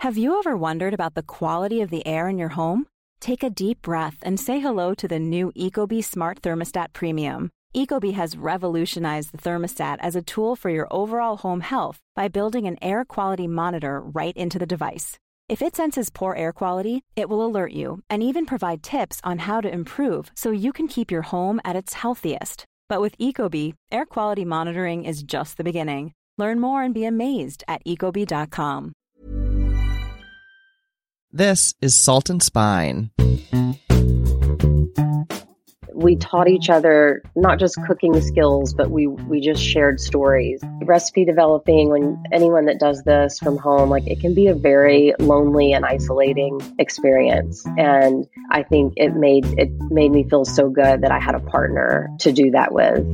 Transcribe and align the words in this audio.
Have 0.00 0.18
you 0.18 0.38
ever 0.38 0.54
wondered 0.54 0.92
about 0.92 1.14
the 1.14 1.22
quality 1.22 1.80
of 1.80 1.88
the 1.88 2.06
air 2.06 2.28
in 2.28 2.36
your 2.36 2.50
home? 2.50 2.86
Take 3.18 3.42
a 3.42 3.48
deep 3.48 3.80
breath 3.80 4.18
and 4.20 4.38
say 4.38 4.60
hello 4.60 4.92
to 4.92 5.08
the 5.08 5.18
new 5.18 5.52
Ecobee 5.56 6.04
Smart 6.04 6.42
Thermostat 6.42 6.92
Premium. 6.92 7.50
Ecobee 7.74 8.12
has 8.12 8.36
revolutionized 8.36 9.32
the 9.32 9.38
thermostat 9.38 9.96
as 10.00 10.14
a 10.14 10.20
tool 10.20 10.54
for 10.54 10.68
your 10.68 10.86
overall 10.90 11.38
home 11.38 11.62
health 11.62 11.98
by 12.14 12.28
building 12.28 12.66
an 12.66 12.76
air 12.82 13.06
quality 13.06 13.46
monitor 13.46 14.00
right 14.00 14.36
into 14.36 14.58
the 14.58 14.66
device. 14.66 15.16
If 15.48 15.62
it 15.62 15.74
senses 15.74 16.10
poor 16.10 16.34
air 16.34 16.52
quality, 16.52 17.02
it 17.16 17.30
will 17.30 17.44
alert 17.44 17.72
you 17.72 18.02
and 18.10 18.22
even 18.22 18.44
provide 18.44 18.82
tips 18.82 19.18
on 19.24 19.38
how 19.38 19.62
to 19.62 19.72
improve 19.72 20.30
so 20.34 20.50
you 20.50 20.74
can 20.74 20.88
keep 20.88 21.10
your 21.10 21.22
home 21.22 21.58
at 21.64 21.74
its 21.74 21.94
healthiest. 21.94 22.66
But 22.90 23.00
with 23.00 23.16
Ecobee, 23.16 23.72
air 23.90 24.04
quality 24.04 24.44
monitoring 24.44 25.04
is 25.06 25.22
just 25.22 25.56
the 25.56 25.64
beginning. 25.64 26.12
Learn 26.36 26.60
more 26.60 26.82
and 26.82 26.92
be 26.92 27.06
amazed 27.06 27.64
at 27.66 27.82
ecobee.com. 27.86 28.92
This 31.36 31.74
is 31.82 31.94
Salt 31.94 32.30
and 32.30 32.42
Spine. 32.42 33.10
We 35.92 36.16
taught 36.16 36.48
each 36.48 36.70
other 36.70 37.22
not 37.36 37.58
just 37.58 37.76
cooking 37.86 38.18
skills, 38.22 38.72
but 38.72 38.90
we 38.90 39.06
we 39.06 39.42
just 39.42 39.62
shared 39.62 40.00
stories. 40.00 40.62
Recipe 40.82 41.26
developing 41.26 41.90
when 41.90 42.24
anyone 42.32 42.64
that 42.64 42.80
does 42.80 43.02
this 43.02 43.38
from 43.38 43.58
home, 43.58 43.90
like 43.90 44.06
it 44.06 44.18
can 44.18 44.32
be 44.32 44.46
a 44.46 44.54
very 44.54 45.12
lonely 45.18 45.74
and 45.74 45.84
isolating 45.84 46.58
experience. 46.78 47.66
And 47.76 48.26
I 48.50 48.62
think 48.62 48.94
it 48.96 49.14
made 49.14 49.44
it 49.58 49.70
made 49.90 50.12
me 50.12 50.26
feel 50.26 50.46
so 50.46 50.70
good 50.70 51.02
that 51.02 51.10
I 51.10 51.18
had 51.18 51.34
a 51.34 51.40
partner 51.40 52.08
to 52.20 52.32
do 52.32 52.52
that 52.52 52.72
with. 52.72 53.04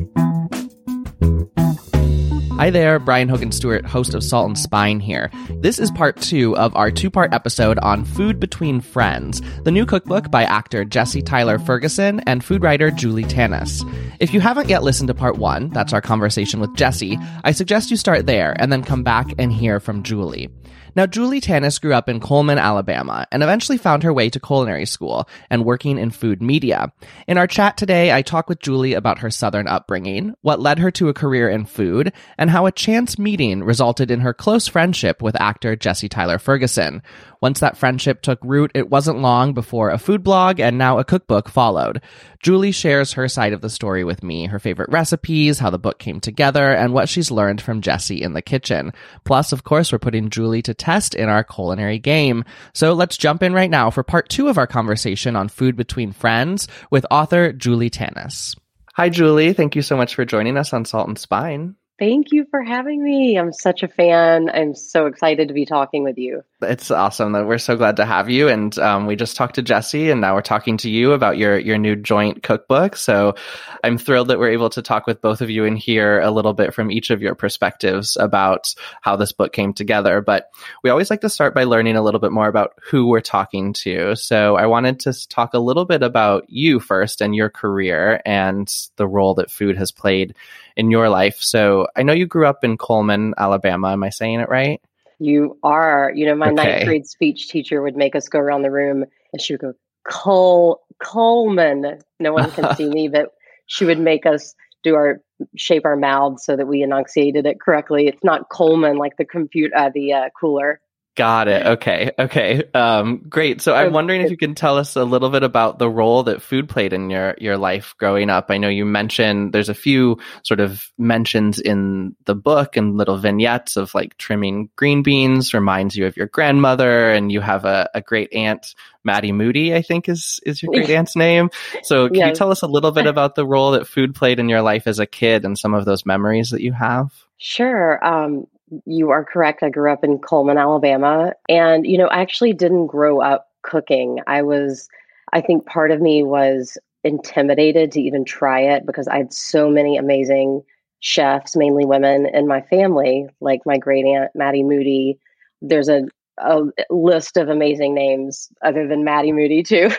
Hi 2.58 2.70
there, 2.70 3.00
Brian 3.00 3.28
Hogan 3.28 3.50
Stewart, 3.50 3.84
host 3.84 4.14
of 4.14 4.22
Salt 4.22 4.46
and 4.46 4.58
Spine 4.58 5.00
here. 5.00 5.30
This 5.50 5.80
is 5.80 5.90
part 5.90 6.20
two 6.20 6.56
of 6.56 6.76
our 6.76 6.92
two 6.92 7.10
part 7.10 7.32
episode 7.32 7.78
on 7.80 8.04
Food 8.04 8.38
Between 8.38 8.80
Friends, 8.80 9.42
the 9.64 9.72
new 9.72 9.84
cookbook 9.84 10.30
by 10.30 10.44
actor 10.44 10.84
Jesse 10.84 11.22
Tyler 11.22 11.58
Ferguson 11.58 12.20
and 12.20 12.44
food 12.44 12.62
writer 12.62 12.90
Julie 12.90 13.24
Tanous. 13.24 13.82
If 14.20 14.32
you 14.32 14.40
haven't 14.40 14.68
yet 14.68 14.84
listened 14.84 15.08
to 15.08 15.14
part 15.14 15.38
one, 15.38 15.70
that's 15.70 15.92
our 15.92 16.02
conversation 16.02 16.60
with 16.60 16.76
Jesse, 16.76 17.18
I 17.42 17.50
suggest 17.52 17.90
you 17.90 17.96
start 17.96 18.26
there 18.26 18.54
and 18.60 18.70
then 18.70 18.84
come 18.84 19.02
back 19.02 19.34
and 19.38 19.52
hear 19.52 19.80
from 19.80 20.04
Julie. 20.04 20.48
Now, 20.94 21.06
Julie 21.06 21.40
Tanous 21.40 21.80
grew 21.80 21.94
up 21.94 22.08
in 22.08 22.20
Cullman, 22.20 22.58
Alabama, 22.58 23.26
and 23.32 23.42
eventually 23.42 23.78
found 23.78 24.02
her 24.02 24.12
way 24.12 24.28
to 24.28 24.38
culinary 24.38 24.84
school 24.84 25.28
and 25.48 25.64
working 25.64 25.98
in 25.98 26.10
food 26.10 26.42
media. 26.42 26.92
In 27.26 27.38
our 27.38 27.46
chat 27.46 27.76
today, 27.76 28.12
I 28.12 28.20
talk 28.22 28.48
with 28.48 28.60
Julie 28.60 28.92
about 28.92 29.20
her 29.20 29.30
Southern 29.30 29.66
upbringing, 29.66 30.34
what 30.42 30.60
led 30.60 30.78
her 30.78 30.90
to 30.92 31.08
a 31.08 31.14
career 31.14 31.48
in 31.48 31.64
food, 31.64 32.12
and 32.36 32.50
how 32.50 32.66
a 32.66 32.72
chance 32.72 33.18
meeting 33.18 33.62
resulted 33.62 34.10
in 34.10 34.20
her 34.20 34.34
close 34.34 34.68
friendship 34.68 35.22
with 35.22 35.40
actor 35.40 35.76
Jesse 35.76 36.08
Tyler 36.08 36.38
Ferguson. 36.38 37.02
Once 37.42 37.58
that 37.58 37.76
friendship 37.76 38.22
took 38.22 38.38
root, 38.44 38.70
it 38.72 38.88
wasn't 38.88 39.18
long 39.18 39.52
before 39.52 39.90
a 39.90 39.98
food 39.98 40.22
blog 40.22 40.60
and 40.60 40.78
now 40.78 40.98
a 40.98 41.04
cookbook 41.04 41.48
followed. 41.48 42.00
Julie 42.40 42.70
shares 42.70 43.14
her 43.14 43.26
side 43.26 43.52
of 43.52 43.60
the 43.60 43.68
story 43.68 44.04
with 44.04 44.22
me, 44.22 44.46
her 44.46 44.60
favorite 44.60 44.88
recipes, 44.90 45.58
how 45.58 45.68
the 45.68 45.78
book 45.78 45.98
came 45.98 46.20
together, 46.20 46.72
and 46.72 46.94
what 46.94 47.08
she's 47.08 47.32
learned 47.32 47.60
from 47.60 47.80
Jesse 47.80 48.22
in 48.22 48.32
the 48.32 48.42
kitchen. 48.42 48.92
Plus, 49.24 49.50
of 49.50 49.64
course, 49.64 49.90
we're 49.90 49.98
putting 49.98 50.30
Julie 50.30 50.62
to 50.62 50.72
test 50.72 51.16
in 51.16 51.28
our 51.28 51.42
culinary 51.42 51.98
game. 51.98 52.44
So 52.74 52.92
let's 52.92 53.18
jump 53.18 53.42
in 53.42 53.52
right 53.52 53.70
now 53.70 53.90
for 53.90 54.04
part 54.04 54.28
two 54.28 54.46
of 54.46 54.56
our 54.56 54.68
conversation 54.68 55.34
on 55.34 55.48
food 55.48 55.74
between 55.74 56.12
friends 56.12 56.68
with 56.92 57.04
author 57.10 57.52
Julie 57.52 57.90
Tanous. 57.90 58.54
Hi, 58.94 59.08
Julie. 59.08 59.52
Thank 59.52 59.74
you 59.74 59.82
so 59.82 59.96
much 59.96 60.14
for 60.14 60.24
joining 60.24 60.56
us 60.56 60.72
on 60.72 60.84
Salt 60.84 61.08
and 61.08 61.18
Spine. 61.18 61.74
Thank 62.02 62.32
you 62.32 62.46
for 62.50 62.60
having 62.60 63.04
me. 63.04 63.38
I'm 63.38 63.52
such 63.52 63.84
a 63.84 63.88
fan. 63.88 64.50
I'm 64.52 64.74
so 64.74 65.06
excited 65.06 65.46
to 65.46 65.54
be 65.54 65.64
talking 65.64 66.02
with 66.02 66.18
you. 66.18 66.42
It's 66.60 66.90
awesome 66.90 67.30
that 67.30 67.46
we're 67.46 67.58
so 67.58 67.76
glad 67.76 67.98
to 67.98 68.04
have 68.04 68.28
you. 68.28 68.48
And 68.48 68.76
um, 68.80 69.06
we 69.06 69.14
just 69.14 69.36
talked 69.36 69.54
to 69.54 69.62
Jesse, 69.62 70.10
and 70.10 70.20
now 70.20 70.34
we're 70.34 70.40
talking 70.40 70.78
to 70.78 70.90
you 70.90 71.12
about 71.12 71.38
your 71.38 71.56
your 71.56 71.78
new 71.78 71.94
joint 71.94 72.42
cookbook. 72.42 72.96
So 72.96 73.36
I'm 73.84 73.98
thrilled 73.98 74.28
that 74.28 74.40
we're 74.40 74.50
able 74.50 74.70
to 74.70 74.82
talk 74.82 75.06
with 75.06 75.20
both 75.20 75.42
of 75.42 75.48
you 75.48 75.64
and 75.64 75.78
hear 75.78 76.18
a 76.18 76.32
little 76.32 76.54
bit 76.54 76.74
from 76.74 76.90
each 76.90 77.10
of 77.10 77.22
your 77.22 77.36
perspectives 77.36 78.16
about 78.16 78.74
how 79.00 79.14
this 79.14 79.30
book 79.30 79.52
came 79.52 79.72
together. 79.72 80.20
But 80.20 80.50
we 80.82 80.90
always 80.90 81.08
like 81.08 81.20
to 81.20 81.30
start 81.30 81.54
by 81.54 81.62
learning 81.62 81.94
a 81.94 82.02
little 82.02 82.20
bit 82.20 82.32
more 82.32 82.48
about 82.48 82.72
who 82.82 83.06
we're 83.06 83.20
talking 83.20 83.74
to. 83.74 84.16
So 84.16 84.56
I 84.56 84.66
wanted 84.66 84.98
to 85.00 85.28
talk 85.28 85.54
a 85.54 85.60
little 85.60 85.84
bit 85.84 86.02
about 86.02 86.50
you 86.50 86.80
first 86.80 87.20
and 87.20 87.32
your 87.32 87.48
career 87.48 88.20
and 88.26 88.68
the 88.96 89.06
role 89.06 89.34
that 89.34 89.52
food 89.52 89.76
has 89.76 89.92
played 89.92 90.34
in 90.76 90.90
your 90.90 91.08
life. 91.08 91.38
So 91.40 91.86
I 91.96 92.02
know 92.02 92.12
you 92.12 92.26
grew 92.26 92.46
up 92.46 92.64
in 92.64 92.76
Cullman, 92.76 93.34
Alabama. 93.38 93.92
Am 93.92 94.02
I 94.02 94.10
saying 94.10 94.40
it 94.40 94.48
right? 94.48 94.80
You 95.18 95.58
are. 95.62 96.12
You 96.14 96.26
know, 96.26 96.34
my 96.34 96.50
okay. 96.50 96.54
ninth 96.54 96.84
grade 96.84 97.06
speech 97.06 97.48
teacher 97.48 97.82
would 97.82 97.96
make 97.96 98.16
us 98.16 98.28
go 98.28 98.38
around 98.38 98.62
the 98.62 98.70
room 98.70 99.04
and 99.32 99.40
she 99.40 99.52
would 99.52 99.60
go, 99.60 99.74
Col 100.04 100.80
Cullman. 100.98 102.00
No 102.18 102.32
one 102.32 102.50
can 102.50 102.74
see 102.76 102.88
me, 102.88 103.08
but 103.08 103.28
she 103.66 103.84
would 103.84 104.00
make 104.00 104.26
us 104.26 104.54
do 104.82 104.94
our 104.94 105.20
shape 105.56 105.84
our 105.84 105.96
mouths 105.96 106.44
so 106.44 106.56
that 106.56 106.66
we 106.66 106.82
enunciated 106.82 107.46
it 107.46 107.60
correctly. 107.60 108.06
It's 108.06 108.24
not 108.24 108.48
Coleman 108.48 108.96
like 108.96 109.16
the 109.16 109.24
compute 109.24 109.72
uh, 109.74 109.90
the 109.94 110.12
uh, 110.12 110.28
cooler. 110.38 110.80
Got 111.14 111.48
it. 111.48 111.66
Okay. 111.66 112.10
Okay. 112.18 112.64
Um, 112.72 113.26
great. 113.28 113.60
So 113.60 113.74
I'm 113.74 113.92
wondering 113.92 114.22
if 114.22 114.30
you 114.30 114.38
can 114.38 114.54
tell 114.54 114.78
us 114.78 114.96
a 114.96 115.04
little 115.04 115.28
bit 115.28 115.42
about 115.42 115.78
the 115.78 115.90
role 115.90 116.22
that 116.22 116.40
food 116.40 116.70
played 116.70 116.94
in 116.94 117.10
your, 117.10 117.34
your 117.38 117.58
life 117.58 117.94
growing 117.98 118.30
up. 118.30 118.46
I 118.48 118.56
know 118.56 118.70
you 118.70 118.86
mentioned 118.86 119.52
there's 119.52 119.68
a 119.68 119.74
few 119.74 120.16
sort 120.42 120.60
of 120.60 120.90
mentions 120.96 121.60
in 121.60 122.16
the 122.24 122.34
book 122.34 122.78
and 122.78 122.96
little 122.96 123.18
vignettes 123.18 123.76
of 123.76 123.94
like 123.94 124.16
trimming 124.16 124.70
green 124.74 125.02
beans 125.02 125.52
reminds 125.52 125.96
you 125.96 126.06
of 126.06 126.16
your 126.16 126.28
grandmother 126.28 127.10
and 127.10 127.30
you 127.30 127.42
have 127.42 127.66
a, 127.66 127.90
a 127.94 128.00
great 128.00 128.32
aunt, 128.32 128.74
Maddie 129.04 129.32
Moody, 129.32 129.74
I 129.74 129.82
think 129.82 130.08
is, 130.08 130.40
is 130.46 130.62
your 130.62 130.72
great 130.72 130.88
aunt's 130.96 131.14
name. 131.14 131.50
So 131.82 132.06
can 132.06 132.16
yes. 132.16 132.28
you 132.28 132.34
tell 132.36 132.50
us 132.50 132.62
a 132.62 132.66
little 132.66 132.90
bit 132.90 133.06
about 133.06 133.34
the 133.34 133.46
role 133.46 133.72
that 133.72 133.86
food 133.86 134.14
played 134.14 134.38
in 134.38 134.48
your 134.48 134.62
life 134.62 134.86
as 134.86 134.98
a 134.98 135.06
kid 135.06 135.44
and 135.44 135.58
some 135.58 135.74
of 135.74 135.84
those 135.84 136.06
memories 136.06 136.50
that 136.50 136.62
you 136.62 136.72
have? 136.72 137.12
Sure. 137.36 138.02
Um, 138.02 138.46
you 138.86 139.10
are 139.10 139.24
correct. 139.24 139.62
I 139.62 139.70
grew 139.70 139.92
up 139.92 140.04
in 140.04 140.18
Cullman, 140.18 140.58
Alabama. 140.58 141.32
And, 141.48 141.86
you 141.86 141.98
know, 141.98 142.06
I 142.06 142.20
actually 142.20 142.52
didn't 142.52 142.86
grow 142.86 143.20
up 143.20 143.48
cooking. 143.62 144.18
I 144.26 144.42
was, 144.42 144.88
I 145.32 145.40
think 145.40 145.66
part 145.66 145.90
of 145.90 146.00
me 146.00 146.22
was 146.22 146.78
intimidated 147.04 147.92
to 147.92 148.00
even 148.00 148.24
try 148.24 148.60
it 148.60 148.86
because 148.86 149.08
I 149.08 149.18
had 149.18 149.32
so 149.32 149.68
many 149.70 149.96
amazing 149.96 150.62
chefs, 151.00 151.56
mainly 151.56 151.84
women, 151.84 152.26
in 152.26 152.46
my 152.46 152.62
family, 152.62 153.26
like 153.40 153.60
my 153.66 153.76
great 153.76 154.04
aunt, 154.04 154.30
Maddie 154.34 154.62
Moody. 154.62 155.18
There's 155.60 155.88
a, 155.88 156.02
a 156.38 156.62
list 156.90 157.36
of 157.36 157.48
amazing 157.48 157.94
names 157.94 158.48
other 158.62 158.86
than 158.86 159.04
Maddie 159.04 159.32
Moody, 159.32 159.62
too. 159.62 159.90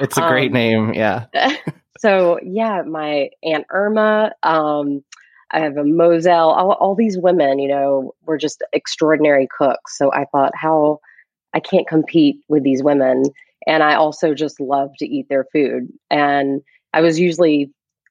It's 0.00 0.18
a 0.18 0.20
great 0.28 0.50
um, 0.50 0.54
name. 0.54 0.94
Yeah. 0.94 1.26
so, 1.98 2.40
yeah, 2.42 2.82
my 2.82 3.30
Aunt 3.42 3.66
Irma. 3.70 4.32
Um, 4.42 5.04
I 5.50 5.60
have 5.60 5.76
a 5.76 5.84
Moselle, 5.84 6.50
all, 6.50 6.72
all 6.72 6.94
these 6.94 7.18
women, 7.18 7.58
you 7.58 7.68
know, 7.68 8.14
were 8.26 8.36
just 8.36 8.62
extraordinary 8.72 9.48
cooks. 9.56 9.96
So 9.96 10.12
I 10.12 10.26
thought, 10.26 10.52
how 10.54 11.00
I 11.54 11.60
can't 11.60 11.88
compete 11.88 12.36
with 12.48 12.62
these 12.62 12.82
women. 12.82 13.24
And 13.66 13.82
I 13.82 13.94
also 13.94 14.34
just 14.34 14.60
love 14.60 14.90
to 14.98 15.06
eat 15.06 15.26
their 15.28 15.46
food. 15.52 15.88
And 16.10 16.60
I 16.92 17.00
was 17.00 17.18
usually 17.18 17.70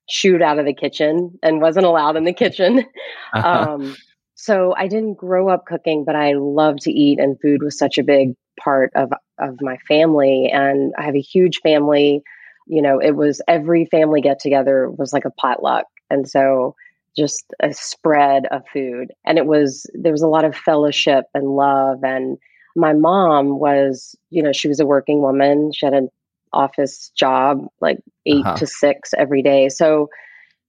shooed 0.10 0.42
out 0.42 0.60
of 0.60 0.66
the 0.66 0.74
kitchen 0.74 1.38
and 1.44 1.62
wasn't 1.62 1.86
allowed 1.86 2.16
in 2.16 2.24
the 2.24 2.34
kitchen. 2.34 2.86
Uh-huh. 3.34 3.66
Um, 3.78 3.96
so 4.40 4.76
I 4.78 4.88
didn't 4.88 5.16
grow 5.16 5.50
up 5.50 5.66
cooking, 5.66 6.06
but 6.06 6.16
I 6.16 6.34
love 6.34 6.78
to 6.82 6.92
eat, 6.92 7.20
and 7.20 7.42
food 7.42 7.64
was 7.64 7.78
such 7.78 7.98
a 7.98 8.04
big 8.04 8.36
part 8.64 8.92
of 8.96 9.12
of 9.40 9.58
my 9.62 9.78
family. 9.88 10.50
And 10.54 10.94
I 10.98 11.04
have 11.04 11.16
a 11.16 11.22
huge 11.22 11.60
family. 11.62 12.22
You 12.68 12.84
know, 12.84 13.00
it 13.00 13.16
was 13.16 13.42
every 13.48 13.86
family 13.86 14.22
get 14.22 14.40
together 14.40 14.92
was 14.92 15.12
like 15.12 15.26
a 15.26 15.32
potluck, 15.32 15.86
and 16.12 16.30
so 16.30 16.76
just 17.18 17.46
a 17.62 17.74
spread 17.74 18.46
of 18.52 18.64
food. 18.72 19.12
And 19.26 19.38
it 19.38 19.46
was, 19.46 19.90
there 19.94 20.12
was 20.12 20.22
a 20.22 20.28
lot 20.28 20.46
of 20.46 20.56
fellowship 20.56 21.26
and 21.34 21.56
love. 21.56 22.04
And 22.04 22.38
my 22.76 22.94
mom 22.94 23.60
was, 23.60 24.16
you 24.30 24.44
know, 24.44 24.54
she 24.54 24.68
was 24.68 24.80
a 24.80 24.86
working 24.86 25.22
woman. 25.22 25.72
She 25.74 25.86
had 25.86 25.94
an 25.94 26.10
office 26.54 27.12
job, 27.18 27.66
like 27.82 28.00
8 28.26 28.46
uh-huh. 28.46 28.58
to 28.58 28.68
six 28.68 29.14
every 29.18 29.42
day. 29.42 29.70
So 29.70 30.10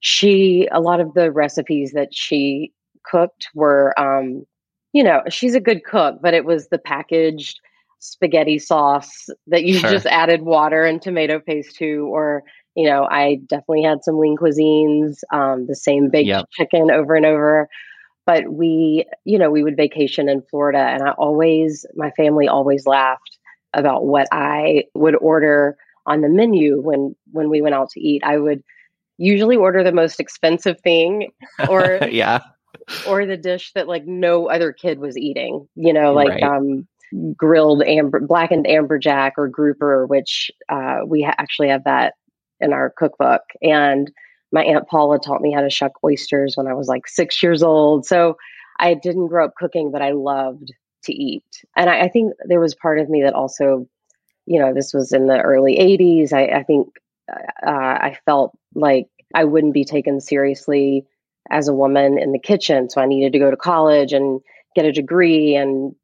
she, 0.00 0.68
a 0.72 0.80
lot 0.80 1.00
of 1.00 1.14
the 1.14 1.30
recipes 1.30 1.92
that 1.92 2.14
she 2.14 2.72
cooked 3.04 3.48
were, 3.54 3.98
um, 3.98 4.44
you 4.92 5.04
know, 5.04 5.22
she's 5.28 5.54
a 5.54 5.60
good 5.60 5.84
cook, 5.84 6.18
but 6.22 6.34
it 6.34 6.44
was 6.44 6.68
the 6.68 6.78
packaged 6.78 7.60
spaghetti 8.00 8.58
sauce 8.58 9.28
that 9.48 9.64
you 9.64 9.74
sure. 9.74 9.90
just 9.90 10.06
added 10.06 10.42
water 10.42 10.84
and 10.84 11.02
tomato 11.02 11.40
paste 11.40 11.76
to, 11.76 12.08
or 12.12 12.42
you 12.78 12.88
know, 12.88 13.08
I 13.10 13.40
definitely 13.48 13.82
had 13.82 14.04
some 14.04 14.20
lean 14.20 14.36
cuisines, 14.36 15.24
um, 15.32 15.66
the 15.66 15.74
same 15.74 16.10
baked 16.10 16.28
yep. 16.28 16.48
chicken 16.52 16.92
over 16.92 17.16
and 17.16 17.26
over. 17.26 17.68
But 18.24 18.52
we, 18.52 19.04
you 19.24 19.36
know, 19.36 19.50
we 19.50 19.64
would 19.64 19.76
vacation 19.76 20.28
in 20.28 20.42
Florida, 20.42 20.78
and 20.78 21.02
I 21.02 21.10
always, 21.10 21.84
my 21.96 22.12
family 22.12 22.46
always 22.46 22.86
laughed 22.86 23.36
about 23.74 24.06
what 24.06 24.28
I 24.30 24.84
would 24.94 25.16
order 25.16 25.76
on 26.06 26.20
the 26.20 26.28
menu 26.28 26.80
when 26.80 27.16
when 27.32 27.50
we 27.50 27.62
went 27.62 27.74
out 27.74 27.90
to 27.90 28.00
eat. 28.00 28.22
I 28.24 28.38
would 28.38 28.62
usually 29.16 29.56
order 29.56 29.82
the 29.82 29.90
most 29.90 30.20
expensive 30.20 30.80
thing, 30.80 31.32
or 31.68 31.98
yeah, 32.08 32.42
or 33.08 33.26
the 33.26 33.36
dish 33.36 33.72
that 33.72 33.88
like 33.88 34.06
no 34.06 34.48
other 34.48 34.72
kid 34.72 35.00
was 35.00 35.18
eating. 35.18 35.66
You 35.74 35.94
know, 35.94 36.12
like 36.12 36.28
right. 36.28 36.42
um, 36.44 36.86
grilled 37.36 37.82
amber, 37.82 38.20
blackened 38.20 38.66
amberjack 38.66 39.32
or 39.36 39.48
grouper, 39.48 40.06
which 40.06 40.52
uh, 40.68 40.98
we 41.04 41.22
ha- 41.22 41.34
actually 41.38 41.70
have 41.70 41.82
that 41.82 42.14
in 42.60 42.72
our 42.72 42.90
cookbook. 42.90 43.42
And 43.62 44.10
my 44.52 44.64
aunt 44.64 44.88
Paula 44.88 45.18
taught 45.18 45.42
me 45.42 45.52
how 45.52 45.60
to 45.60 45.70
shuck 45.70 45.92
oysters 46.02 46.56
when 46.56 46.66
I 46.66 46.74
was 46.74 46.88
like 46.88 47.06
six 47.06 47.42
years 47.42 47.62
old. 47.62 48.06
So 48.06 48.36
I 48.78 48.94
didn't 48.94 49.28
grow 49.28 49.44
up 49.44 49.54
cooking, 49.56 49.90
but 49.90 50.02
I 50.02 50.12
loved 50.12 50.72
to 51.04 51.12
eat. 51.12 51.64
And 51.76 51.90
I, 51.90 52.02
I 52.02 52.08
think 52.08 52.32
there 52.46 52.60
was 52.60 52.74
part 52.74 52.98
of 52.98 53.08
me 53.08 53.22
that 53.22 53.34
also, 53.34 53.86
you 54.46 54.58
know, 54.58 54.72
this 54.72 54.92
was 54.92 55.12
in 55.12 55.26
the 55.26 55.40
early 55.40 55.76
80s. 55.76 56.32
I, 56.32 56.58
I 56.58 56.62
think 56.62 56.88
uh, 57.30 57.70
I 57.70 58.16
felt 58.24 58.56
like 58.74 59.08
I 59.34 59.44
wouldn't 59.44 59.74
be 59.74 59.84
taken 59.84 60.20
seriously 60.20 61.06
as 61.50 61.68
a 61.68 61.74
woman 61.74 62.18
in 62.18 62.32
the 62.32 62.38
kitchen. 62.38 62.88
So 62.88 63.00
I 63.00 63.06
needed 63.06 63.32
to 63.32 63.38
go 63.38 63.50
to 63.50 63.56
college 63.56 64.12
and 64.12 64.40
get 64.74 64.84
a 64.84 64.92
degree 64.92 65.54
and 65.54 65.94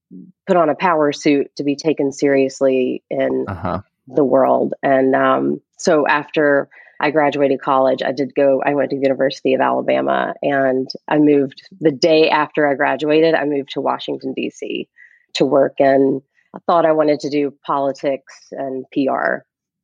put 0.47 0.57
on 0.57 0.69
a 0.69 0.75
power 0.75 1.13
suit 1.13 1.51
to 1.57 1.65
be 1.65 1.77
taken 1.77 2.13
seriously 2.13 3.03
in 3.11 3.47
uh-huh. 3.49 3.81
The 4.07 4.25
world. 4.25 4.75
And 4.83 5.15
um, 5.15 5.61
so 5.79 6.07
after 6.07 6.69
I 7.01 7.11
graduated 7.11 7.61
college, 7.61 8.03
I 8.03 8.13
did 8.13 8.35
go, 8.35 8.63
I 8.65 8.75
went 8.75 8.91
to 8.91 8.97
the 8.97 9.03
University 9.03 9.55
of 9.55 9.61
Alabama 9.61 10.35
and 10.43 10.89
I 11.09 11.19
moved 11.19 11.63
the 11.81 11.91
day 11.91 12.31
after 12.31 12.69
I 12.69 12.75
graduated, 12.75 13.35
I 13.35 13.45
moved 13.45 13.71
to 13.73 13.81
Washington, 13.81 14.33
D.C. 14.35 14.89
to 15.35 15.45
work. 15.45 15.75
And 15.79 16.23
I 16.55 16.59
thought 16.67 16.87
I 16.87 16.93
wanted 16.93 17.21
to 17.21 17.31
do 17.31 17.53
politics 17.67 18.35
and 18.53 18.85
PR. 18.93 19.39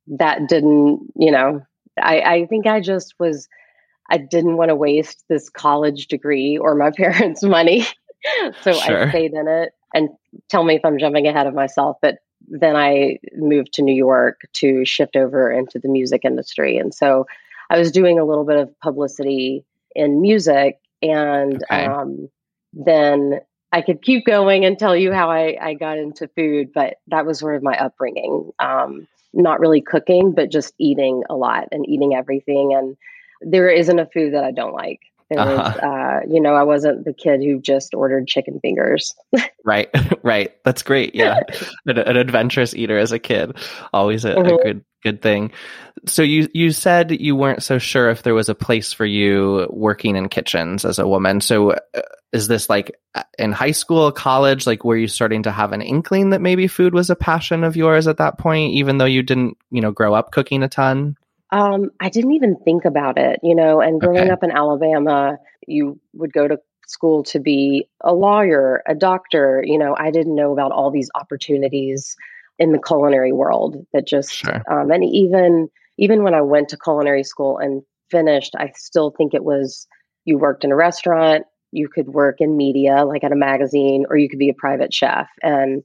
That 0.06 0.48
didn't, 0.48 1.00
you 1.16 1.30
know, 1.30 1.62
I, 2.00 2.20
I 2.20 2.46
think 2.46 2.66
I 2.66 2.80
just 2.80 3.14
was, 3.18 3.48
I 4.08 4.18
didn't 4.18 4.56
want 4.56 4.68
to 4.70 4.76
waste 4.76 5.24
this 5.28 5.48
college 5.48 6.06
degree 6.06 6.56
or 6.56 6.74
my 6.74 6.90
parents' 6.96 7.42
money. 7.42 7.86
so 8.62 8.72
sure. 8.72 9.06
I 9.06 9.10
stayed 9.10 9.32
in 9.32 9.48
it 9.48 9.72
and 9.94 10.10
tell 10.48 10.62
me 10.62 10.76
if 10.76 10.84
I'm 10.84 10.98
jumping 10.98 11.26
ahead 11.26 11.46
of 11.46 11.54
myself, 11.54 11.96
but 12.00 12.16
then 12.48 12.76
I 12.76 13.18
moved 13.36 13.72
to 13.74 13.82
New 13.82 13.94
York 13.94 14.40
to 14.54 14.84
shift 14.84 15.16
over 15.16 15.50
into 15.50 15.78
the 15.78 15.88
music 15.88 16.24
industry. 16.24 16.76
And 16.76 16.94
so 16.94 17.26
I 17.70 17.78
was 17.78 17.92
doing 17.92 18.18
a 18.18 18.24
little 18.24 18.44
bit 18.44 18.56
of 18.56 18.78
publicity 18.80 19.64
in 19.94 20.20
music. 20.20 20.78
And 21.02 21.62
okay. 21.64 21.86
um, 21.86 22.28
then 22.72 23.40
I 23.72 23.82
could 23.82 24.02
keep 24.02 24.26
going 24.26 24.64
and 24.64 24.78
tell 24.78 24.96
you 24.96 25.12
how 25.12 25.30
I, 25.30 25.56
I 25.60 25.74
got 25.74 25.98
into 25.98 26.28
food, 26.28 26.72
but 26.74 26.94
that 27.08 27.24
was 27.24 27.38
sort 27.38 27.56
of 27.56 27.62
my 27.62 27.78
upbringing. 27.78 28.50
Um, 28.58 29.06
not 29.32 29.60
really 29.60 29.80
cooking, 29.80 30.32
but 30.32 30.50
just 30.50 30.74
eating 30.78 31.22
a 31.30 31.36
lot 31.36 31.68
and 31.70 31.88
eating 31.88 32.14
everything. 32.14 32.74
And 32.74 32.96
there 33.40 33.70
isn't 33.70 33.98
a 33.98 34.06
food 34.06 34.34
that 34.34 34.44
I 34.44 34.50
don't 34.50 34.74
like. 34.74 35.00
Uh-huh. 35.38 35.56
was, 35.56 35.76
uh, 35.76 36.20
you 36.28 36.40
know, 36.40 36.54
I 36.54 36.64
wasn't 36.64 37.04
the 37.04 37.12
kid 37.12 37.40
who 37.40 37.60
just 37.60 37.94
ordered 37.94 38.26
chicken 38.26 38.60
fingers. 38.60 39.14
right, 39.64 39.88
right. 40.22 40.52
That's 40.64 40.82
great. 40.82 41.14
Yeah, 41.14 41.40
an, 41.86 41.98
an, 41.98 42.16
adventurous 42.16 42.74
eater 42.74 42.98
as 42.98 43.12
a 43.12 43.18
kid, 43.18 43.56
always 43.92 44.24
a, 44.24 44.34
mm-hmm. 44.34 44.54
a, 44.54 44.62
good 44.62 44.84
good 45.02 45.22
thing. 45.22 45.52
So 46.06 46.22
you 46.22 46.48
you 46.52 46.72
said 46.72 47.10
you 47.10 47.36
weren't 47.36 47.62
so 47.62 47.78
sure 47.78 48.10
if 48.10 48.22
there 48.22 48.34
was 48.34 48.48
a 48.48 48.54
place 48.54 48.92
for 48.92 49.06
you 49.06 49.66
working 49.70 50.16
in 50.16 50.28
kitchens 50.28 50.84
as 50.84 50.98
a 50.98 51.06
woman. 51.06 51.40
So 51.40 51.72
uh, 51.72 52.02
is 52.32 52.48
this 52.48 52.68
like 52.68 52.96
uh, 53.14 53.22
in 53.38 53.52
high 53.52 53.70
school, 53.72 54.12
college? 54.12 54.66
Like, 54.66 54.84
were 54.84 54.96
you 54.96 55.08
starting 55.08 55.42
to 55.44 55.52
have 55.52 55.72
an 55.72 55.82
inkling 55.82 56.30
that 56.30 56.40
maybe 56.40 56.66
food 56.68 56.94
was 56.94 57.10
a 57.10 57.16
passion 57.16 57.64
of 57.64 57.76
yours 57.76 58.06
at 58.06 58.18
that 58.18 58.38
point, 58.38 58.72
even 58.74 58.98
though 58.98 59.04
you 59.04 59.22
didn't, 59.22 59.56
you 59.70 59.80
know, 59.80 59.90
grow 59.90 60.14
up 60.14 60.32
cooking 60.32 60.62
a 60.62 60.68
ton? 60.68 61.16
Um, 61.52 61.90
I 62.00 62.08
didn't 62.08 62.32
even 62.32 62.56
think 62.64 62.84
about 62.84 63.18
it, 63.18 63.40
you 63.42 63.54
know, 63.54 63.80
and 63.80 64.00
growing 64.00 64.22
okay. 64.22 64.30
up 64.30 64.42
in 64.44 64.52
Alabama, 64.52 65.36
you 65.66 65.98
would 66.14 66.32
go 66.32 66.46
to 66.46 66.58
school 66.86 67.22
to 67.24 67.40
be 67.40 67.88
a 68.02 68.14
lawyer, 68.14 68.82
a 68.86 68.94
doctor. 68.94 69.62
You 69.66 69.78
know, 69.78 69.96
I 69.98 70.10
didn't 70.10 70.34
know 70.34 70.52
about 70.52 70.72
all 70.72 70.90
these 70.90 71.10
opportunities 71.14 72.16
in 72.58 72.72
the 72.72 72.78
culinary 72.78 73.32
world 73.32 73.84
that 73.92 74.06
just, 74.06 74.32
sure. 74.32 74.62
um, 74.70 74.90
and 74.90 75.04
even, 75.04 75.68
even 75.98 76.22
when 76.22 76.34
I 76.34 76.42
went 76.42 76.68
to 76.70 76.78
culinary 76.78 77.24
school 77.24 77.58
and 77.58 77.82
finished, 78.10 78.54
I 78.56 78.72
still 78.76 79.10
think 79.16 79.34
it 79.34 79.44
was 79.44 79.86
you 80.24 80.38
worked 80.38 80.64
in 80.64 80.72
a 80.72 80.76
restaurant, 80.76 81.44
you 81.72 81.88
could 81.88 82.08
work 82.08 82.36
in 82.40 82.56
media, 82.56 83.04
like 83.04 83.24
at 83.24 83.32
a 83.32 83.36
magazine, 83.36 84.04
or 84.08 84.16
you 84.16 84.28
could 84.28 84.38
be 84.38 84.50
a 84.50 84.54
private 84.54 84.92
chef. 84.92 85.28
And 85.42 85.82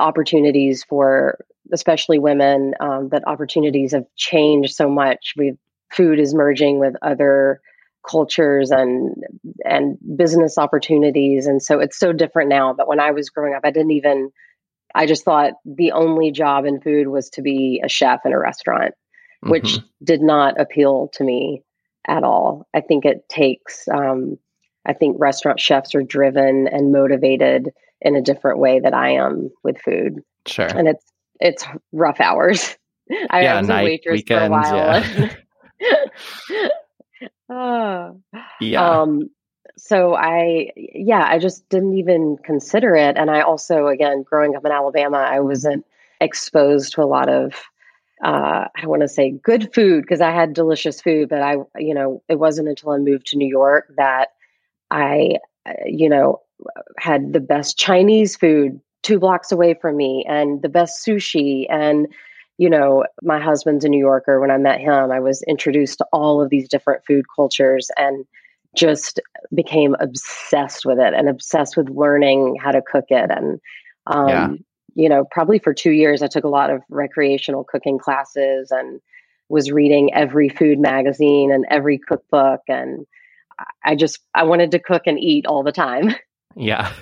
opportunities 0.00 0.84
for 0.84 1.38
especially 1.72 2.18
women, 2.18 2.74
um, 2.80 3.08
but 3.08 3.26
opportunities 3.26 3.92
have 3.92 4.06
changed 4.16 4.74
so 4.74 4.88
much. 4.88 5.34
We 5.36 5.54
food 5.92 6.18
is 6.18 6.34
merging 6.34 6.78
with 6.78 6.94
other 7.02 7.60
cultures 8.08 8.70
and 8.70 9.14
and 9.64 9.98
business 10.16 10.58
opportunities, 10.58 11.46
and 11.46 11.62
so 11.62 11.78
it's 11.78 11.98
so 11.98 12.12
different 12.12 12.48
now. 12.48 12.72
But 12.72 12.88
when 12.88 13.00
I 13.00 13.10
was 13.10 13.30
growing 13.30 13.54
up, 13.54 13.62
I 13.64 13.70
didn't 13.70 13.92
even. 13.92 14.30
I 14.94 15.06
just 15.06 15.24
thought 15.24 15.54
the 15.64 15.92
only 15.92 16.30
job 16.30 16.66
in 16.66 16.80
food 16.80 17.08
was 17.08 17.30
to 17.30 17.42
be 17.42 17.80
a 17.82 17.88
chef 17.88 18.20
in 18.26 18.32
a 18.32 18.38
restaurant, 18.38 18.92
mm-hmm. 19.42 19.50
which 19.50 19.78
did 20.04 20.20
not 20.20 20.60
appeal 20.60 21.08
to 21.14 21.24
me 21.24 21.62
at 22.06 22.24
all. 22.24 22.66
I 22.74 22.80
think 22.80 23.04
it 23.04 23.28
takes. 23.28 23.88
Um, 23.88 24.38
I 24.84 24.92
think 24.92 25.16
restaurant 25.18 25.60
chefs 25.60 25.94
are 25.94 26.02
driven 26.02 26.68
and 26.68 26.92
motivated 26.92 27.70
in 28.00 28.16
a 28.16 28.22
different 28.22 28.58
way 28.58 28.80
that 28.80 28.94
I 28.94 29.10
am 29.10 29.50
with 29.62 29.80
food. 29.80 30.20
Sure. 30.46 30.66
And 30.66 30.88
it's 30.88 31.04
it's 31.42 31.64
rough 31.92 32.20
hours. 32.20 32.76
I 33.30 33.42
yeah, 33.42 33.60
was 33.60 33.68
a 33.68 33.74
waitress 33.74 34.18
weekends, 34.18 34.68
for 34.68 34.74
a 34.74 34.78
while. 34.78 35.30
Yeah. 35.80 36.68
oh. 37.50 38.20
yeah. 38.60 39.00
Um, 39.00 39.30
so 39.76 40.14
I, 40.14 40.70
yeah, 40.76 41.24
I 41.26 41.38
just 41.38 41.68
didn't 41.68 41.98
even 41.98 42.36
consider 42.42 42.94
it. 42.94 43.16
And 43.16 43.30
I 43.30 43.40
also, 43.40 43.88
again, 43.88 44.22
growing 44.22 44.54
up 44.54 44.64
in 44.64 44.70
Alabama, 44.70 45.18
I 45.18 45.40
wasn't 45.40 45.84
exposed 46.20 46.94
to 46.94 47.02
a 47.02 47.04
lot 47.04 47.28
of, 47.28 47.54
uh, 48.24 48.68
I 48.74 48.80
don't 48.80 48.90
want 48.90 49.02
to 49.02 49.08
say 49.08 49.30
good 49.30 49.74
food 49.74 50.02
because 50.02 50.20
I 50.20 50.30
had 50.30 50.54
delicious 50.54 51.00
food, 51.00 51.28
but 51.28 51.42
I, 51.42 51.56
you 51.76 51.94
know, 51.94 52.22
it 52.28 52.38
wasn't 52.38 52.68
until 52.68 52.90
I 52.90 52.98
moved 52.98 53.28
to 53.28 53.36
New 53.36 53.48
York 53.48 53.92
that 53.96 54.28
I, 54.90 55.38
uh, 55.66 55.72
you 55.84 56.08
know, 56.08 56.42
had 56.98 57.32
the 57.32 57.40
best 57.40 57.76
Chinese 57.76 58.36
food 58.36 58.80
two 59.02 59.18
blocks 59.18 59.52
away 59.52 59.74
from 59.74 59.96
me 59.96 60.24
and 60.28 60.62
the 60.62 60.68
best 60.68 61.04
sushi 61.04 61.66
and 61.68 62.06
you 62.58 62.70
know 62.70 63.04
my 63.22 63.40
husband's 63.40 63.84
a 63.84 63.88
new 63.88 63.98
yorker. 63.98 64.40
When 64.40 64.50
i 64.50 64.56
met 64.56 64.80
him 64.80 65.10
i 65.10 65.20
was 65.20 65.42
introduced 65.42 65.98
to 65.98 66.06
all 66.12 66.42
of 66.42 66.50
these 66.50 66.68
different 66.68 67.04
food 67.06 67.24
cultures 67.34 67.90
and 67.96 68.24
just 68.74 69.20
became 69.54 69.94
obsessed 70.00 70.86
with 70.86 70.98
it 70.98 71.12
and 71.12 71.28
obsessed 71.28 71.76
with 71.76 71.90
learning 71.90 72.56
how 72.58 72.70
to 72.70 72.80
cook 72.80 73.04
it. 73.10 73.30
And 73.30 73.60
um, 74.06 74.28
yeah. 74.28 74.48
you 74.94 75.08
know 75.08 75.24
probably 75.30 75.58
for 75.58 75.74
two 75.74 75.92
years 75.92 76.22
i 76.22 76.26
took 76.26 76.44
a 76.44 76.48
lot 76.48 76.70
of 76.70 76.82
recreational 76.88 77.64
cooking 77.64 77.98
classes 77.98 78.70
and 78.70 79.00
was 79.48 79.70
reading 79.70 80.12
every 80.14 80.48
food 80.48 80.78
magazine 80.78 81.52
and 81.52 81.66
every 81.70 81.98
cookbook. 81.98 82.60
And 82.68 83.06
i 83.84 83.94
just 83.94 84.20
i 84.34 84.44
wanted 84.44 84.70
to 84.70 84.78
cook 84.78 85.02
and 85.06 85.18
eat 85.18 85.46
all 85.46 85.62
the 85.62 85.72
time. 85.72 86.14
Yeah 86.54 86.92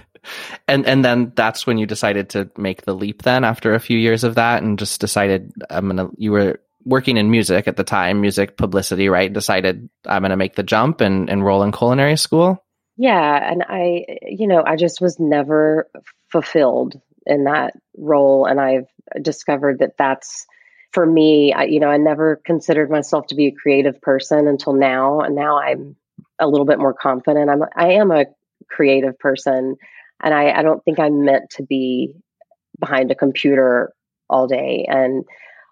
and 0.68 0.86
and 0.86 1.04
then 1.04 1.32
that's 1.34 1.66
when 1.66 1.78
you 1.78 1.86
decided 1.86 2.30
to 2.30 2.50
make 2.56 2.82
the 2.82 2.94
leap 2.94 3.22
then 3.22 3.44
after 3.44 3.74
a 3.74 3.80
few 3.80 3.98
years 3.98 4.24
of 4.24 4.34
that 4.34 4.62
and 4.62 4.78
just 4.78 5.00
decided 5.00 5.52
i'm 5.70 5.86
gonna 5.86 6.08
you 6.16 6.32
were 6.32 6.60
working 6.84 7.16
in 7.16 7.30
music 7.30 7.68
at 7.68 7.76
the 7.76 7.84
time 7.84 8.20
music 8.20 8.56
publicity 8.56 9.08
right? 9.08 9.32
Decided 9.32 9.88
i'm 10.06 10.22
gonna 10.22 10.36
make 10.36 10.54
the 10.54 10.62
jump 10.62 11.00
and 11.00 11.28
enroll 11.28 11.62
in 11.62 11.72
culinary 11.72 12.16
school? 12.16 12.64
Yeah 12.96 13.50
and 13.50 13.64
i 13.68 14.04
you 14.22 14.46
know 14.46 14.62
i 14.64 14.76
just 14.76 15.00
was 15.00 15.18
never 15.18 15.88
fulfilled 16.28 17.00
in 17.26 17.44
that 17.44 17.74
role 17.96 18.46
and 18.46 18.60
i've 18.60 18.86
discovered 19.20 19.80
that 19.80 19.96
that's 19.98 20.46
for 20.92 21.04
me 21.04 21.52
I, 21.52 21.64
you 21.64 21.80
know 21.80 21.88
i 21.88 21.96
never 21.96 22.36
considered 22.36 22.90
myself 22.90 23.26
to 23.28 23.34
be 23.34 23.46
a 23.46 23.52
creative 23.52 24.00
person 24.00 24.48
until 24.48 24.72
now 24.72 25.20
and 25.20 25.34
now 25.34 25.58
i'm 25.58 25.96
a 26.38 26.48
little 26.48 26.66
bit 26.66 26.78
more 26.78 26.94
confident. 26.94 27.50
I'm 27.50 27.62
i 27.76 27.92
am 27.92 28.10
a 28.10 28.26
creative 28.68 29.18
person 29.18 29.76
and 30.22 30.34
I, 30.34 30.50
I 30.50 30.62
don't 30.62 30.84
think 30.84 30.98
I'm 30.98 31.24
meant 31.24 31.50
to 31.50 31.62
be 31.62 32.14
behind 32.78 33.10
a 33.10 33.14
computer 33.14 33.92
all 34.28 34.46
day. 34.46 34.86
And 34.88 35.24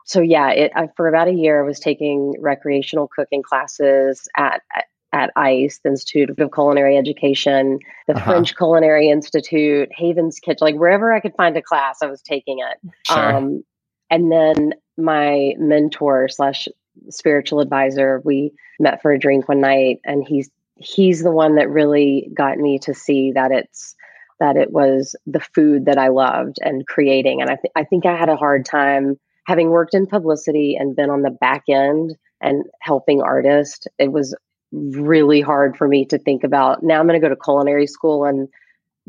so, 0.05 0.21
yeah, 0.21 0.51
it, 0.51 0.73
I, 0.75 0.89
for 0.97 1.09
about 1.09 1.29
a 1.29 1.35
year, 1.35 1.63
I 1.63 1.67
was 1.67 1.81
taking 1.81 2.35
recreational 2.41 3.09
cooking 3.09 3.43
classes 3.43 4.29
at, 4.37 4.63
at 4.75 4.85
at 5.13 5.31
ICE, 5.37 5.81
the 5.83 5.91
Institute 5.91 6.31
of 6.31 6.53
Culinary 6.53 6.97
Education, 6.97 7.79
the 8.07 8.15
uh-huh. 8.15 8.31
French 8.31 8.57
Culinary 8.57 9.09
Institute, 9.09 9.89
Haven's 9.93 10.39
Kitchen, 10.39 10.59
like 10.61 10.75
wherever 10.75 11.13
I 11.13 11.21
could 11.21 11.35
find 11.35 11.57
a 11.57 11.63
class, 11.63 12.03
I 12.03 12.07
was 12.07 12.21
taking 12.21 12.59
it. 12.59 12.93
Sure. 13.07 13.37
Um, 13.37 13.65
and 14.11 14.31
then 14.31 14.75
my 14.97 15.55
mentor 15.59 16.29
slash 16.29 16.69
spiritual 17.09 17.61
advisor, 17.61 18.21
we 18.25 18.53
met 18.79 19.01
for 19.01 19.13
a 19.13 19.19
drink 19.19 19.49
one 19.49 19.61
night, 19.61 20.01
and 20.05 20.27
he's 20.27 20.51
he's 20.77 21.23
the 21.23 21.33
one 21.33 21.57
that 21.57 21.71
really 21.71 22.31
got 22.35 22.59
me 22.59 22.79
to 22.79 22.95
see 22.95 23.33
that 23.33 23.51
it's 23.51 23.97
that 24.41 24.57
it 24.57 24.73
was 24.73 25.17
the 25.27 25.41
food 25.41 25.87
that 25.87 25.99
I 25.99 26.09
loved 26.09 26.59
and 26.61 26.87
creating. 26.87 27.41
And 27.41 27.51
I, 27.51 27.57
th- 27.57 27.73
I 27.75 27.85
think 27.85 28.07
I 28.07 28.17
had 28.17 28.29
a 28.29 28.37
hard 28.37 28.65
time 28.65 29.19
having 29.47 29.71
worked 29.71 29.95
in 29.95 30.07
publicity 30.07 30.77
and 30.79 30.95
been 30.95 31.11
on 31.11 31.23
the 31.23 31.31
back 31.31 31.65
end 31.69 32.17
and 32.41 32.65
helping 32.81 33.23
artists. 33.23 33.87
It 33.99 34.13
was 34.13 34.37
really 34.73 35.41
hard 35.41 35.77
for 35.77 35.89
me 35.89 36.05
to 36.05 36.19
think 36.19 36.45
about 36.45 36.83
now 36.83 37.01
I'm 37.01 37.07
going 37.07 37.21
to 37.21 37.27
go 37.27 37.35
to 37.35 37.41
culinary 37.41 37.87
school 37.87 38.25
and 38.25 38.49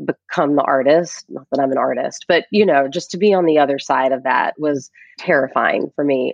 become 0.03 0.55
the 0.55 0.63
artist. 0.63 1.25
Not 1.27 1.45
that 1.51 1.59
I'm 1.59 1.71
an 1.71 1.77
artist, 1.77 2.25
but 2.27 2.45
you 2.51 2.65
know, 2.65 2.87
just 2.87 3.11
to 3.11 3.17
be 3.17 3.33
on 3.33 3.45
the 3.45 3.59
other 3.59 3.79
side 3.79 4.13
of 4.13 4.23
that 4.23 4.53
was 4.57 4.89
terrifying 5.17 5.91
for 5.95 6.03
me. 6.03 6.33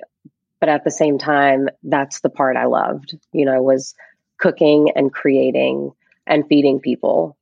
But 0.60 0.70
at 0.70 0.84
the 0.84 0.92
same 0.92 1.18
time, 1.18 1.68
that's 1.84 2.22
the 2.22 2.30
part 2.30 2.56
I 2.56 2.66
loved, 2.66 3.18
you 3.34 3.46
know, 3.46 3.62
was 3.62 3.94
cooking 4.40 4.92
and 4.96 5.12
creating 5.12 5.92
and 6.28 6.48
feeding 6.48 6.80
people, 6.80 7.38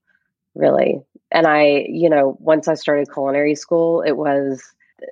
really. 0.56 1.02
And 1.34 1.48
I, 1.48 1.86
you 1.90 2.10
know, 2.10 2.38
once 2.40 2.68
I 2.68 2.76
started 2.76 3.12
culinary 3.12 3.56
school, 3.56 4.02
it 4.02 4.14
was 4.14 4.64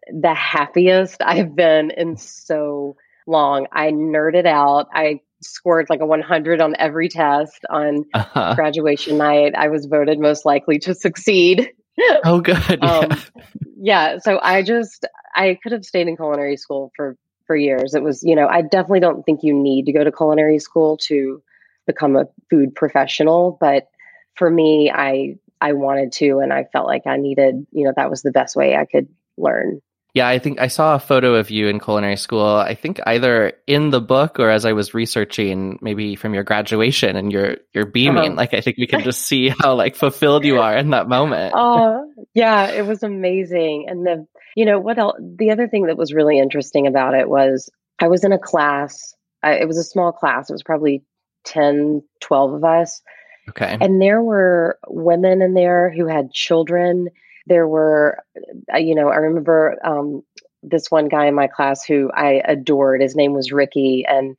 the 0.07 0.33
happiest 0.33 1.21
I've 1.25 1.55
been 1.55 1.91
in 1.91 2.17
so 2.17 2.95
long. 3.27 3.67
I 3.71 3.91
nerded 3.91 4.45
out. 4.45 4.87
I 4.93 5.21
scored 5.41 5.87
like 5.89 6.01
a 6.01 6.05
100 6.05 6.61
on 6.61 6.75
every 6.77 7.09
test 7.09 7.65
on 7.69 8.05
uh-huh. 8.13 8.53
graduation 8.55 9.17
night. 9.17 9.53
I 9.57 9.69
was 9.69 9.87
voted 9.87 10.19
most 10.19 10.45
likely 10.45 10.79
to 10.79 10.95
succeed. 10.95 11.69
Oh, 12.23 12.41
good. 12.41 12.57
um, 12.83 13.11
yeah. 13.77 14.17
So 14.17 14.39
I 14.41 14.63
just, 14.63 15.05
I 15.35 15.59
could 15.61 15.71
have 15.71 15.83
stayed 15.83 16.07
in 16.07 16.15
culinary 16.15 16.57
school 16.57 16.91
for, 16.95 17.15
for 17.45 17.55
years. 17.55 17.93
It 17.93 18.01
was, 18.01 18.23
you 18.23 18.35
know, 18.35 18.47
I 18.47 18.63
definitely 18.63 19.01
don't 19.01 19.23
think 19.23 19.41
you 19.43 19.53
need 19.53 19.85
to 19.85 19.91
go 19.91 20.03
to 20.03 20.11
culinary 20.11 20.57
school 20.57 20.97
to 21.09 21.43
become 21.85 22.15
a 22.15 22.25
food 22.49 22.73
professional. 22.73 23.57
But 23.59 23.89
for 24.35 24.49
me, 24.49 24.89
I, 24.89 25.35
I 25.62 25.74
wanted 25.74 26.12
to, 26.13 26.39
and 26.39 26.51
I 26.51 26.65
felt 26.65 26.88
like 26.88 27.06
I 27.06 27.18
needed, 27.18 27.68
you 27.72 27.86
know, 27.86 27.94
that 27.96 28.10
was 28.10 28.24
the 28.24 28.32
best 28.32 28.56
way 28.56 28.75
I 28.75 28.86
could 28.86 29.08
learn. 29.38 29.82
Yeah, 30.13 30.27
I 30.27 30.39
think 30.39 30.60
I 30.60 30.68
saw 30.68 30.96
a 30.96 31.00
photo 31.00 31.36
of 31.36 31.50
you 31.51 31.70
in 31.70 31.80
culinary 31.80 32.18
school. 32.18 32.46
I 32.46 32.75
think 32.75 33.00
either 33.06 33.53
in 33.65 33.91
the 33.91 34.01
book 34.01 34.39
or 34.39 34.50
as 34.50 34.65
I 34.65 34.74
was 34.74 34.94
researching, 34.94 35.80
maybe 35.82 36.18
from 36.18 36.34
your 36.34 36.44
graduation, 36.44 37.15
and 37.15 37.32
you're 37.32 37.58
you're 37.74 37.86
beaming. 37.86 38.32
Uh-huh. 38.32 38.36
Like 38.36 38.53
I 38.53 38.60
think 38.60 38.77
we 38.77 38.88
can 38.88 39.03
just 39.03 39.22
see 39.22 39.48
how 39.48 39.75
like 39.75 39.96
fulfilled 39.96 40.44
you 40.44 40.60
are 40.60 40.75
in 40.75 40.89
that 40.89 41.08
moment. 41.08 41.53
Oh, 41.56 42.12
yeah, 42.34 42.72
it 42.72 42.86
was 42.86 43.03
amazing. 43.03 43.86
And 43.88 44.06
the 44.06 44.27
you 44.53 44.65
know 44.65 44.80
what 44.80 45.00
else? 45.00 45.15
The 45.18 45.51
other 45.51 45.70
thing 45.70 45.86
that 45.86 45.98
was 45.98 46.13
really 46.13 46.39
interesting 46.39 46.88
about 46.88 47.13
it 47.13 47.30
was 47.30 47.70
I 47.98 48.10
was 48.10 48.25
in 48.25 48.34
a 48.34 48.39
class. 48.39 49.13
I, 49.41 49.60
it 49.60 49.68
was 49.68 49.77
a 49.77 49.84
small 49.84 50.12
class. 50.12 50.50
It 50.50 50.53
was 50.53 50.63
probably 50.63 51.03
10, 51.46 52.03
12 52.20 52.53
of 52.53 52.63
us. 52.65 53.01
Okay. 53.51 53.77
And 53.79 54.01
there 54.01 54.22
were 54.22 54.77
women 54.88 55.41
in 55.41 55.53
there 55.53 55.91
who 55.91 56.08
had 56.08 56.31
children 56.31 57.10
there 57.48 57.67
were, 57.67 58.20
uh, 58.74 58.77
you 58.77 58.96
know, 58.96 59.10
I 59.10 59.15
remember 59.15 59.77
um, 59.84 60.24
this 60.63 60.91
one 60.91 61.08
guy 61.08 61.25
in 61.27 61.36
my 61.36 61.48
class 61.48 61.84
who 61.84 62.12
I 62.13 62.41
adored. 62.46 63.01
His 63.01 63.15
name 63.15 63.34
was 63.34 63.51
Ricky, 63.51 64.05
and 64.08 64.36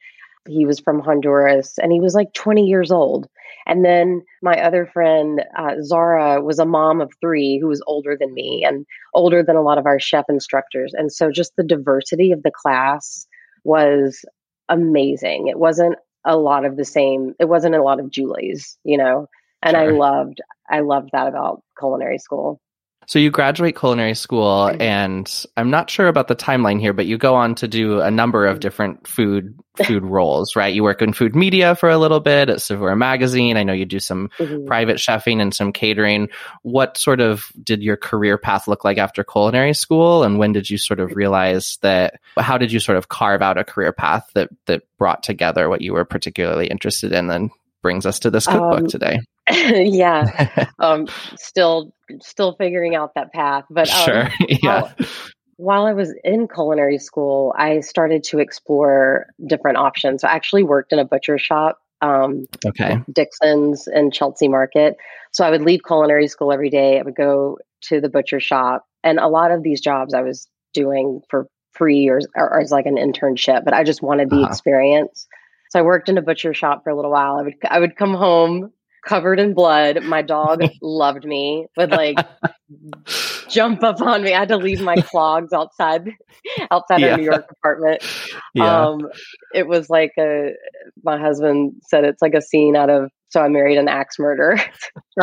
he 0.49 0.67
was 0.67 0.81
from 0.81 1.01
Honduras, 1.01 1.79
and 1.79 1.93
he 1.93 2.01
was 2.01 2.15
like 2.15 2.33
20 2.33 2.65
years 2.65 2.91
old. 2.91 3.29
And 3.67 3.85
then 3.85 4.23
my 4.43 4.61
other 4.61 4.87
friend, 4.87 5.43
uh, 5.57 5.75
Zara, 5.83 6.43
was 6.43 6.59
a 6.59 6.65
mom 6.65 7.01
of 7.01 7.13
three 7.21 7.59
who 7.61 7.69
was 7.69 7.83
older 7.87 8.17
than 8.19 8.35
me 8.35 8.65
and 8.67 8.87
older 9.15 9.43
than 9.43 9.57
a 9.57 9.63
lot 9.63 9.79
of 9.79 9.87
our 9.87 10.01
chef 10.01 10.25
instructors. 10.29 10.93
And 10.97 11.13
so 11.13 11.31
just 11.31 11.55
the 11.57 11.63
diversity 11.63 12.33
of 12.33 12.43
the 12.43 12.51
class 12.51 13.27
was 13.63 14.25
amazing. 14.69 15.47
It 15.47 15.61
wasn't 15.61 15.97
a 16.25 16.37
lot 16.37 16.65
of 16.65 16.77
the 16.77 16.85
same, 16.85 17.35
it 17.39 17.47
wasn't 17.47 17.75
a 17.75 17.83
lot 17.83 18.01
of 18.01 18.11
Julie's, 18.11 18.79
you 18.85 18.97
know, 18.97 19.29
and 19.63 19.75
sure. 19.75 19.83
I 19.83 19.87
loved, 19.89 20.41
I 20.71 20.81
loved 20.81 21.11
that 21.13 21.27
about 21.27 21.63
culinary 21.79 22.19
school. 22.19 22.61
So 23.07 23.19
you 23.19 23.31
graduate 23.31 23.79
culinary 23.79 24.15
school, 24.15 24.71
and 24.81 25.31
I'm 25.57 25.71
not 25.71 25.91
sure 25.91 26.09
about 26.09 26.29
the 26.29 26.37
timeline 26.37 26.81
here, 26.81 26.93
but 26.93 27.07
you 27.07 27.19
go 27.19 27.35
on 27.35 27.55
to 27.57 27.69
do 27.69 28.01
a 28.01 28.11
number 28.11 28.47
of 28.47 28.61
different 28.61 29.07
food 29.07 29.59
food 29.87 30.05
roles, 30.05 30.55
right? 30.55 30.75
You 30.75 30.83
work 30.83 31.01
in 31.01 31.13
food 31.13 31.35
media 31.35 31.75
for 31.75 31.89
a 31.89 31.97
little 31.97 32.21
bit 32.21 32.51
at 32.51 32.61
Saveur 32.61 32.95
Magazine. 32.95 33.57
I 33.57 33.63
know 33.63 33.73
you 33.73 33.87
do 33.87 34.01
some 34.01 34.29
mm-hmm. 34.39 34.67
private 34.67 34.99
chefing 34.99 35.41
and 35.41 35.55
some 35.55 35.73
catering. 35.73 36.29
What 36.63 36.99
sort 36.99 37.21
of 37.21 37.51
did 37.63 37.83
your 37.83 37.97
career 37.97 38.37
path 38.37 38.69
look 38.69 38.85
like 38.85 38.99
after 38.99 39.25
culinary 39.25 39.75
school, 39.75 40.23
and 40.23 40.39
when 40.39 40.53
did 40.53 40.69
you 40.69 40.79
sort 40.79 41.01
of 41.01 41.17
realize 41.17 41.79
that? 41.83 42.21
How 42.39 42.59
did 42.59 42.71
you 42.71 42.81
sort 42.81 42.99
of 42.99 43.09
carve 43.09 43.43
out 43.43 43.59
a 43.59 43.65
career 43.65 43.93
path 43.93 44.31
that 44.35 44.51
that 44.67 44.83
brought 44.99 45.23
together 45.23 45.69
what 45.69 45.81
you 45.81 45.93
were 45.95 46.05
particularly 46.05 46.67
interested 46.67 47.13
in, 47.13 47.31
and 47.31 47.51
brings 47.83 48.07
us 48.07 48.21
to 48.21 48.31
this 48.31 48.47
cookbook 48.47 48.81
um, 48.81 48.87
today? 48.87 49.21
yeah, 49.51 50.67
um, 50.79 51.09
still 51.37 51.93
still 52.21 52.55
figuring 52.55 52.95
out 52.95 53.15
that 53.15 53.33
path. 53.33 53.65
But 53.71 53.91
um, 53.91 54.05
sure, 54.05 54.29
yeah. 54.49 54.81
While, 54.81 54.95
while, 55.57 55.87
I 55.87 55.93
was 55.93 56.15
in 56.25 56.49
culinary 56.49 56.99
school, 56.99 57.55
I 57.57 57.81
started 57.81 58.25
to 58.25 58.39
explore 58.39 59.27
different 59.47 59.79
options. 59.79 60.23
So 60.23 60.29
I 60.29 60.33
actually 60.33 60.65
worked 60.65 60.93
in 60.93 60.99
a 60.99 61.05
butcher 61.05 61.39
shop. 61.39 61.79
Um, 62.01 62.47
okay. 62.67 62.99
Dickson's 63.13 63.87
and 63.87 64.13
Chelsea 64.13 64.49
Market. 64.49 64.97
So 65.31 65.45
I 65.45 65.51
would 65.51 65.63
leave 65.63 65.81
culinary 65.87 66.27
school 66.27 66.53
every 66.53 66.69
day. 66.69 66.99
I 66.99 67.03
would 67.03 67.15
go 67.15 67.59
to 67.83 68.01
the 68.01 68.09
butcher 68.09 68.41
shop, 68.41 68.87
and 69.05 69.19
a 69.19 69.29
lot 69.29 69.51
of 69.51 69.63
these 69.63 69.81
jobs 69.81 70.15
I 70.15 70.23
was 70.23 70.49
doing 70.73 71.21
for 71.29 71.47
free 71.73 72.09
or, 72.09 72.21
or 72.37 72.61
as 72.61 72.71
like 72.71 72.87
an 72.87 72.97
internship, 72.97 73.65
but 73.65 73.75
I 73.75 73.85
just 73.85 74.03
wanted 74.03 74.31
the 74.31 74.37
uh-huh. 74.37 74.49
experience. 74.49 75.27
So 75.71 75.79
I 75.79 75.83
worked 75.83 76.09
in 76.09 76.19
a 76.19 76.23
butcher 76.23 76.53
shop 76.55 76.85
for 76.85 76.91
a 76.91 76.97
little 76.97 77.11
while. 77.11 77.37
I 77.37 77.43
would 77.43 77.55
I 77.69 77.79
would 77.81 77.97
come 77.97 78.15
home 78.15 78.73
covered 79.05 79.41
in 79.41 79.55
blood. 79.55 80.03
My 80.05 80.23
dog 80.23 80.63
loved 80.83 81.25
me, 81.25 81.67
would 81.77 81.91
like 81.91 82.17
jump 83.49 83.83
up 83.83 84.01
on 84.01 84.23
me. 84.23 84.35
I 84.35 84.41
had 84.41 84.49
to 84.49 84.57
leave 84.57 84.81
my 84.81 84.97
clogs 85.11 85.53
outside 85.53 86.09
outside 86.71 87.01
yeah. 87.01 87.13
our 87.13 87.17
New 87.19 87.25
York 87.25 87.51
apartment. 87.51 88.03
Yeah. 88.55 88.87
Um, 88.87 89.09
it 89.55 89.67
was 89.67 89.91
like 89.91 90.13
a 90.19 90.53
my 91.05 91.19
husband 91.19 91.75
said 91.87 92.05
it's 92.05 92.23
like 92.23 92.35
a 92.35 92.43
scene 92.43 92.77
out 92.77 92.91
of 92.91 93.11
so 93.31 93.41
I 93.41 93.49
married 93.49 93.79
an 93.79 93.89
axe 93.89 94.19
murder. 94.19 94.59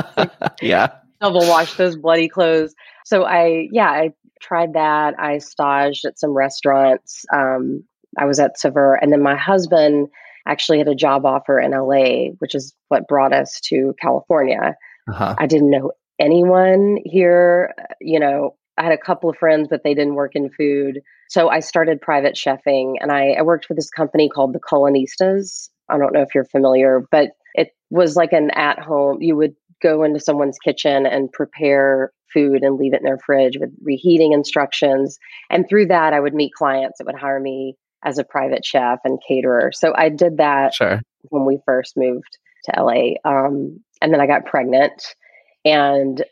yeah. 0.62 0.88
Double 1.21 1.48
wash 1.48 1.74
those 1.75 1.98
bloody 1.98 2.29
clothes. 2.29 2.74
So 3.05 3.24
I 3.24 3.67
yeah, 3.71 3.89
I 3.89 4.12
tried 4.41 4.74
that. 4.74 5.19
I 5.19 5.39
staged 5.39 6.05
at 6.05 6.19
some 6.19 6.31
restaurants. 6.31 7.25
Um, 7.33 7.83
I 8.17 8.25
was 8.25 8.39
at 8.39 8.59
Saveur 8.59 8.98
and 9.01 9.12
then 9.12 9.21
my 9.21 9.36
husband 9.36 10.07
actually 10.50 10.79
had 10.79 10.88
a 10.88 10.96
job 10.96 11.25
offer 11.25 11.60
in 11.60 11.72
LA, 11.72 12.32
which 12.39 12.56
is 12.56 12.74
what 12.88 13.08
brought 13.08 13.34
us 13.34 13.60
to 13.65 13.94
California. 14.01 14.75
Uh-huh. 15.10 15.36
I 15.38 15.46
didn't 15.46 15.70
know 15.70 15.91
anyone 16.20 16.98
here. 17.06 17.74
You 18.01 18.20
know, 18.20 18.56
I 18.77 18.84
had 18.84 18.91
a 18.91 18.98
couple 18.98 19.29
of 19.29 19.38
friends, 19.38 19.68
but 19.70 19.84
they 19.84 19.94
didn't 19.94 20.15
work 20.15 20.36
in 20.36 20.50
food. 20.50 21.01
So 21.29 21.50
I 21.50 21.60
started 21.60 22.01
private 22.01 22.36
chefing 22.36 22.96
and 23.01 23.12
I, 23.12 23.32
I 23.32 23.41
worked 23.41 23.65
for 23.65 23.74
this 23.74 23.89
company 23.89 24.29
called 24.29 24.53
the 24.53 24.60
Culinistas. 24.60 25.70
I 25.89 25.98
don't 25.98 26.13
know 26.13 26.22
if 26.22 26.34
you're 26.34 26.46
familiar, 26.46 27.03
but 27.12 27.32
it 27.56 27.70
was 27.89 28.15
like 28.15 28.32
an 28.32 28.51
at 28.51 28.79
home, 28.79 29.22
you 29.22 29.36
would 29.36 29.56
go 29.82 30.03
into 30.03 30.20
someone's 30.20 30.58
kitchen 30.60 31.06
and 31.06 31.32
prepare 31.32 32.12
food 32.34 32.63
and 32.63 32.75
leave 32.75 32.94
it 32.94 33.01
in 33.01 33.06
their 33.06 33.18
fridge 33.18 33.58
with 33.60 33.72
reheating 33.82 34.34
instructions. 34.34 35.18
And 35.50 35.68
through 35.68 35.88
that, 35.88 36.13
I 36.13 36.20
would 36.20 36.34
meet 36.34 36.53
clients 36.53 36.98
that 36.98 37.06
would 37.06 37.15
hire 37.15 37.39
me 37.39 37.75
as 38.03 38.18
a 38.18 38.24
private 38.24 38.65
chef 38.65 39.00
and 39.03 39.20
caterer. 39.27 39.72
So 39.74 39.94
I 39.96 40.10
did 40.10 40.38
that 40.38 40.74
sure. 40.74 41.01
when 41.29 41.46
we 41.46 41.60
first 41.65 41.98
moved 41.98 42.38
to 42.65 42.82
LA. 42.82 43.13
Um, 43.25 43.79
and 44.01 44.13
then 44.13 44.22
I 44.22 44.27
got 44.27 44.46
pregnant. 44.46 45.15
And 45.65 46.24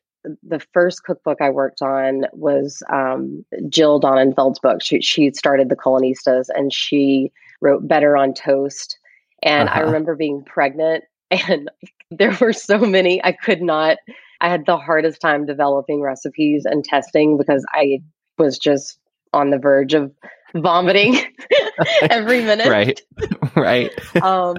the 0.43 0.59
first 0.73 1.03
cookbook 1.03 1.41
I 1.41 1.49
worked 1.49 1.81
on 1.81 2.25
was 2.33 2.81
um, 2.91 3.45
Jill 3.69 3.99
Donenfeld's 3.99 4.59
book. 4.59 4.81
She, 4.81 5.01
she 5.01 5.31
started 5.31 5.69
the 5.69 5.75
Culinistas 5.75 6.45
and 6.53 6.73
she 6.73 7.31
wrote 7.61 7.87
Better 7.87 8.17
on 8.17 8.33
Toast. 8.33 8.97
And 9.43 9.69
uh-huh. 9.69 9.79
I 9.79 9.83
remember 9.83 10.15
being 10.15 10.43
pregnant 10.43 11.03
and 11.31 11.69
there 12.11 12.35
were 12.39 12.53
so 12.53 12.79
many 12.79 13.23
I 13.23 13.33
could 13.33 13.61
not. 13.61 13.97
I 14.39 14.49
had 14.49 14.65
the 14.65 14.77
hardest 14.77 15.19
time 15.19 15.45
developing 15.45 16.01
recipes 16.01 16.65
and 16.65 16.83
testing 16.83 17.37
because 17.37 17.65
I 17.73 17.99
was 18.37 18.57
just 18.57 18.99
on 19.33 19.49
the 19.49 19.57
verge 19.57 19.93
of 19.93 20.11
vomiting 20.55 21.17
every 22.01 22.43
minute. 22.43 22.67
Right. 22.67 23.01
right. 23.55 24.23
um, 24.23 24.57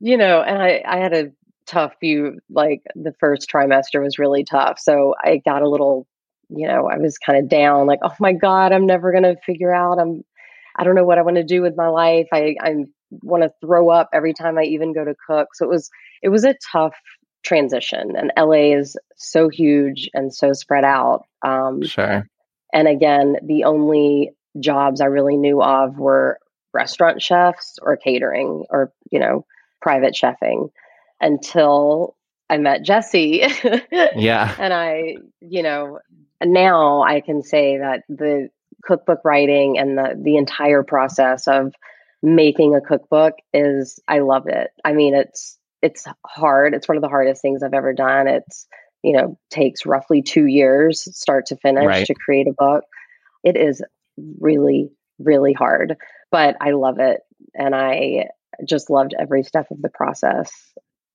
you 0.00 0.16
know, 0.16 0.42
and 0.42 0.62
I, 0.62 0.82
I 0.86 0.98
had 0.98 1.12
a 1.12 1.32
tough 1.66 1.94
few, 2.00 2.38
like 2.50 2.82
the 2.94 3.14
first 3.20 3.50
trimester 3.50 4.02
was 4.02 4.18
really 4.18 4.44
tough. 4.44 4.78
So 4.78 5.14
I 5.22 5.40
got 5.44 5.62
a 5.62 5.68
little, 5.68 6.06
you 6.48 6.66
know, 6.66 6.88
I 6.88 6.98
was 6.98 7.18
kind 7.18 7.38
of 7.38 7.48
down, 7.48 7.86
like, 7.86 8.00
oh 8.02 8.14
my 8.20 8.32
God, 8.32 8.72
I'm 8.72 8.86
never 8.86 9.12
going 9.12 9.24
to 9.24 9.36
figure 9.44 9.74
out. 9.74 9.98
I'm, 9.98 10.24
I 10.76 10.84
don't 10.84 10.94
know 10.94 11.04
what 11.04 11.18
I 11.18 11.22
want 11.22 11.36
to 11.36 11.44
do 11.44 11.62
with 11.62 11.76
my 11.76 11.88
life. 11.88 12.28
I, 12.32 12.56
I 12.60 12.74
want 13.10 13.42
to 13.42 13.52
throw 13.60 13.90
up 13.90 14.10
every 14.12 14.32
time 14.32 14.58
I 14.58 14.64
even 14.64 14.94
go 14.94 15.04
to 15.04 15.14
cook. 15.26 15.48
So 15.54 15.64
it 15.66 15.68
was, 15.68 15.90
it 16.22 16.28
was 16.28 16.44
a 16.44 16.54
tough 16.72 16.94
transition 17.44 18.14
and 18.16 18.32
LA 18.36 18.76
is 18.76 18.96
so 19.16 19.48
huge 19.48 20.08
and 20.14 20.32
so 20.32 20.52
spread 20.52 20.84
out. 20.84 21.24
Um, 21.42 21.82
sure. 21.82 22.28
And 22.72 22.86
again, 22.86 23.36
the 23.42 23.64
only 23.64 24.32
jobs 24.60 25.00
I 25.00 25.06
really 25.06 25.36
knew 25.36 25.62
of 25.62 25.98
were 25.98 26.38
restaurant 26.72 27.22
chefs 27.22 27.78
or 27.82 27.96
catering 27.96 28.64
or, 28.70 28.92
you 29.10 29.18
know, 29.18 29.44
private 29.80 30.14
chefing 30.14 30.70
until 31.20 32.16
I 32.50 32.58
met 32.58 32.82
Jesse. 32.82 33.44
yeah. 34.16 34.54
And 34.58 34.72
I, 34.72 35.16
you 35.40 35.62
know, 35.62 36.00
now 36.42 37.02
I 37.02 37.20
can 37.20 37.42
say 37.42 37.78
that 37.78 38.02
the 38.08 38.48
cookbook 38.84 39.20
writing 39.24 39.78
and 39.78 39.98
the 39.98 40.18
the 40.20 40.36
entire 40.36 40.82
process 40.82 41.48
of 41.48 41.74
making 42.22 42.74
a 42.74 42.80
cookbook 42.80 43.34
is 43.52 43.98
I 44.06 44.20
love 44.20 44.46
it. 44.46 44.70
I 44.84 44.92
mean, 44.92 45.14
it's 45.14 45.58
it's 45.82 46.06
hard. 46.26 46.74
It's 46.74 46.88
one 46.88 46.96
of 46.96 47.02
the 47.02 47.08
hardest 47.08 47.42
things 47.42 47.62
I've 47.62 47.74
ever 47.74 47.92
done. 47.92 48.28
It's 48.28 48.66
you 49.02 49.12
know, 49.12 49.38
takes 49.50 49.86
roughly 49.86 50.22
two 50.22 50.46
years, 50.46 51.04
start 51.16 51.46
to 51.46 51.56
finish, 51.56 51.86
right. 51.86 52.06
to 52.06 52.14
create 52.14 52.48
a 52.48 52.52
book. 52.52 52.84
It 53.44 53.56
is 53.56 53.82
really, 54.40 54.90
really 55.18 55.52
hard, 55.52 55.96
but 56.30 56.56
I 56.60 56.72
love 56.72 56.98
it. 56.98 57.20
And 57.54 57.74
I 57.74 58.28
just 58.66 58.90
loved 58.90 59.14
every 59.18 59.42
step 59.42 59.70
of 59.70 59.80
the 59.80 59.88
process. 59.88 60.50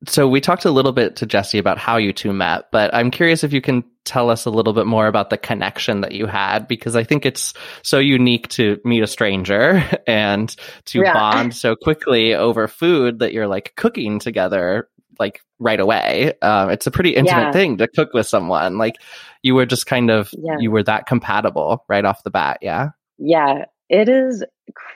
So 0.06 0.28
we 0.28 0.42
talked 0.42 0.66
a 0.66 0.72
little 0.72 0.92
bit 0.92 1.16
to 1.18 1.26
Jesse 1.26 1.58
about 1.58 1.78
how 1.78 1.96
you 1.96 2.12
two 2.12 2.34
met, 2.34 2.66
but 2.72 2.94
I'm 2.94 3.10
curious 3.10 3.44
if 3.44 3.54
you 3.54 3.62
can 3.62 3.86
tell 4.04 4.30
us 4.30 4.46
a 4.46 4.50
little 4.50 4.74
bit 4.74 4.86
more 4.86 5.08
about 5.08 5.30
the 5.30 5.38
connection 5.38 6.02
that 6.02 6.12
you 6.12 6.26
had 6.26 6.68
because 6.68 6.96
I 6.96 7.06
think 7.06 7.26
it's 7.26 7.54
so 7.84 8.00
unique 8.00 8.50
to 8.50 8.80
meet 8.84 9.02
a 9.02 9.08
stranger 9.08 9.82
and 10.08 10.54
to 10.86 11.00
yeah. 11.00 11.14
bond 11.14 11.56
so 11.56 11.76
quickly 11.76 12.34
over 12.34 12.68
food 12.68 13.20
that 13.20 13.32
you're 13.32 13.48
like 13.48 13.74
cooking 13.78 14.20
together 14.20 14.90
like 15.20 15.42
right 15.60 15.80
away. 15.80 16.34
Um, 16.42 16.70
it's 16.70 16.88
a 16.88 16.92
pretty 16.92 17.12
intimate 17.12 17.40
yeah. 17.40 17.52
thing 17.52 17.78
to 17.78 17.88
cook 17.88 18.14
with 18.14 18.28
someone. 18.28 18.78
Like 18.78 18.96
you 19.42 19.56
were 19.56 19.66
just 19.66 19.86
kind 19.86 20.10
of 20.10 20.30
yeah. 20.34 20.58
you 20.60 20.72
were 20.72 20.84
that 20.84 21.06
compatible 21.08 21.86
right 21.88 22.06
off 22.06 22.24
the 22.24 22.32
bat. 22.32 22.60
Yeah. 22.62 22.90
Yeah, 23.18 23.66
it 23.90 24.10
is 24.10 24.44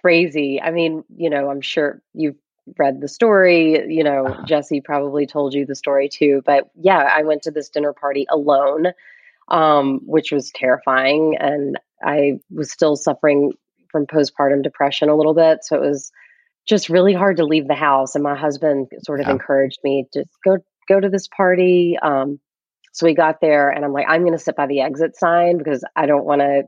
crazy. 0.02 0.62
I 0.62 0.72
mean, 0.72 1.04
you 1.16 1.30
know, 1.30 1.50
I'm 1.50 1.62
sure 1.62 2.02
you've 2.14 2.36
read 2.78 3.00
the 3.00 3.08
story. 3.08 3.94
You 3.94 4.04
know, 4.04 4.28
uh-huh. 4.28 4.46
Jesse 4.46 4.82
probably 4.82 5.26
told 5.26 5.54
you 5.54 5.66
the 5.66 5.76
story 5.76 6.10
too. 6.10 6.42
But 6.46 6.70
yeah, 6.76 7.10
I 7.14 7.24
went 7.24 7.44
to 7.44 7.52
this 7.52 7.70
dinner 7.70 7.94
party 7.94 8.26
alone, 8.30 8.88
um, 9.50 10.02
which 10.06 10.32
was 10.32 10.52
terrifying. 10.52 11.38
And 11.40 11.80
I 12.04 12.40
was 12.52 12.72
still 12.72 12.96
suffering 12.96 13.54
from 13.92 14.06
postpartum 14.06 14.64
depression 14.64 15.10
a 15.10 15.16
little 15.16 15.34
bit. 15.34 15.60
So 15.64 15.78
it 15.78 15.88
was 15.88 16.12
just 16.68 16.90
really 16.90 17.14
hard 17.14 17.38
to 17.38 17.46
leave 17.46 17.68
the 17.68 17.76
house. 17.76 18.16
And 18.16 18.24
my 18.24 18.36
husband 18.36 18.88
sort 19.00 19.20
of 19.20 19.28
yeah. 19.28 19.34
encouraged 19.34 19.80
me 19.84 20.06
to 20.14 20.26
go 20.44 20.58
go 20.88 21.00
to 21.00 21.10
this 21.10 21.28
party. 21.28 21.98
Um, 22.02 22.40
so 22.94 23.06
we 23.06 23.14
got 23.14 23.42
there 23.42 23.70
and 23.70 23.86
I'm 23.86 23.94
like, 23.94 24.08
I'm 24.10 24.24
gonna 24.24 24.38
sit 24.38 24.56
by 24.56 24.68
the 24.68 24.82
exit 24.82 25.16
sign 25.16 25.58
because 25.58 25.84
I 25.96 26.06
don't 26.06 26.26
wanna 26.26 26.64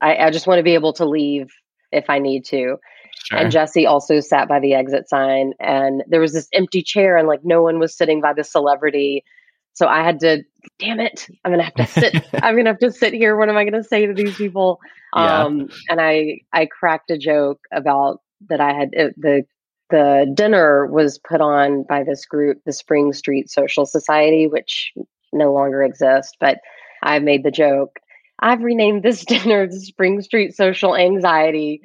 I, 0.00 0.26
I 0.26 0.30
just 0.30 0.46
want 0.46 0.58
to 0.58 0.62
be 0.62 0.74
able 0.74 0.92
to 0.94 1.04
leave 1.04 1.50
if 1.92 2.10
I 2.10 2.18
need 2.18 2.44
to. 2.46 2.76
Sure. 3.24 3.38
And 3.38 3.50
Jesse 3.50 3.86
also 3.86 4.20
sat 4.20 4.48
by 4.48 4.60
the 4.60 4.74
exit 4.74 5.08
sign, 5.08 5.52
and 5.60 6.02
there 6.08 6.20
was 6.20 6.32
this 6.32 6.48
empty 6.52 6.82
chair, 6.82 7.16
and 7.16 7.26
like 7.28 7.40
no 7.44 7.62
one 7.62 7.78
was 7.78 7.96
sitting 7.96 8.20
by 8.20 8.32
the 8.32 8.44
celebrity. 8.44 9.24
So 9.72 9.86
I 9.86 10.04
had 10.04 10.20
to, 10.20 10.42
damn 10.78 11.00
it, 11.00 11.26
I'm 11.44 11.52
gonna 11.52 11.64
have 11.64 11.74
to 11.74 11.86
sit. 11.86 12.14
I'm 12.34 12.56
gonna 12.56 12.70
have 12.70 12.78
to 12.80 12.92
sit 12.92 13.14
here. 13.14 13.36
What 13.36 13.48
am 13.48 13.56
I 13.56 13.64
gonna 13.64 13.84
say 13.84 14.06
to 14.06 14.12
these 14.12 14.36
people? 14.36 14.78
Yeah. 15.16 15.44
Um, 15.44 15.68
and 15.88 16.00
I 16.00 16.40
I 16.52 16.66
cracked 16.66 17.10
a 17.10 17.18
joke 17.18 17.60
about 17.72 18.20
that. 18.48 18.60
I 18.60 18.72
had 18.72 18.90
it, 18.92 19.14
the 19.16 19.44
the 19.90 20.32
dinner 20.34 20.86
was 20.86 21.18
put 21.18 21.40
on 21.40 21.84
by 21.84 22.04
this 22.04 22.24
group, 22.24 22.62
the 22.64 22.72
Spring 22.72 23.12
Street 23.12 23.50
Social 23.50 23.86
Society, 23.86 24.46
which 24.46 24.92
no 25.32 25.52
longer 25.52 25.82
exists. 25.82 26.32
But 26.40 26.58
I 27.02 27.18
made 27.18 27.44
the 27.44 27.50
joke 27.50 28.00
I've 28.38 28.62
renamed 28.62 29.02
this 29.02 29.24
dinner 29.24 29.66
the 29.66 29.80
Spring 29.80 30.20
Street 30.22 30.54
Social 30.54 30.96
Anxiety. 30.96 31.82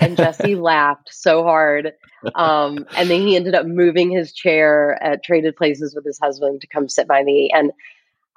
And 0.00 0.16
Jesse 0.16 0.54
laughed 0.56 1.08
so 1.10 1.42
hard. 1.42 1.92
Um, 2.34 2.86
and 2.96 3.10
then 3.10 3.26
he 3.26 3.36
ended 3.36 3.54
up 3.54 3.66
moving 3.66 4.10
his 4.10 4.32
chair 4.32 5.02
at 5.02 5.24
Traded 5.24 5.56
Places 5.56 5.94
with 5.94 6.04
his 6.04 6.18
husband 6.20 6.60
to 6.60 6.66
come 6.66 6.88
sit 6.88 7.08
by 7.08 7.22
me. 7.22 7.50
And 7.52 7.72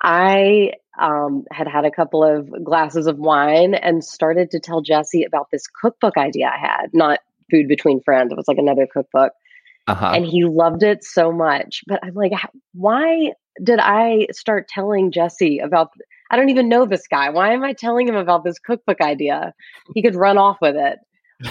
I 0.02 0.74
um, 1.00 1.46
had 1.52 1.68
had 1.68 1.86
a 1.86 1.92
couple 1.92 2.24
of 2.24 2.64
glasses 2.64 3.08
of 3.08 3.18
wine 3.18 3.74
and 3.74 4.04
started 4.04 4.52
to 4.52 4.60
tell 4.60 4.82
Jesse 4.82 5.24
about 5.24 5.50
this 5.52 5.68
cookbook 5.68 6.18
idea 6.18 6.48
I 6.54 6.58
had, 6.58 6.94
not 6.94 7.20
Food 7.52 7.68
Between 7.68 8.02
Friends. 8.02 8.32
It 8.32 8.38
was 8.38 8.48
like 8.48 8.58
another 8.58 8.88
cookbook. 8.92 9.34
Uh-huh. 9.88 10.14
And 10.16 10.26
he 10.26 10.46
loved 10.46 10.84
it 10.84 11.04
so 11.04 11.32
much. 11.32 11.82
But 11.88 12.00
I'm 12.04 12.14
like, 12.16 12.32
why 12.74 13.34
did 13.64 13.80
I 13.80 14.28
start 14.32 14.68
telling 14.68 15.12
Jesse 15.12 15.60
about 15.60 15.92
I 16.32 16.38
don't 16.38 16.50
even 16.50 16.70
know 16.70 16.86
this 16.86 17.08
guy. 17.08 17.30
Why 17.30 17.54
am 17.54 17.64
I 17.64 17.74
telling 17.74 18.08
him 18.08 18.16
about 18.16 18.44
this 18.44 18.58
cookbook 18.60 19.00
idea? 19.00 19.54
He 19.94 20.02
could 20.02 20.16
run 20.16 20.38
off 20.38 20.58
with 20.60 20.76
it. 20.76 20.98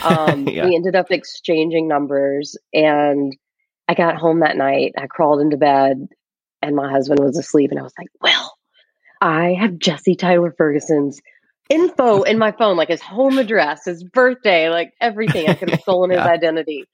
Um, 0.03 0.49
yeah. 0.49 0.67
We 0.67 0.75
ended 0.75 0.97
up 0.97 1.11
exchanging 1.11 1.87
numbers, 1.87 2.57
and 2.73 3.37
I 3.88 3.95
got 3.95 4.16
home 4.16 4.40
that 4.40 4.57
night. 4.57 4.95
I 4.99 5.07
crawled 5.07 5.40
into 5.40 5.57
bed, 5.57 6.09
and 6.61 6.75
my 6.75 6.90
husband 6.90 7.21
was 7.21 7.38
asleep. 7.38 7.71
And 7.71 7.79
I 7.79 7.85
was 7.85 7.95
like, 7.97 8.09
"Well, 8.21 8.57
I 9.21 9.57
have 9.59 9.79
Jesse 9.79 10.16
Tyler 10.16 10.53
Ferguson's 10.57 11.21
info 11.70 12.22
in 12.22 12.38
my 12.38 12.53
phone, 12.53 12.77
like 12.77 12.88
his 12.88 13.03
home 13.03 13.38
address, 13.38 13.85
his 13.85 14.05
birthday, 14.05 14.68
like 14.68 14.92
everything. 15.00 15.48
I 15.48 15.55
could 15.55 15.70
have 15.70 15.81
stolen 15.83 16.11
yeah. 16.11 16.22
his 16.22 16.31
identity. 16.31 16.85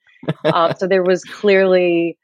Um, 0.44 0.74
so 0.76 0.86
there 0.86 1.02
was 1.02 1.24
clearly 1.24 2.18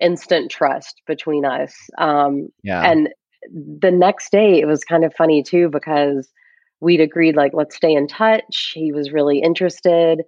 instant 0.00 0.50
trust 0.50 1.02
between 1.06 1.44
us. 1.44 1.74
Um, 1.98 2.48
yeah. 2.62 2.82
And 2.82 3.08
the 3.52 3.90
next 3.90 4.30
day 4.30 4.60
it 4.60 4.66
was 4.66 4.84
kind 4.84 5.04
of 5.04 5.14
funny 5.14 5.42
too 5.42 5.68
because 5.68 6.28
we'd 6.80 7.00
agreed 7.00 7.36
like 7.36 7.52
let's 7.54 7.76
stay 7.76 7.92
in 7.92 8.06
touch 8.06 8.72
he 8.74 8.92
was 8.92 9.12
really 9.12 9.40
interested 9.40 10.22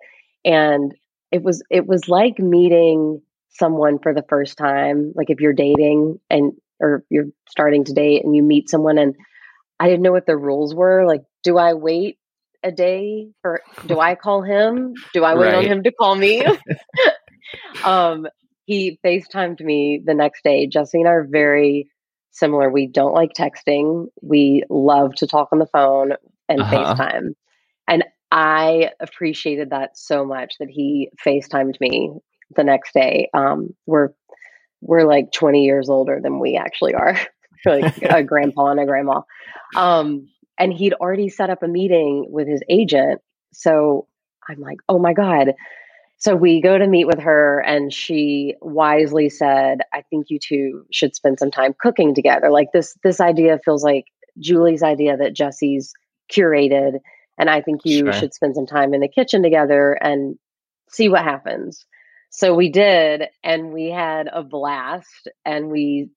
and 0.44 0.94
it 1.30 1.42
was 1.42 1.62
it 1.70 1.86
was 1.86 2.08
like 2.08 2.38
meeting 2.38 3.20
someone 3.50 3.98
for 3.98 4.14
the 4.14 4.24
first 4.28 4.56
time 4.56 5.12
like 5.14 5.30
if 5.30 5.40
you're 5.40 5.52
dating 5.52 6.18
and 6.30 6.52
or 6.80 7.04
you're 7.10 7.26
starting 7.48 7.84
to 7.84 7.92
date 7.92 8.24
and 8.24 8.34
you 8.34 8.42
meet 8.42 8.68
someone 8.68 8.98
and 8.98 9.14
i 9.82 9.88
didn't 9.88 10.02
know 10.02 10.12
what 10.12 10.26
the 10.26 10.36
rules 10.36 10.74
were 10.74 11.06
like 11.06 11.22
do 11.42 11.58
i 11.58 11.74
wait 11.74 12.18
a 12.62 12.70
day 12.70 13.28
or 13.44 13.60
do 13.86 13.98
i 13.98 14.14
call 14.14 14.42
him 14.42 14.94
do 15.12 15.24
i 15.24 15.34
wait 15.34 15.46
right. 15.46 15.54
on 15.56 15.64
him 15.64 15.82
to 15.82 15.92
call 15.92 16.14
me 16.14 16.44
um 17.84 18.26
he 18.64 18.98
facetimed 19.04 19.60
me 19.60 20.00
the 20.04 20.14
next 20.14 20.44
day 20.44 20.66
jesse 20.66 21.00
and 21.00 21.08
i 21.08 21.12
are 21.12 21.26
very 21.28 21.88
similar. 22.32 22.70
We 22.70 22.86
don't 22.86 23.14
like 23.14 23.32
texting. 23.34 24.06
We 24.20 24.64
love 24.68 25.14
to 25.16 25.26
talk 25.26 25.50
on 25.52 25.58
the 25.58 25.66
phone 25.66 26.14
and 26.48 26.60
uh-huh. 26.60 26.94
FaceTime. 26.94 27.34
And 27.86 28.04
I 28.30 28.90
appreciated 28.98 29.70
that 29.70 29.96
so 29.96 30.24
much 30.24 30.54
that 30.58 30.68
he 30.68 31.10
FaceTimed 31.24 31.78
me 31.80 32.12
the 32.56 32.64
next 32.64 32.94
day. 32.94 33.28
Um, 33.34 33.74
we're 33.86 34.10
we're 34.80 35.06
like 35.06 35.30
20 35.30 35.64
years 35.64 35.88
older 35.88 36.18
than 36.20 36.40
we 36.40 36.56
actually 36.56 36.94
are. 36.94 37.16
like 37.66 38.02
a 38.02 38.22
grandpa 38.22 38.70
and 38.70 38.80
a 38.80 38.86
grandma. 38.86 39.22
Um, 39.76 40.28
and 40.58 40.72
he'd 40.72 40.94
already 40.94 41.28
set 41.28 41.50
up 41.50 41.62
a 41.62 41.68
meeting 41.68 42.26
with 42.28 42.48
his 42.48 42.62
agent. 42.68 43.20
So 43.52 44.06
I'm 44.48 44.60
like, 44.60 44.78
oh 44.88 44.98
my 44.98 45.12
God, 45.12 45.54
so 46.22 46.36
we 46.36 46.60
go 46.60 46.78
to 46.78 46.86
meet 46.86 47.08
with 47.08 47.18
her, 47.18 47.58
and 47.58 47.92
she 47.92 48.54
wisely 48.60 49.28
said, 49.28 49.80
"I 49.92 50.02
think 50.02 50.26
you 50.30 50.38
two 50.38 50.86
should 50.92 51.16
spend 51.16 51.40
some 51.40 51.50
time 51.50 51.74
cooking 51.76 52.14
together. 52.14 52.48
Like 52.48 52.68
this, 52.72 52.96
this 53.02 53.20
idea 53.20 53.58
feels 53.64 53.82
like 53.82 54.04
Julie's 54.38 54.84
idea 54.84 55.16
that 55.16 55.34
Jesse's 55.34 55.92
curated, 56.30 57.00
and 57.38 57.50
I 57.50 57.60
think 57.60 57.80
you 57.84 58.04
sure. 58.04 58.12
should 58.12 58.34
spend 58.34 58.54
some 58.54 58.66
time 58.66 58.94
in 58.94 59.00
the 59.00 59.08
kitchen 59.08 59.42
together 59.42 59.98
and 60.00 60.38
see 60.88 61.08
what 61.08 61.24
happens." 61.24 61.84
So 62.30 62.54
we 62.54 62.70
did, 62.70 63.24
and 63.42 63.72
we 63.72 63.90
had 63.90 64.28
a 64.32 64.44
blast, 64.44 65.26
and 65.44 65.70
we 65.70 66.10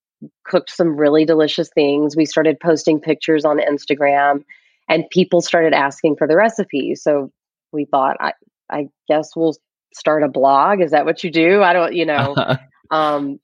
cooked 0.46 0.70
some 0.70 0.98
really 0.98 1.26
delicious 1.26 1.70
things. 1.74 2.16
We 2.16 2.26
started 2.26 2.60
posting 2.60 3.00
pictures 3.00 3.46
on 3.46 3.60
Instagram, 3.60 4.44
and 4.90 5.10
people 5.10 5.42
started 5.42 5.74
asking 5.74 6.16
for 6.18 6.28
the 6.28 6.36
recipes. 6.36 7.02
So 7.04 7.32
we 7.72 7.86
thought, 7.86 8.18
I, 8.20 8.34
I 8.70 8.88
guess 9.08 9.36
we'll 9.36 9.56
start 9.96 10.24
a 10.24 10.28
blog? 10.28 10.82
Is 10.82 10.92
that 10.92 11.06
what 11.06 11.24
you 11.24 11.32
do? 11.32 11.64
I 11.64 11.74
don't, 11.74 11.94
you 11.94 12.06
know, 12.06 12.36
um, 12.92 13.40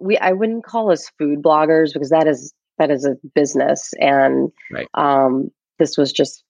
we, 0.00 0.16
I 0.18 0.32
wouldn't 0.32 0.64
call 0.64 0.92
us 0.92 1.10
food 1.18 1.42
bloggers 1.42 1.92
because 1.92 2.10
that 2.10 2.26
is, 2.26 2.52
that 2.78 2.90
is 2.90 3.06
a 3.06 3.16
business. 3.34 3.92
And, 3.98 4.52
right. 4.70 4.88
um, 4.94 5.50
this 5.78 5.96
was 5.96 6.12
just 6.12 6.44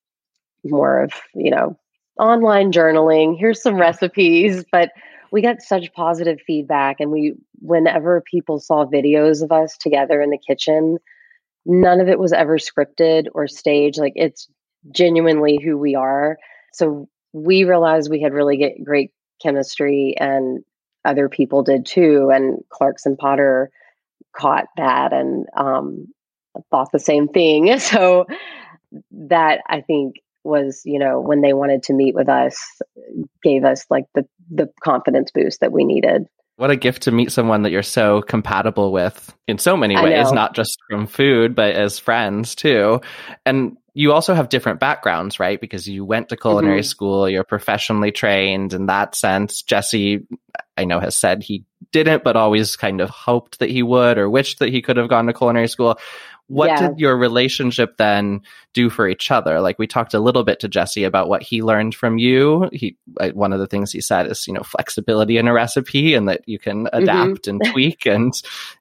more 0.64 1.04
of, 1.04 1.12
you 1.34 1.50
know, 1.50 1.78
online 2.18 2.72
journaling. 2.72 3.38
Here's 3.38 3.62
some 3.62 3.76
recipes, 3.76 4.64
but 4.72 4.90
we 5.30 5.42
got 5.42 5.62
such 5.62 5.92
positive 5.92 6.38
feedback. 6.46 7.00
And 7.00 7.10
we, 7.10 7.34
whenever 7.60 8.20
people 8.20 8.58
saw 8.58 8.86
videos 8.86 9.42
of 9.42 9.52
us 9.52 9.76
together 9.76 10.20
in 10.20 10.30
the 10.30 10.38
kitchen, 10.38 10.98
none 11.64 12.00
of 12.00 12.08
it 12.08 12.18
was 12.18 12.32
ever 12.32 12.58
scripted 12.58 13.26
or 13.34 13.46
staged. 13.46 13.98
Like 13.98 14.12
it's 14.16 14.48
genuinely 14.92 15.58
who 15.62 15.76
we 15.76 15.94
are. 15.94 16.38
So 16.72 17.08
we 17.32 17.64
realized 17.64 18.10
we 18.10 18.22
had 18.22 18.32
really 18.32 18.56
get 18.56 18.82
great 18.82 19.10
chemistry 19.42 20.14
and 20.18 20.64
other 21.04 21.28
people 21.28 21.62
did 21.62 21.86
too 21.86 22.30
and 22.32 22.58
clarkson 22.70 23.16
potter 23.16 23.70
caught 24.34 24.66
that 24.76 25.12
and 25.12 25.46
um, 25.56 26.06
thought 26.70 26.90
the 26.92 26.98
same 26.98 27.28
thing 27.28 27.78
so 27.78 28.26
that 29.10 29.60
i 29.68 29.80
think 29.80 30.16
was 30.46 30.82
you 30.84 30.98
know 30.98 31.20
when 31.20 31.40
they 31.40 31.52
wanted 31.52 31.82
to 31.82 31.92
meet 31.92 32.14
with 32.14 32.28
us 32.28 32.56
gave 33.42 33.64
us 33.64 33.84
like 33.90 34.04
the 34.14 34.26
the 34.50 34.70
confidence 34.82 35.30
boost 35.30 35.60
that 35.60 35.72
we 35.72 35.84
needed 35.84 36.26
what 36.56 36.70
a 36.70 36.76
gift 36.76 37.02
to 37.02 37.10
meet 37.10 37.30
someone 37.30 37.62
that 37.62 37.70
you're 37.70 37.82
so 37.82 38.22
compatible 38.22 38.92
with 38.92 39.34
in 39.46 39.58
so 39.58 39.76
many 39.76 39.94
ways 39.94 40.32
not 40.32 40.54
just 40.54 40.78
from 40.88 41.06
food 41.06 41.54
but 41.54 41.74
as 41.74 41.98
friends 41.98 42.54
too 42.54 43.00
and 43.44 43.76
you 43.98 44.12
also 44.12 44.34
have 44.34 44.50
different 44.50 44.78
backgrounds, 44.78 45.40
right? 45.40 45.58
Because 45.58 45.88
you 45.88 46.04
went 46.04 46.28
to 46.28 46.36
culinary 46.36 46.80
mm-hmm. 46.80 46.84
school, 46.84 47.30
you're 47.30 47.44
professionally 47.44 48.12
trained 48.12 48.74
in 48.74 48.84
that 48.86 49.14
sense. 49.14 49.62
jesse 49.62 50.26
I 50.76 50.84
know, 50.84 51.00
has 51.00 51.16
said 51.16 51.42
he 51.42 51.64
didn't, 51.92 52.22
but 52.22 52.36
always 52.36 52.76
kind 52.76 53.00
of 53.00 53.08
hoped 53.08 53.58
that 53.60 53.70
he 53.70 53.82
would 53.82 54.18
or 54.18 54.28
wished 54.28 54.58
that 54.58 54.68
he 54.68 54.82
could 54.82 54.98
have 54.98 55.08
gone 55.08 55.26
to 55.26 55.32
culinary 55.32 55.68
school. 55.68 55.98
What 56.48 56.68
Yeah. 56.68 56.76
did 56.76 56.98
your 56.98 57.16
relationship 57.16 57.96
then 57.96 58.40
do 58.72 58.88
for 58.88 59.08
each 59.08 59.30
other? 59.30 59.60
Like 59.60 59.78
we 59.78 59.86
talked 59.86 60.14
a 60.14 60.20
little 60.20 60.44
bit 60.44 60.60
to 60.60 60.68
Jesse 60.68 61.04
about 61.04 61.28
what 61.28 61.42
he 61.42 61.62
learned 61.62 61.94
from 61.94 62.18
you. 62.18 62.68
He 62.72 62.96
one 63.32 63.52
of 63.52 63.58
the 63.58 63.66
things 63.66 63.92
he 63.92 64.00
said 64.00 64.26
is 64.26 64.46
you 64.46 64.54
know 64.54 64.62
flexibility 64.62 65.38
in 65.38 65.48
a 65.48 65.52
recipe 65.52 66.14
and 66.14 66.28
that 66.28 66.42
you 66.46 66.58
can 66.58 66.88
Mm-hmm. 67.00 67.32
adapt 67.32 67.48
and 67.48 67.64
tweak 67.72 68.06
and 68.06 68.32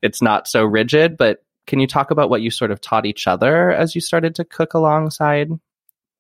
it's 0.02 0.22
not 0.22 0.48
so 0.48 0.64
rigid. 0.64 1.18
But 1.18 1.44
can 1.68 1.80
you 1.80 1.88
talk 1.88 2.12
about 2.12 2.30
what 2.30 2.42
you 2.42 2.52
sort 2.52 2.72
of 2.72 2.82
taught 2.82 3.06
each 3.08 3.28
other 3.28 3.72
as 3.72 3.96
you 3.96 4.02
started 4.02 4.36
to 4.36 4.46
cook 4.46 4.74
alongside? 4.76 5.50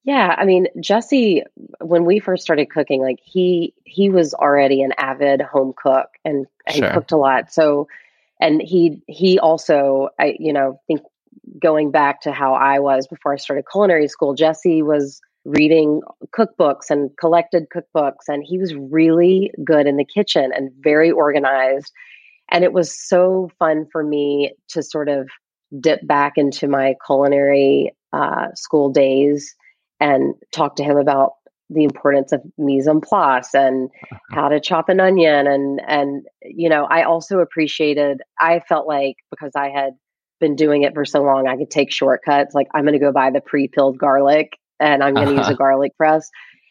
Yeah, 0.04 0.36
I 0.38 0.46
mean, 0.46 0.68
Jesse, 0.80 1.44
when 1.82 2.06
we 2.06 2.20
first 2.20 2.44
started 2.44 2.70
cooking, 2.70 3.02
like 3.02 3.20
he 3.24 3.74
he 3.86 4.10
was 4.10 4.34
already 4.36 4.82
an 4.84 4.94
avid 4.98 5.42
home 5.42 5.74
cook 5.76 6.10
and, 6.24 6.46
and 6.68 6.76
Sure. 6.78 6.88
cooked 6.88 7.12
a 7.12 7.18
lot. 7.18 7.52
So, 7.52 7.88
and 8.40 8.62
he 8.62 9.02
he 9.08 9.40
also, 9.40 10.10
I 10.20 10.36
you 10.40 10.54
know, 10.54 10.80
think 10.88 11.02
going 11.62 11.92
back 11.92 12.22
to 12.22 12.32
how 12.32 12.54
I 12.54 12.80
was 12.80 13.08
before 13.08 13.34
I 13.34 13.38
started 13.38 13.66
culinary 13.72 14.08
school, 14.08 14.34
Jesse 14.34 14.82
was 14.82 15.22
reading 15.46 16.02
cookbooks 16.38 16.90
and 16.90 17.12
collected 17.18 17.68
cookbooks, 17.74 18.28
and 18.28 18.44
he 18.46 18.58
was 18.58 18.74
really 18.76 19.52
good 19.64 19.88
in 19.88 19.98
the 19.98 20.06
kitchen 20.06 20.52
and 20.56 20.72
very 20.80 21.12
organized. 21.12 21.92
And 22.52 22.64
it 22.64 22.74
was 22.74 22.98
so 23.08 23.50
fun 23.60 23.88
for 23.92 24.04
me 24.04 24.54
to 24.70 24.84
sort 24.84 25.10
of 25.10 25.28
dip 25.80 26.06
back 26.06 26.34
into 26.38 26.68
my 26.68 26.96
culinary 27.06 27.94
uh, 28.14 28.48
school 28.56 28.92
days 28.92 29.56
and 30.00 30.36
talk 30.52 30.76
to 30.76 30.84
him 30.84 30.98
about 30.98 31.34
the 31.70 31.84
importance 31.84 32.32
of 32.32 32.42
mise 32.58 32.88
en 32.88 33.02
place 33.02 33.54
and 33.54 33.90
how 34.32 34.50
to 34.50 34.60
chop 34.60 34.88
an 34.88 35.00
onion 35.00 35.48
and 35.48 35.82
and 35.88 36.26
you 36.44 36.70
know 36.70 36.86
I 36.86 37.04
also 37.04 37.40
appreciated 37.40 38.22
I 38.40 38.60
felt 38.60 38.88
like 38.88 39.16
because 39.32 39.54
I 39.56 39.70
had 39.70 39.94
been 40.40 40.56
doing 40.56 40.84
it 40.84 40.94
for 40.94 41.06
so 41.06 41.22
long 41.24 41.48
I 41.48 41.56
could 41.58 41.72
take 41.72 41.92
shortcuts 41.92 42.54
like 42.54 42.68
I'm 42.74 42.84
going 42.84 42.94
to 42.94 43.00
go 43.00 43.12
buy 43.12 43.32
the 43.32 43.42
pre-pilled 43.42 43.98
garlic 43.98 44.58
and 44.80 45.04
I'm 45.04 45.14
going 45.14 45.28
to 45.28 45.34
use 45.34 45.42
Uh-huh. 45.42 45.54
a 45.54 45.58
garlic 45.58 45.96
press 45.98 46.30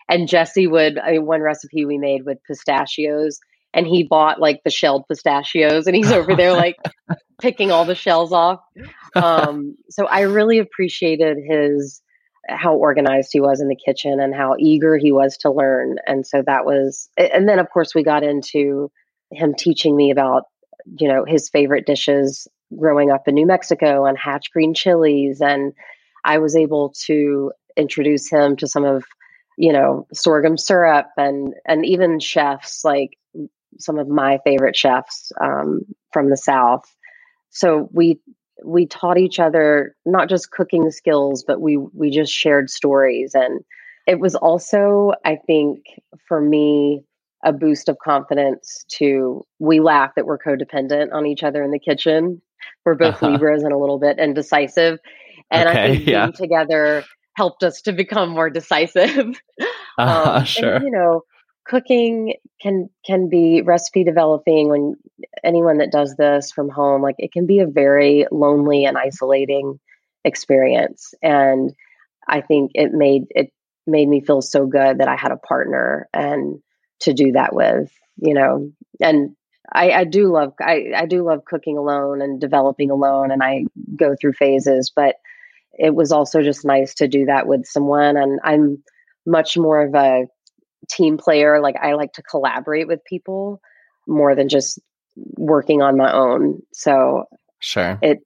and 0.08 0.28
Jesse 0.28 0.66
would 0.66 0.98
I 0.98 1.12
mean, 1.12 1.26
one 1.26 1.40
recipe 1.40 1.84
we 1.84 1.98
made 1.98 2.24
with 2.24 2.38
pistachios 2.46 3.38
and 3.72 3.86
he 3.86 4.02
bought 4.04 4.40
like 4.40 4.60
the 4.64 4.70
shelled 4.70 5.04
pistachios 5.08 5.86
and 5.86 5.96
he's 5.96 6.12
over 6.12 6.34
there 6.36 6.52
like 6.64 6.76
picking 7.40 7.70
all 7.72 7.84
the 7.84 7.94
shells 7.94 8.32
off 8.32 8.60
um, 9.16 9.76
so 9.90 10.06
I 10.06 10.22
really 10.22 10.58
appreciated 10.58 11.38
his 11.48 12.00
how 12.48 12.74
organized 12.74 13.30
he 13.32 13.40
was 13.40 13.60
in 13.60 13.68
the 13.68 13.76
kitchen 13.76 14.20
and 14.20 14.34
how 14.34 14.56
eager 14.58 14.98
he 14.98 15.12
was 15.12 15.38
to 15.38 15.50
learn. 15.50 15.96
And 16.06 16.26
so 16.26 16.42
that 16.46 16.66
was, 16.66 17.08
and 17.16 17.48
then 17.48 17.58
of 17.58 17.70
course 17.70 17.94
we 17.94 18.02
got 18.04 18.22
into 18.22 18.90
him 19.32 19.54
teaching 19.56 19.96
me 19.96 20.10
about, 20.10 20.42
you 20.98 21.08
know, 21.08 21.24
his 21.26 21.48
favorite 21.48 21.86
dishes 21.86 22.46
growing 22.78 23.10
up 23.10 23.28
in 23.28 23.34
New 23.34 23.46
Mexico 23.46 24.06
and 24.06 24.18
hatch 24.18 24.50
green 24.52 24.74
chilies. 24.74 25.40
And 25.40 25.72
I 26.24 26.38
was 26.38 26.56
able 26.56 26.94
to 27.06 27.52
introduce 27.76 28.30
him 28.30 28.56
to 28.56 28.66
some 28.66 28.84
of, 28.84 29.04
you 29.58 29.72
know, 29.72 30.06
sorghum 30.12 30.56
syrup 30.56 31.06
and, 31.16 31.54
and 31.66 31.84
even 31.84 32.20
chefs 32.20 32.84
like 32.84 33.18
some 33.78 33.98
of 33.98 34.08
my 34.08 34.38
favorite 34.44 34.76
chefs 34.76 35.32
um, 35.40 35.80
from 36.12 36.30
the 36.30 36.36
South. 36.36 36.84
So 37.50 37.88
we 37.92 38.18
we 38.64 38.86
taught 38.86 39.18
each 39.18 39.38
other 39.38 39.94
not 40.06 40.28
just 40.28 40.50
cooking 40.50 40.90
skills, 40.90 41.44
but 41.46 41.60
we 41.60 41.76
we 41.76 42.10
just 42.10 42.32
shared 42.32 42.70
stories, 42.70 43.34
and 43.34 43.60
it 44.06 44.20
was 44.20 44.34
also, 44.34 45.12
I 45.24 45.36
think, 45.46 45.84
for 46.28 46.40
me, 46.40 47.04
a 47.44 47.52
boost 47.52 47.88
of 47.88 47.98
confidence. 47.98 48.84
To 48.98 49.44
we 49.58 49.80
laugh 49.80 50.12
that 50.16 50.26
we're 50.26 50.38
codependent 50.38 51.12
on 51.12 51.26
each 51.26 51.42
other 51.42 51.62
in 51.62 51.70
the 51.70 51.78
kitchen. 51.78 52.42
We're 52.84 52.94
both 52.94 53.14
Uh-huh. 53.22 53.30
Libras 53.32 53.62
and 53.62 53.72
a 53.72 53.78
little 53.78 53.98
bit 53.98 54.18
indecisive, 54.18 54.98
and 55.50 55.68
I 55.68 55.88
think 55.88 56.06
yeah. 56.06 56.26
being 56.26 56.32
together 56.34 57.04
helped 57.36 57.62
us 57.64 57.82
to 57.82 57.92
become 57.92 58.30
more 58.30 58.50
decisive. 58.50 59.40
Uh, 59.96 60.38
Um, 60.38 60.44
sure. 60.44 60.74
And, 60.74 60.84
you 60.84 60.90
know, 60.90 61.22
cooking 61.66 62.34
can 62.60 62.90
can 63.06 63.28
be 63.28 63.62
recipe 63.62 64.02
developing 64.02 64.68
when 64.68 64.96
anyone 65.44 65.78
that 65.78 65.92
does 65.92 66.16
this 66.16 66.50
from 66.50 66.68
home, 66.68 67.00
like 67.00 67.14
it 67.18 67.30
can 67.32 67.46
be 67.46 67.60
a 67.60 67.66
very 67.68 68.26
lonely 68.32 68.84
and 68.86 68.98
isolating 68.98 69.78
experience. 70.24 71.14
And 71.22 71.72
I 72.26 72.40
think 72.40 72.72
it 72.74 72.90
made 72.92 73.26
it 73.30 73.52
made 73.86 74.08
me 74.08 74.20
feel 74.20 74.42
so 74.42 74.66
good 74.66 74.98
that 74.98 75.06
I 75.06 75.14
had 75.14 75.30
a 75.30 75.36
partner 75.36 76.08
and 76.12 76.58
to 77.02 77.12
do 77.12 77.30
that 77.32 77.54
with, 77.54 77.92
you 78.16 78.34
know, 78.34 78.72
and 79.00 79.36
I, 79.72 79.90
I 79.90 80.04
do 80.04 80.32
love 80.32 80.54
I, 80.60 80.92
I 80.94 81.06
do 81.06 81.24
love 81.24 81.44
cooking 81.44 81.78
alone 81.78 82.20
and 82.22 82.40
developing 82.40 82.90
alone 82.90 83.30
and 83.30 83.42
I 83.42 83.64
go 83.96 84.14
through 84.20 84.34
phases, 84.34 84.92
but 84.94 85.16
it 85.72 85.94
was 85.94 86.12
also 86.12 86.42
just 86.42 86.64
nice 86.64 86.94
to 86.94 87.08
do 87.08 87.26
that 87.26 87.46
with 87.46 87.66
someone 87.66 88.16
and 88.16 88.40
I'm 88.44 88.82
much 89.26 89.56
more 89.56 89.82
of 89.82 89.94
a 89.94 90.26
team 90.88 91.16
player. 91.16 91.60
Like 91.60 91.76
I 91.80 91.94
like 91.94 92.12
to 92.14 92.22
collaborate 92.22 92.86
with 92.86 93.04
people 93.04 93.60
more 94.06 94.34
than 94.34 94.48
just 94.48 94.78
working 95.16 95.82
on 95.82 95.96
my 95.96 96.12
own. 96.12 96.60
So 96.72 97.24
Sure. 97.60 97.98
it 98.02 98.18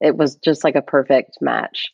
it 0.00 0.16
was 0.16 0.36
just 0.36 0.64
like 0.64 0.74
a 0.74 0.82
perfect 0.82 1.38
match. 1.40 1.90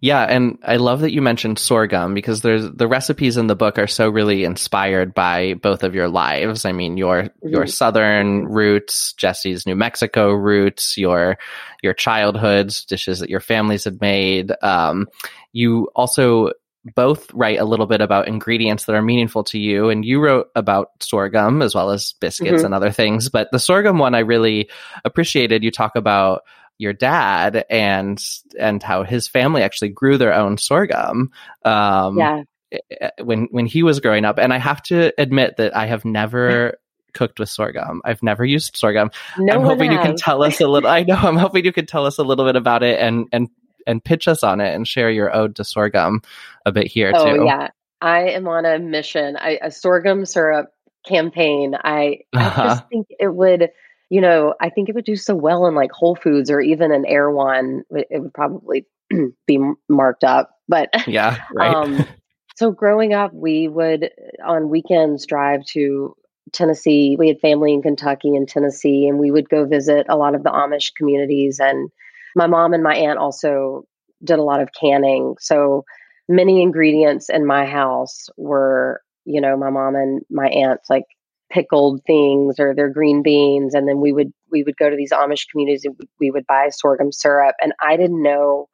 Yeah, 0.00 0.22
and 0.22 0.58
I 0.62 0.76
love 0.76 1.00
that 1.00 1.12
you 1.12 1.20
mentioned 1.20 1.58
sorghum 1.58 2.14
because 2.14 2.40
there's 2.42 2.70
the 2.70 2.86
recipes 2.86 3.36
in 3.36 3.48
the 3.48 3.56
book 3.56 3.78
are 3.78 3.88
so 3.88 4.08
really 4.08 4.44
inspired 4.44 5.12
by 5.12 5.54
both 5.54 5.82
of 5.82 5.92
your 5.94 6.08
lives. 6.08 6.64
I 6.64 6.70
mean, 6.70 6.96
your 6.96 7.30
your 7.42 7.64
Mhm. 7.64 7.70
southern 7.72 8.44
roots, 8.44 9.12
Jesse's 9.14 9.66
New 9.66 9.74
Mexico 9.74 10.30
roots, 10.30 10.96
your 10.96 11.36
your 11.82 11.94
childhoods, 11.94 12.84
dishes 12.84 13.18
that 13.18 13.28
your 13.30 13.40
families 13.40 13.84
had 13.84 14.00
made. 14.00 14.52
Um, 14.62 15.08
you 15.52 15.88
also 15.96 16.52
both 16.94 17.28
write 17.34 17.58
a 17.58 17.64
little 17.64 17.86
bit 17.86 18.00
about 18.00 18.28
ingredients 18.28 18.84
that 18.84 18.94
are 18.94 19.02
meaningful 19.02 19.42
to 19.44 19.58
you, 19.58 19.88
and 19.88 20.04
you 20.04 20.20
wrote 20.20 20.46
about 20.54 20.90
sorghum 21.00 21.60
as 21.60 21.74
well 21.74 21.90
as 21.90 22.14
biscuits 22.20 22.62
Mhm. 22.62 22.66
and 22.66 22.74
other 22.74 22.92
things. 22.92 23.28
But 23.30 23.48
the 23.50 23.58
sorghum 23.58 23.98
one 23.98 24.14
I 24.14 24.20
really 24.20 24.70
appreciated. 25.04 25.64
You 25.64 25.72
talk 25.72 25.96
about 25.96 26.42
your 26.78 26.92
dad 26.92 27.64
and 27.70 28.24
and 28.58 28.82
how 28.82 29.02
his 29.02 29.28
family 29.28 29.62
actually 29.62 29.88
grew 29.88 30.16
their 30.16 30.32
own 30.34 30.56
sorghum 30.56 31.30
um 31.64 32.18
yeah. 32.18 32.42
when 33.22 33.48
when 33.50 33.66
he 33.66 33.82
was 33.82 34.00
growing 34.00 34.24
up 34.24 34.38
and 34.38 34.52
i 34.52 34.58
have 34.58 34.82
to 34.82 35.12
admit 35.20 35.56
that 35.56 35.76
i 35.76 35.86
have 35.86 36.04
never 36.04 36.78
cooked 37.14 37.38
with 37.40 37.48
sorghum 37.48 38.00
i've 38.04 38.22
never 38.22 38.44
used 38.44 38.76
sorghum 38.76 39.10
No 39.38 39.54
i'm 39.54 39.62
hoping 39.64 39.90
you 39.90 39.98
can 39.98 40.16
tell 40.16 40.42
us 40.42 40.60
a 40.60 40.68
little 40.68 40.88
i 40.88 41.02
know 41.02 41.16
i'm 41.16 41.36
hoping 41.36 41.64
you 41.64 41.72
can 41.72 41.86
tell 41.86 42.06
us 42.06 42.18
a 42.18 42.22
little 42.22 42.44
bit 42.44 42.56
about 42.56 42.82
it 42.82 43.00
and 43.00 43.26
and 43.32 43.48
and 43.86 44.04
pitch 44.04 44.28
us 44.28 44.44
on 44.44 44.60
it 44.60 44.74
and 44.74 44.86
share 44.86 45.10
your 45.10 45.34
ode 45.34 45.56
to 45.56 45.64
sorghum 45.64 46.20
a 46.66 46.70
bit 46.72 46.86
here 46.86 47.10
too. 47.10 47.18
Oh 47.18 47.36
too 47.38 47.44
yeah. 47.46 47.68
I 48.02 48.28
am 48.28 48.46
on 48.46 48.66
a 48.66 48.78
mission. 48.78 49.36
I, 49.38 49.58
a 49.62 49.70
sorghum 49.70 50.26
syrup 50.26 50.66
campaign. 51.06 51.74
I 51.74 52.18
I 52.34 52.38
Uh-huh. 52.46 52.64
just 52.64 52.88
think 52.90 53.06
it 53.18 53.34
would, 53.34 53.70
you 54.10 54.20
know, 54.20 54.54
I 54.60 54.70
think 54.70 54.88
it 54.88 54.94
would 54.94 55.04
do 55.04 55.16
so 55.16 55.34
well 55.34 55.66
in 55.66 55.74
like 55.74 55.92
Whole 55.92 56.16
Foods 56.16 56.50
or 56.50 56.60
even 56.60 56.92
an 56.92 57.04
Erewhon. 57.06 57.84
It 57.90 58.06
it 58.10 58.18
would 58.20 58.34
probably 58.34 58.86
be 59.46 59.58
marked 59.88 60.24
up, 60.24 60.50
but 60.68 60.90
yeah 61.06 61.38
right 61.54 61.74
Um, 61.74 62.06
so 62.56 62.70
growing 62.70 63.12
up, 63.12 63.32
we 63.32 63.68
would 63.68 64.10
on 64.44 64.70
weekends 64.70 65.26
drive 65.26 65.64
to 65.72 66.14
Tennessee. 66.52 67.16
We 67.18 67.28
had 67.28 67.40
family 67.40 67.72
in 67.72 67.82
Kentucky 67.82 68.34
and 68.34 68.48
Tennessee, 68.48 69.06
and 69.06 69.18
we 69.18 69.30
would 69.30 69.48
go 69.48 69.66
visit 69.66 70.06
a 70.08 70.16
lot 70.16 70.34
of 70.34 70.42
the 70.42 70.50
Amish 70.50 70.94
communities. 70.96 71.60
And 71.60 71.90
my 72.34 72.46
mom 72.46 72.72
and 72.72 72.82
my 72.82 72.94
aunt 72.94 73.18
also 73.18 73.84
did 74.24 74.38
a 74.38 74.42
lot 74.42 74.60
of 74.60 74.70
canning. 74.78 75.36
So 75.38 75.84
many 76.28 76.62
ingredients 76.62 77.28
in 77.28 77.46
my 77.46 77.66
house 77.66 78.28
were, 78.36 79.02
you 79.24 79.40
know, 79.40 79.56
my 79.56 79.70
mom 79.70 79.94
and 79.94 80.22
my 80.30 80.48
aunt's 80.48 80.88
like 80.90 81.04
pickled 81.50 82.02
things 82.06 82.56
or 82.58 82.74
their 82.74 82.90
green 82.90 83.22
beans 83.22 83.74
and 83.74 83.88
then 83.88 84.00
we 84.00 84.12
would 84.12 84.32
we 84.50 84.62
would 84.62 84.76
go 84.76 84.90
to 84.90 84.96
these 84.96 85.12
Amish 85.12 85.46
communities 85.50 85.84
and 85.84 85.96
we 86.20 86.30
would 86.30 86.46
buy 86.46 86.68
sorghum 86.70 87.10
syrup 87.12 87.54
and 87.60 87.72
I 87.82 87.96
didn't 87.96 88.22
know 88.22 88.68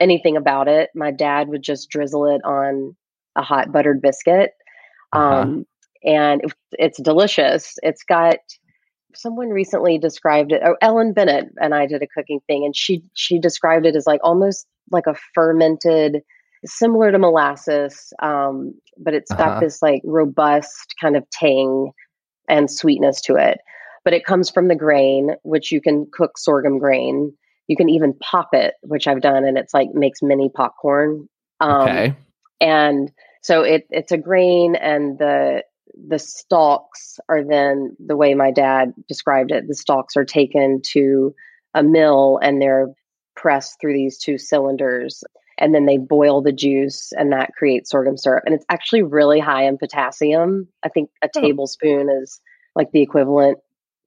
anything 0.00 0.36
about 0.36 0.68
it. 0.68 0.90
My 0.94 1.10
dad 1.10 1.48
would 1.48 1.62
just 1.62 1.90
drizzle 1.90 2.26
it 2.34 2.42
on 2.44 2.96
a 3.36 3.42
hot 3.42 3.72
buttered 3.72 4.00
biscuit. 4.02 4.52
Uh-huh. 5.12 5.40
Um, 5.40 5.66
and 6.02 6.42
it, 6.42 6.52
it's 6.72 7.00
delicious. 7.00 7.74
It's 7.82 8.02
got 8.02 8.36
someone 9.14 9.48
recently 9.48 9.98
described 9.98 10.52
it. 10.52 10.62
Oh, 10.64 10.76
Ellen 10.80 11.12
Bennett 11.12 11.46
and 11.58 11.74
I 11.74 11.86
did 11.86 12.02
a 12.02 12.06
cooking 12.06 12.40
thing, 12.46 12.64
and 12.64 12.74
she 12.76 13.02
she 13.14 13.38
described 13.38 13.86
it 13.86 13.96
as 13.96 14.06
like 14.06 14.20
almost 14.24 14.66
like 14.90 15.06
a 15.06 15.14
fermented, 15.34 16.20
similar 16.64 17.12
to 17.12 17.18
molasses, 17.18 18.12
um, 18.20 18.74
but 18.98 19.14
it's 19.14 19.32
Uh-huh. 19.32 19.54
got 19.54 19.60
this 19.60 19.80
like 19.82 20.02
robust 20.04 20.94
kind 21.00 21.16
of 21.16 21.28
tang 21.30 21.92
and 22.48 22.70
sweetness 22.70 23.20
to 23.22 23.36
it. 23.36 23.58
But 24.04 24.12
it 24.14 24.24
comes 24.24 24.50
from 24.50 24.68
the 24.68 24.74
grain, 24.74 25.36
which 25.42 25.72
you 25.72 25.80
can 25.80 26.06
cook 26.12 26.36
sorghum 26.36 26.78
grain. 26.78 27.32
You 27.68 27.76
can 27.76 27.88
even 27.88 28.14
pop 28.14 28.50
it, 28.52 28.74
which 28.82 29.06
I've 29.06 29.22
done, 29.22 29.44
and 29.44 29.56
it's 29.56 29.72
like 29.72 29.94
makes 29.94 30.22
mini 30.22 30.50
popcorn. 30.54 31.28
Um, 31.60 31.82
okay 31.82 32.16
and 32.60 33.12
so 33.42 33.62
it 33.62 33.86
it's 33.90 34.12
a 34.12 34.18
grain 34.18 34.74
and 34.74 35.18
the 35.18 35.62
the 36.08 36.18
stalks 36.18 37.18
are 37.28 37.44
then 37.44 37.96
the 38.04 38.16
way 38.16 38.34
my 38.34 38.50
dad 38.50 38.92
described 39.08 39.50
it 39.50 39.68
the 39.68 39.74
stalks 39.74 40.16
are 40.16 40.24
taken 40.24 40.80
to 40.82 41.34
a 41.74 41.82
mill 41.82 42.38
and 42.42 42.60
they're 42.60 42.88
pressed 43.36 43.80
through 43.80 43.92
these 43.92 44.18
two 44.18 44.38
cylinders 44.38 45.22
and 45.58 45.74
then 45.74 45.86
they 45.86 45.98
boil 45.98 46.42
the 46.42 46.52
juice 46.52 47.12
and 47.12 47.32
that 47.32 47.50
creates 47.56 47.90
sorghum 47.90 48.16
syrup 48.16 48.42
and 48.46 48.54
it's 48.54 48.64
actually 48.68 49.02
really 49.02 49.40
high 49.40 49.64
in 49.64 49.78
potassium 49.78 50.68
i 50.82 50.88
think 50.88 51.10
a 51.22 51.28
oh. 51.34 51.40
tablespoon 51.40 52.08
is 52.10 52.40
like 52.74 52.90
the 52.92 53.02
equivalent 53.02 53.58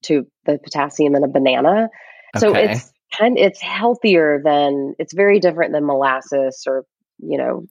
to 0.03 0.27
the 0.45 0.57
potassium 0.57 1.15
in 1.15 1.23
a 1.23 1.27
banana 1.27 1.89
okay. 2.35 2.39
so 2.39 2.53
it's 2.53 2.91
kind 3.17 3.37
it's 3.37 3.61
healthier 3.61 4.41
than 4.43 4.93
it's 4.99 5.13
very 5.13 5.39
different 5.39 5.73
than 5.73 5.85
molasses 5.85 6.63
or 6.67 6.85
you 7.19 7.37
know 7.37 7.65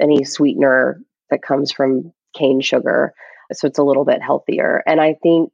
any 0.00 0.24
sweetener 0.24 1.00
that 1.30 1.42
comes 1.42 1.70
from 1.70 2.12
cane 2.34 2.60
sugar 2.60 3.12
so 3.52 3.66
it's 3.66 3.78
a 3.78 3.84
little 3.84 4.04
bit 4.04 4.22
healthier 4.22 4.82
and 4.86 5.00
i 5.00 5.14
think 5.22 5.52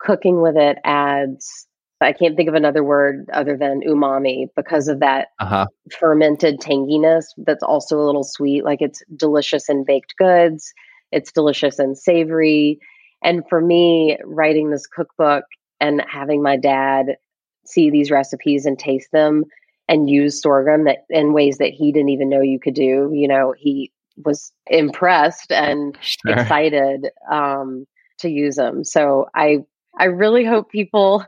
cooking 0.00 0.40
with 0.40 0.56
it 0.56 0.78
adds 0.84 1.66
I 2.00 2.12
can't 2.12 2.36
think 2.36 2.48
of 2.48 2.54
another 2.54 2.84
word 2.84 3.28
other 3.32 3.56
than 3.56 3.80
umami 3.82 4.48
because 4.56 4.88
of 4.88 5.00
that 5.00 5.28
uh-huh. 5.40 5.66
fermented 5.98 6.60
tanginess 6.60 7.24
that's 7.38 7.62
also 7.62 7.98
a 7.98 8.04
little 8.04 8.24
sweet. 8.24 8.64
Like 8.64 8.82
it's 8.82 9.02
delicious 9.16 9.68
in 9.68 9.84
baked 9.84 10.14
goods, 10.18 10.72
it's 11.12 11.32
delicious 11.32 11.78
and 11.78 11.96
savory. 11.96 12.78
And 13.22 13.42
for 13.48 13.60
me, 13.60 14.18
writing 14.24 14.70
this 14.70 14.86
cookbook 14.86 15.44
and 15.80 16.04
having 16.08 16.42
my 16.42 16.56
dad 16.56 17.16
see 17.64 17.90
these 17.90 18.10
recipes 18.10 18.66
and 18.66 18.78
taste 18.78 19.08
them 19.12 19.44
and 19.88 20.10
use 20.10 20.40
sorghum 20.40 20.84
that 20.84 21.04
in 21.10 21.32
ways 21.32 21.58
that 21.58 21.70
he 21.70 21.92
didn't 21.92 22.10
even 22.10 22.28
know 22.28 22.40
you 22.40 22.58
could 22.58 22.74
do, 22.74 23.10
you 23.14 23.28
know, 23.28 23.54
he 23.56 23.92
was 24.24 24.52
impressed 24.66 25.50
and 25.50 25.96
sure. 26.00 26.32
excited 26.32 27.08
um, 27.30 27.86
to 28.18 28.28
use 28.28 28.56
them. 28.56 28.84
So 28.84 29.26
I 29.34 29.58
I 29.98 30.06
really 30.06 30.44
hope 30.44 30.70
people, 30.70 31.24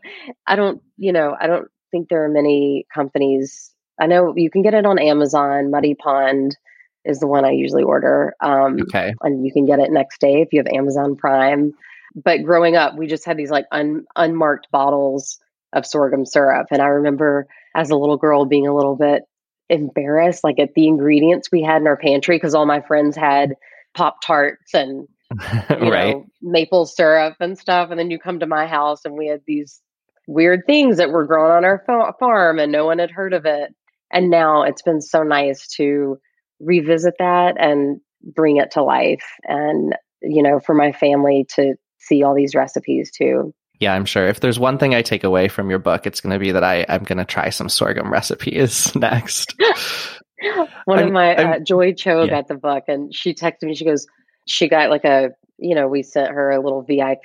I 0.47 0.57
don't, 0.57 0.83
you 0.97 1.13
know, 1.13 1.37
I 1.39 1.47
don't 1.47 1.69
think 1.91 2.09
there 2.09 2.25
are 2.25 2.29
many 2.29 2.87
companies. 2.93 3.73
I 4.01 4.07
know 4.07 4.35
you 4.37 4.51
can 4.51 4.63
get 4.63 4.75
it 4.75 4.87
on 4.87 4.99
Amazon. 4.99 5.71
Muddy 5.71 5.95
Pond 5.95 6.57
is 7.05 7.21
the 7.21 7.27
one 7.27 7.45
I 7.45 7.53
usually 7.53 7.85
order. 7.85 8.35
Um, 8.41 8.79
okay. 8.83 9.15
And 9.23 9.47
you 9.47 9.53
can 9.53 9.67
get 9.67 9.79
it 9.79 9.91
next 9.91 10.21
day 10.21 10.43
if 10.43 10.49
you 10.53 10.61
have 10.61 10.67
Amazon 10.75 11.17
Prime. 11.17 11.73
But 12.15 12.43
growing 12.43 12.77
up, 12.77 12.97
we 12.97 13.07
just 13.07 13.25
had 13.25 13.37
these 13.37 13.51
like 13.51 13.67
un, 13.71 14.05
unmarked 14.17 14.69
bottles 14.73 15.39
of 15.73 15.87
sorghum 15.87 16.27
syrup. 16.27 16.67
And 16.71 16.83
I 16.83 16.87
remember 16.87 17.47
as 17.75 17.91
a 17.91 17.97
little 17.97 18.17
girl 18.17 18.47
being 18.47 18.67
a 18.67 18.75
little 18.75 18.97
bit 18.97 19.23
embarrassed, 19.69 20.43
like 20.43 20.59
at 20.59 20.75
the 20.75 20.87
ingredients 20.87 21.51
we 21.53 21.63
had 21.63 21.81
in 21.81 21.87
our 21.87 21.97
pantry, 21.97 22.37
because 22.37 22.55
all 22.55 22.67
my 22.67 22.81
friends 22.81 23.17
had 23.17 23.55
Pop 23.95 24.21
Tarts 24.23 24.75
and 24.75 25.07
right. 25.71 26.17
Know, 26.17 26.27
maple 26.43 26.87
syrup 26.87 27.37
and 27.41 27.59
stuff. 27.59 27.91
And 27.91 27.99
then 27.99 28.11
you 28.11 28.19
come 28.19 28.41
to 28.41 28.47
my 28.47 28.67
house 28.67 29.05
and 29.05 29.17
we 29.17 29.27
had 29.27 29.43
these 29.47 29.81
weird 30.27 30.63
things 30.67 30.97
that 30.97 31.11
were 31.11 31.27
grown 31.27 31.51
on 31.51 31.65
our 31.65 31.83
fa- 31.87 32.15
farm 32.19 32.59
and 32.59 32.73
no 32.73 32.87
one 32.87 32.99
had 32.99 33.11
heard 33.11 33.33
of 33.33 33.47
it. 33.47 33.75
And 34.13 34.31
now 34.31 34.63
it's 34.63 34.83
been 34.83 35.01
so 35.01 35.23
nice 35.23 35.67
to 35.77 36.19
revisit 36.61 37.15
that 37.19 37.57
and 37.59 38.01
bring 38.23 38.57
it 38.57 38.73
to 38.73 38.83
life. 38.83 39.25
And, 39.45 39.95
you 40.23 40.43
know, 40.43 40.61
for 40.61 40.75
my 40.75 40.93
family 40.93 41.47
to 41.55 41.75
see 41.99 42.23
all 42.23 42.35
these 42.35 42.55
recipes 42.55 43.11
too. 43.17 43.53
Yeah, 43.79 43.93
I'm 43.93 44.07
sure. 44.07 44.27
If 44.27 44.41
there's 44.41 44.59
one 44.59 44.79
thing 44.79 44.95
I 44.95 45.03
take 45.03 45.25
away 45.25 45.49
from 45.49 45.69
your 45.69 45.79
book, 45.79 46.07
it's 46.07 46.21
going 46.21 46.33
to 46.33 46.39
be 46.39 46.53
that 46.53 46.65
I, 46.65 46.87
I'm 46.89 47.05
going 47.05 47.19
to 47.19 47.25
try 47.25 47.51
some 47.51 47.69
sorghum 47.69 48.11
recipes 48.13 48.95
next. 48.95 49.55
one 50.85 50.99
I'm, 50.99 51.09
of 51.09 51.13
my, 51.13 51.35
uh, 51.35 51.59
Joy 51.61 51.93
Cho 51.93 52.23
yeah. 52.23 52.31
got 52.31 52.49
the 52.49 52.55
book 52.55 52.85
and 52.89 53.15
she 53.15 53.35
texted 53.35 53.65
me, 53.65 53.75
she 53.75 53.85
goes, 53.85 54.07
she 54.47 54.69
got 54.69 54.91
like 54.91 55.05
a 55.05 55.31
you 55.59 55.75
know 55.75 55.89
we 55.89 56.03
sent 56.03 56.31
her 56.31 56.51
a 56.51 56.63
little 56.63 56.83
vip 56.83 57.25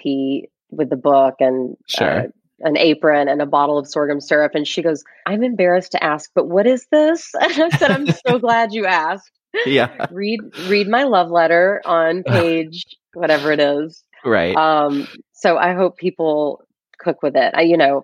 with 0.70 0.90
the 0.90 0.96
book 0.96 1.36
and 1.40 1.78
sure. 1.88 2.22
uh, 2.22 2.28
an 2.62 2.78
apron 2.78 3.28
and 3.28 3.42
a 3.42 3.46
bottle 3.46 3.78
of 3.78 3.88
sorghum 3.88 4.20
syrup 4.20 4.54
and 4.54 4.68
she 4.68 4.82
goes 4.82 5.04
i'm 5.26 5.44
embarrassed 5.44 5.92
to 5.92 6.04
ask 6.04 6.30
but 6.36 6.48
what 6.48 6.68
is 6.68 6.88
this? 6.92 7.32
And 7.42 7.64
i 7.64 7.70
said 7.78 7.92
i'm 7.92 8.08
so 8.08 8.40
glad 8.46 8.74
you 8.74 8.86
asked. 8.86 9.32
Yeah. 9.66 10.06
Read 10.12 10.40
read 10.68 10.88
my 10.88 11.04
love 11.04 11.30
letter 11.30 11.82
on 11.86 12.24
page 12.28 12.86
whatever 13.14 13.52
it 13.52 13.60
is. 13.60 14.04
Right. 14.24 14.56
Um 14.56 15.08
so 15.34 15.58
i 15.58 15.74
hope 15.74 15.98
people 15.98 16.64
cook 17.00 17.22
with 17.22 17.36
it. 17.36 17.54
I 17.56 17.62
you 17.62 17.78
know 17.78 18.04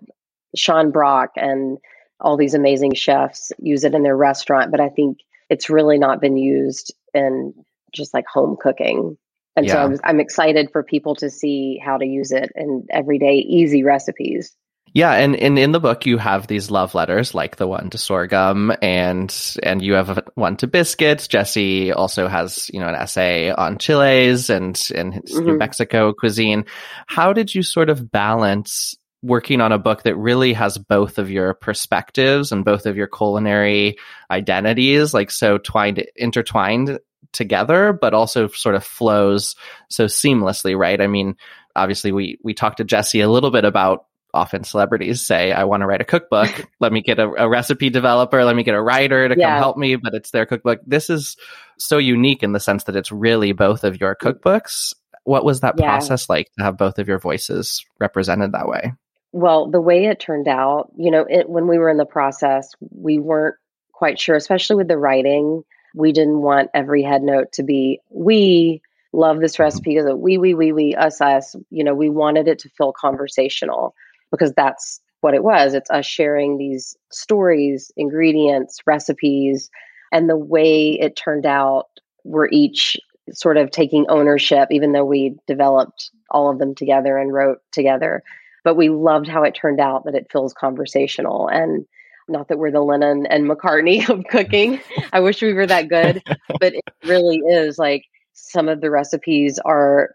sean 0.55 0.91
brock 0.91 1.31
and 1.35 1.77
all 2.19 2.35
these 2.35 2.53
amazing 2.53 2.95
chefs 2.95 3.51
use 3.59 3.83
it 3.83 3.93
in 3.93 4.01
their 4.01 4.17
restaurant 4.17 4.71
but 4.71 4.79
i 4.79 4.89
think 4.89 5.19
it's 5.49 5.69
really 5.69 5.99
not 5.99 6.19
been 6.19 6.37
used 6.37 6.93
in 7.13 7.53
just 7.93 8.13
like 8.13 8.25
home 8.25 8.57
cooking. 8.59 9.17
And 9.55 9.65
yeah. 9.65 9.73
so 9.73 9.79
I 9.79 9.85
was, 9.85 9.99
I'm 10.03 10.19
excited 10.19 10.69
for 10.71 10.83
people 10.83 11.15
to 11.15 11.29
see 11.29 11.81
how 11.83 11.97
to 11.97 12.05
use 12.05 12.31
it 12.31 12.51
in 12.55 12.85
everyday 12.91 13.35
easy 13.37 13.83
recipes. 13.83 14.55
Yeah, 14.93 15.13
and, 15.13 15.35
and 15.35 15.59
in 15.59 15.73
the 15.73 15.79
book 15.79 16.05
you 16.05 16.17
have 16.17 16.47
these 16.47 16.71
love 16.71 16.95
letters 16.95 17.35
like 17.35 17.57
the 17.57 17.67
one 17.67 17.89
to 17.91 17.97
sorghum 17.97 18.73
and 18.81 19.57
and 19.61 19.81
you 19.81 19.93
have 19.93 20.19
one 20.35 20.57
to 20.57 20.67
biscuits. 20.67 21.27
Jesse 21.27 21.91
also 21.91 22.27
has, 22.27 22.69
you 22.73 22.79
know, 22.79 22.87
an 22.87 22.95
essay 22.95 23.51
on 23.51 23.77
chiles 23.77 24.49
and 24.49 24.79
and 24.95 25.13
mm-hmm. 25.13 25.45
New 25.45 25.57
Mexico 25.57 26.13
cuisine. 26.13 26.65
How 27.07 27.33
did 27.33 27.53
you 27.53 27.63
sort 27.63 27.89
of 27.89 28.11
balance 28.11 28.95
working 29.21 29.61
on 29.61 29.71
a 29.71 29.79
book 29.79 30.03
that 30.03 30.15
really 30.15 30.53
has 30.53 30.77
both 30.77 31.17
of 31.17 31.29
your 31.29 31.53
perspectives 31.55 32.51
and 32.51 32.63
both 32.63 32.85
of 32.85 32.95
your 32.95 33.07
culinary 33.07 33.97
identities 34.29 35.13
like 35.13 35.31
so 35.31 35.57
twined 35.57 36.05
intertwined 36.15 36.99
together, 37.31 37.93
but 37.93 38.13
also 38.13 38.47
sort 38.47 38.75
of 38.75 38.83
flows 38.83 39.55
so 39.89 40.05
seamlessly, 40.05 40.77
right? 40.77 40.99
I 40.99 41.07
mean, 41.07 41.35
obviously 41.75 42.11
we 42.11 42.39
we 42.43 42.53
talked 42.53 42.77
to 42.77 42.83
jesse 42.83 43.21
a 43.21 43.29
little 43.29 43.51
bit 43.51 43.65
about 43.65 44.05
often 44.33 44.63
celebrities 44.63 45.21
say, 45.21 45.51
I 45.51 45.63
want 45.63 45.81
to 45.81 45.87
write 45.87 46.01
a 46.01 46.05
cookbook. 46.05 46.49
let 46.79 46.91
me 46.91 47.01
get 47.01 47.17
a, 47.19 47.27
a, 47.27 47.49
recipe 47.49 47.89
developer. 47.89 48.43
Let 48.43 48.55
me 48.55 48.63
get 48.63 48.75
a 48.75 48.81
writer 48.81 49.27
to 49.27 49.35
yeah. 49.37 49.53
come 49.53 49.57
help 49.57 49.77
me, 49.77 49.95
but 49.95 50.13
it's 50.13 50.31
their 50.31 50.45
cookbook. 50.45 50.79
This 50.85 51.09
is 51.09 51.37
so 51.77 51.97
unique 51.97 52.43
in 52.43 52.51
the 52.51 52.59
sense 52.59 52.83
that 52.85 52.95
it's 52.95 53.11
really 53.11 53.53
both 53.53 53.83
of 53.83 53.99
your 53.99 54.15
cookbooks. 54.15 54.93
What 55.23 55.43
was 55.43 55.61
that 55.61 55.75
yeah. 55.77 55.85
process 55.85 56.29
like 56.29 56.51
to 56.57 56.63
have 56.63 56.77
both 56.77 56.99
of 56.99 57.07
your 57.07 57.19
voices 57.19 57.85
represented 57.99 58.51
that 58.51 58.67
way? 58.67 58.93
Well, 59.31 59.69
the 59.69 59.81
way 59.81 60.05
it 60.05 60.19
turned 60.19 60.47
out, 60.47 60.91
you 60.97 61.11
know, 61.11 61.25
it, 61.27 61.49
when 61.49 61.67
we 61.67 61.77
were 61.77 61.89
in 61.89 61.97
the 61.97 62.05
process, 62.05 62.69
we 62.91 63.19
weren't 63.19 63.55
quite 63.91 64.19
sure, 64.19 64.35
especially 64.35 64.77
with 64.77 64.87
the 64.87 64.97
writing 64.97 65.63
we 65.95 66.11
didn't 66.11 66.41
want 66.41 66.69
every 66.73 67.03
head 67.03 67.23
note 67.23 67.51
to 67.53 67.63
be 67.63 67.99
we 68.09 68.81
love 69.13 69.39
this 69.39 69.59
recipe 69.59 69.95
because 69.95 70.13
we 70.15 70.37
we 70.37 70.53
we 70.53 70.71
we 70.71 70.95
us 70.95 71.21
us 71.21 71.55
you 71.69 71.83
know 71.83 71.93
we 71.93 72.09
wanted 72.09 72.47
it 72.47 72.59
to 72.59 72.69
feel 72.69 72.93
conversational 72.93 73.95
because 74.31 74.53
that's 74.53 75.01
what 75.21 75.33
it 75.33 75.43
was. 75.43 75.73
It's 75.73 75.89
us 75.89 76.05
sharing 76.05 76.57
these 76.57 76.95
stories 77.11 77.91
ingredients 77.97 78.79
recipes 78.85 79.69
and 80.11 80.29
the 80.29 80.37
way 80.37 80.91
it 80.99 81.15
turned 81.15 81.45
out 81.45 81.87
we're 82.23 82.49
each 82.49 82.97
sort 83.31 83.57
of 83.57 83.71
taking 83.71 84.05
ownership 84.09 84.69
even 84.71 84.91
though 84.91 85.05
we 85.05 85.35
developed 85.47 86.11
all 86.29 86.49
of 86.49 86.59
them 86.59 86.75
together 86.75 87.17
and 87.17 87.33
wrote 87.33 87.59
together. 87.71 88.23
But 88.63 88.75
we 88.75 88.89
loved 88.89 89.27
how 89.27 89.43
it 89.43 89.55
turned 89.55 89.79
out 89.79 90.05
that 90.05 90.15
it 90.15 90.31
feels 90.31 90.53
conversational. 90.53 91.47
And 91.47 91.85
not 92.27 92.49
that 92.49 92.57
we're 92.57 92.71
the 92.71 92.81
Lennon 92.81 93.25
and 93.25 93.49
McCartney 93.49 94.07
of 94.09 94.25
cooking. 94.29 94.79
I 95.13 95.19
wish 95.19 95.41
we 95.41 95.53
were 95.53 95.67
that 95.67 95.89
good, 95.89 96.23
but 96.59 96.73
it 96.73 96.83
really 97.03 97.37
is 97.37 97.77
like 97.77 98.03
some 98.33 98.69
of 98.69 98.81
the 98.81 98.91
recipes 98.91 99.59
are 99.65 100.11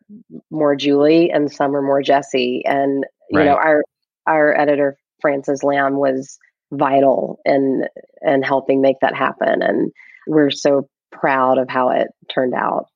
more 0.51 0.77
Julie 0.77 1.31
and 1.31 1.51
some 1.51 1.75
are 1.75 1.83
more 1.83 2.03
Jesse. 2.03 2.63
And 2.65 3.05
you 3.31 3.39
right. 3.39 3.47
know, 3.47 3.55
our 3.55 3.85
our 4.27 4.59
editor 4.59 4.97
Francis 5.21 5.63
Lam 5.63 5.97
was 5.97 6.39
vital 6.71 7.41
in 7.45 7.85
in 8.23 8.43
helping 8.43 8.81
make 8.81 9.01
that 9.01 9.15
happen. 9.15 9.63
And 9.63 9.93
we're 10.27 10.51
so 10.51 10.89
proud 11.11 11.59
of 11.59 11.69
how 11.69 11.91
it 11.91 12.09
turned 12.33 12.55
out. 12.55 12.87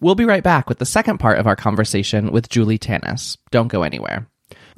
We'll 0.00 0.14
be 0.14 0.24
right 0.24 0.44
back 0.44 0.68
with 0.68 0.78
the 0.78 0.86
second 0.86 1.18
part 1.18 1.38
of 1.38 1.46
our 1.46 1.56
conversation 1.56 2.30
with 2.30 2.48
Julie 2.48 2.78
Tanous. 2.78 3.36
Don't 3.50 3.68
go 3.68 3.82
anywhere. 3.82 4.28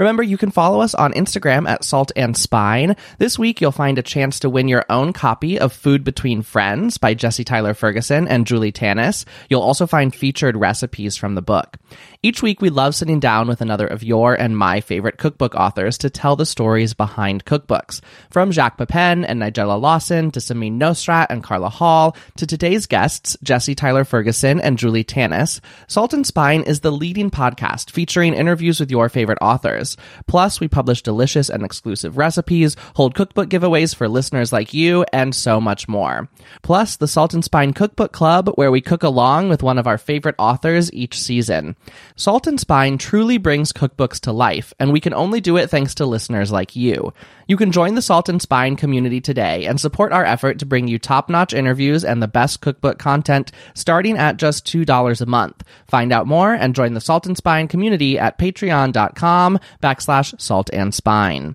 Remember, 0.00 0.22
you 0.22 0.38
can 0.38 0.50
follow 0.50 0.80
us 0.80 0.94
on 0.94 1.12
Instagram 1.12 1.68
at 1.68 1.84
Salt 1.84 2.10
and 2.16 2.34
Spine. 2.34 2.96
This 3.18 3.38
week, 3.38 3.60
you'll 3.60 3.70
find 3.70 3.98
a 3.98 4.02
chance 4.02 4.40
to 4.40 4.48
win 4.48 4.66
your 4.66 4.86
own 4.88 5.12
copy 5.12 5.60
of 5.60 5.74
Food 5.74 6.04
Between 6.04 6.40
Friends 6.40 6.96
by 6.96 7.12
Jesse 7.12 7.44
Tyler 7.44 7.74
Ferguson 7.74 8.26
and 8.26 8.46
Julie 8.46 8.72
Tanous. 8.72 9.26
You'll 9.50 9.60
also 9.60 9.86
find 9.86 10.14
featured 10.14 10.56
recipes 10.56 11.18
from 11.18 11.34
the 11.34 11.42
book. 11.42 11.76
Each 12.22 12.42
week, 12.42 12.60
we 12.60 12.68
love 12.68 12.94
sitting 12.94 13.18
down 13.18 13.48
with 13.48 13.60
another 13.60 13.86
of 13.86 14.02
your 14.02 14.34
and 14.34 14.56
my 14.56 14.80
favorite 14.80 15.16
cookbook 15.16 15.54
authors 15.54 15.96
to 15.98 16.10
tell 16.10 16.36
the 16.36 16.44
stories 16.44 16.92
behind 16.92 17.46
cookbooks. 17.46 18.02
From 18.30 18.52
Jacques 18.52 18.76
Pepin 18.76 19.24
and 19.24 19.40
Nigella 19.40 19.80
Lawson 19.80 20.30
to 20.32 20.40
Samin 20.40 20.78
Nosrat 20.78 21.28
and 21.30 21.42
Carla 21.42 21.70
Hall 21.70 22.14
to 22.36 22.46
today's 22.46 22.86
guests, 22.86 23.38
Jesse 23.42 23.74
Tyler 23.74 24.04
Ferguson 24.04 24.60
and 24.60 24.78
Julie 24.78 25.02
Tanous, 25.04 25.60
Salt 25.86 26.12
and 26.12 26.26
Spine 26.26 26.62
is 26.62 26.80
the 26.80 26.92
leading 26.92 27.30
podcast 27.30 27.90
featuring 27.90 28.34
interviews 28.34 28.80
with 28.80 28.90
your 28.90 29.08
favorite 29.08 29.38
authors. 29.40 29.96
Plus, 30.26 30.60
we 30.60 30.68
publish 30.68 31.02
delicious 31.02 31.48
and 31.48 31.64
exclusive 31.64 32.18
recipes, 32.18 32.76
hold 32.96 33.14
cookbook 33.14 33.48
giveaways 33.48 33.94
for 33.94 34.08
listeners 34.08 34.52
like 34.52 34.74
you, 34.74 35.06
and 35.12 35.34
so 35.34 35.60
much 35.60 35.88
more. 35.88 36.28
Plus, 36.62 36.96
the 36.96 37.08
Salt 37.08 37.32
and 37.32 37.44
Spine 37.44 37.72
Cookbook 37.72 38.12
Club, 38.12 38.50
where 38.56 38.70
we 38.70 38.80
cook 38.80 39.02
along 39.02 39.48
with 39.48 39.62
one 39.62 39.78
of 39.78 39.86
our 39.86 39.98
favorite 39.98 40.34
authors 40.38 40.92
each 40.92 41.18
season. 41.18 41.76
Salt 42.16 42.46
and 42.46 42.60
Spine 42.60 42.98
truly 42.98 43.38
brings 43.38 43.72
cookbooks 43.72 44.20
to 44.20 44.32
life, 44.32 44.72
and 44.78 44.92
we 44.92 45.00
can 45.00 45.14
only 45.14 45.40
do 45.40 45.56
it 45.56 45.70
thanks 45.70 45.94
to 45.96 46.06
listeners 46.06 46.52
like 46.52 46.76
you. 46.76 47.12
You 47.46 47.56
can 47.56 47.72
join 47.72 47.94
the 47.94 48.02
Salt 48.02 48.28
and 48.28 48.40
Spine 48.40 48.76
community 48.76 49.20
today 49.20 49.66
and 49.66 49.80
support 49.80 50.12
our 50.12 50.24
effort 50.24 50.58
to 50.58 50.66
bring 50.66 50.88
you 50.88 50.98
top-notch 50.98 51.52
interviews 51.52 52.04
and 52.04 52.22
the 52.22 52.28
best 52.28 52.60
cookbook 52.60 52.98
content 52.98 53.52
starting 53.74 54.16
at 54.16 54.36
just 54.36 54.66
$2 54.66 55.20
a 55.20 55.26
month. 55.26 55.64
Find 55.86 56.12
out 56.12 56.26
more 56.26 56.52
and 56.52 56.74
join 56.74 56.94
the 56.94 57.00
Salt 57.00 57.26
and 57.26 57.36
Spine 57.36 57.68
community 57.68 58.18
at 58.18 58.38
patreon.com 58.38 59.58
backslash 59.82 60.40
salt 60.40 60.70
and 60.72 60.94
spine. 60.94 61.54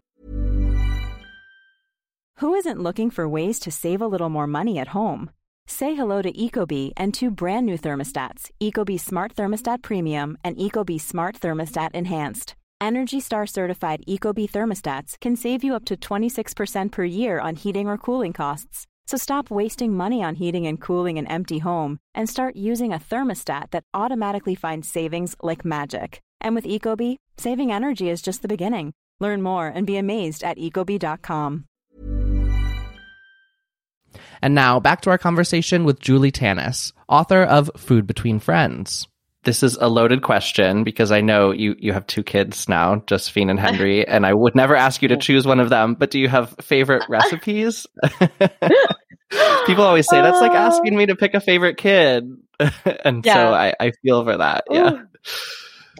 Who 2.39 2.53
isn't 2.53 2.81
looking 2.81 3.11
for 3.11 3.29
ways 3.29 3.59
to 3.59 3.71
save 3.71 4.01
a 4.01 4.07
little 4.07 4.29
more 4.29 4.47
money 4.47 4.77
at 4.77 4.89
home? 4.89 5.29
Say 5.67 5.95
hello 5.95 6.21
to 6.21 6.31
Ecobee 6.31 6.93
and 6.95 7.13
two 7.13 7.31
brand 7.31 7.65
new 7.65 7.77
thermostats, 7.77 8.51
Ecobee 8.61 8.99
Smart 8.99 9.35
Thermostat 9.35 9.81
Premium 9.81 10.37
and 10.43 10.57
Ecobee 10.57 11.01
Smart 11.01 11.35
Thermostat 11.35 11.93
Enhanced. 11.93 12.55
Energy 12.79 13.19
Star 13.19 13.47
certified 13.47 14.03
Ecobee 14.07 14.49
thermostats 14.49 15.19
can 15.19 15.35
save 15.35 15.63
you 15.63 15.75
up 15.75 15.83
to 15.85 15.95
26% 15.95 16.91
per 16.91 17.03
year 17.03 17.39
on 17.39 17.55
heating 17.55 17.87
or 17.87 17.97
cooling 17.97 18.31
costs. 18.31 18.85
So 19.07 19.17
stop 19.17 19.49
wasting 19.49 19.93
money 19.93 20.23
on 20.23 20.35
heating 20.35 20.67
and 20.67 20.79
cooling 20.79 21.17
an 21.17 21.27
empty 21.27 21.59
home 21.59 21.97
and 22.13 22.29
start 22.29 22.55
using 22.55 22.93
a 22.93 22.99
thermostat 22.99 23.71
that 23.71 23.83
automatically 23.93 24.55
finds 24.55 24.87
savings 24.87 25.35
like 25.41 25.65
magic. 25.65 26.21
And 26.41 26.53
with 26.53 26.65
Ecobee, 26.65 27.17
saving 27.37 27.71
energy 27.71 28.09
is 28.09 28.21
just 28.21 28.43
the 28.43 28.47
beginning. 28.47 28.93
Learn 29.19 29.41
more 29.41 29.67
and 29.67 29.87
be 29.87 29.97
amazed 29.97 30.43
at 30.43 30.57
ecobee.com. 30.57 31.65
And 34.45 34.53
now 34.53 34.79
back 34.79 35.01
to 35.01 35.09
our 35.09 35.17
conversation 35.17 35.85
with 35.85 35.99
Julie 35.99 36.31
Tanous, 36.31 36.93
author 37.09 37.41
of 37.41 37.71
Food 37.77 38.05
Between 38.05 38.37
Friends. 38.37 39.07
This 39.43 39.63
is 39.63 39.75
a 39.75 39.87
loaded 39.89 40.21
question 40.21 40.83
because 40.83 41.11
I 41.11 41.21
know 41.21 41.49
you, 41.49 41.75
you 41.79 41.93
have 41.93 42.05
two 42.05 42.21
kids 42.21 42.69
now, 42.69 42.97
Josephine 43.07 43.49
and 43.49 43.59
Henry, 43.59 44.07
and 44.07 44.23
I 44.23 44.35
would 44.35 44.53
never 44.53 44.75
ask 44.75 45.01
you 45.01 45.07
to 45.07 45.17
choose 45.17 45.47
one 45.47 45.59
of 45.59 45.69
them, 45.69 45.95
but 45.95 46.11
do 46.11 46.19
you 46.19 46.27
have 46.27 46.55
favorite 46.61 47.01
recipes? 47.09 47.87
People 49.65 49.83
always 49.83 50.07
say 50.07 50.21
that's 50.21 50.39
like 50.39 50.51
asking 50.51 50.95
me 50.95 51.07
to 51.07 51.15
pick 51.15 51.33
a 51.33 51.39
favorite 51.41 51.77
kid. 51.77 52.31
and 53.03 53.25
Yeah. 53.25 53.33
so 53.33 53.51
I, 53.51 53.73
I 53.79 53.91
feel 54.03 54.23
for 54.23 54.37
that. 54.37 54.65
Yeah. 54.69 54.91
Ooh. 54.91 55.07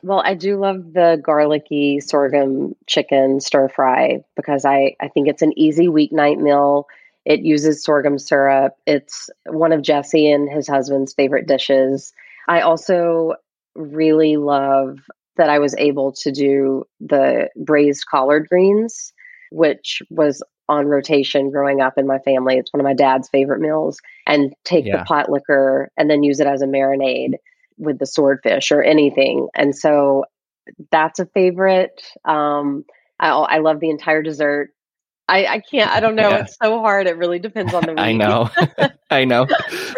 Well, 0.04 0.22
I 0.24 0.36
do 0.36 0.60
love 0.60 0.94
the 0.94 1.20
garlicky 1.20 2.00
sorghum 2.00 2.76
chicken 2.86 3.40
stir 3.40 3.70
fry 3.70 4.24
because 4.36 4.66
I, 4.66 4.98
I 5.02 5.08
think 5.08 5.30
it's 5.30 5.42
an 5.42 5.58
easy 5.58 5.88
weeknight 5.88 6.40
meal. 6.40 6.86
It 7.26 7.42
uses 7.42 7.84
sorghum 7.84 8.20
syrup. 8.20 8.74
It's 8.86 9.30
one 9.48 9.72
of 9.72 9.82
Jesse 9.82 10.32
and 10.32 10.50
his 10.50 10.68
husband's 10.68 11.14
favorite 11.14 11.48
dishes. 11.48 12.14
I 12.48 12.62
also 12.62 13.34
really 13.76 14.38
love 14.38 15.00
that 15.38 15.50
I 15.50 15.60
was 15.60 15.76
able 15.78 16.14
to 16.14 16.32
do 16.32 16.86
the 17.00 17.50
braised 17.58 18.06
collard 18.06 18.48
greens, 18.48 19.12
which 19.52 20.02
was 20.10 20.42
on 20.70 20.88
rotation 20.88 21.52
growing 21.52 21.82
up 21.82 21.98
in 21.98 22.08
my 22.08 22.20
family. 22.20 22.56
It's 22.58 22.72
one 22.72 22.80
of 22.80 22.86
my 22.86 22.94
dad's 22.94 23.30
favorite 23.30 23.60
meals. 23.60 24.00
And 24.26 24.54
take 24.64 24.86
Yeah. 24.86 25.00
the 25.00 25.04
pot 25.04 25.30
liquor 25.30 25.92
and 25.98 26.10
then 26.10 26.24
use 26.24 26.40
it 26.40 26.48
as 26.48 26.62
a 26.62 26.68
marinade 26.68 27.34
with 27.78 28.00
the 28.00 28.06
swordfish 28.06 28.72
or 28.72 28.82
anything. 28.82 29.48
And 29.56 29.76
so 29.76 30.26
that's 30.92 31.20
a 31.20 31.26
favorite. 31.28 32.02
Um, 32.24 32.86
I, 33.20 33.30
I 33.30 33.58
love 33.60 33.80
the 33.80 33.90
entire 33.90 34.24
dessert. 34.24 34.72
I, 35.28 35.46
I 35.46 35.60
can't, 35.60 35.90
I 35.90 36.00
don't 36.00 36.16
know. 36.16 36.30
Yeah. 36.30 36.42
It's 36.44 36.58
so 36.62 36.80
hard. 36.80 37.08
It 37.08 37.18
really 37.18 37.40
depends 37.40 37.74
on 37.74 37.84
the 37.84 37.92
week. 37.94 38.00
I 38.00 38.14
know. 38.14 38.50
I 39.10 39.26
know. 39.26 39.48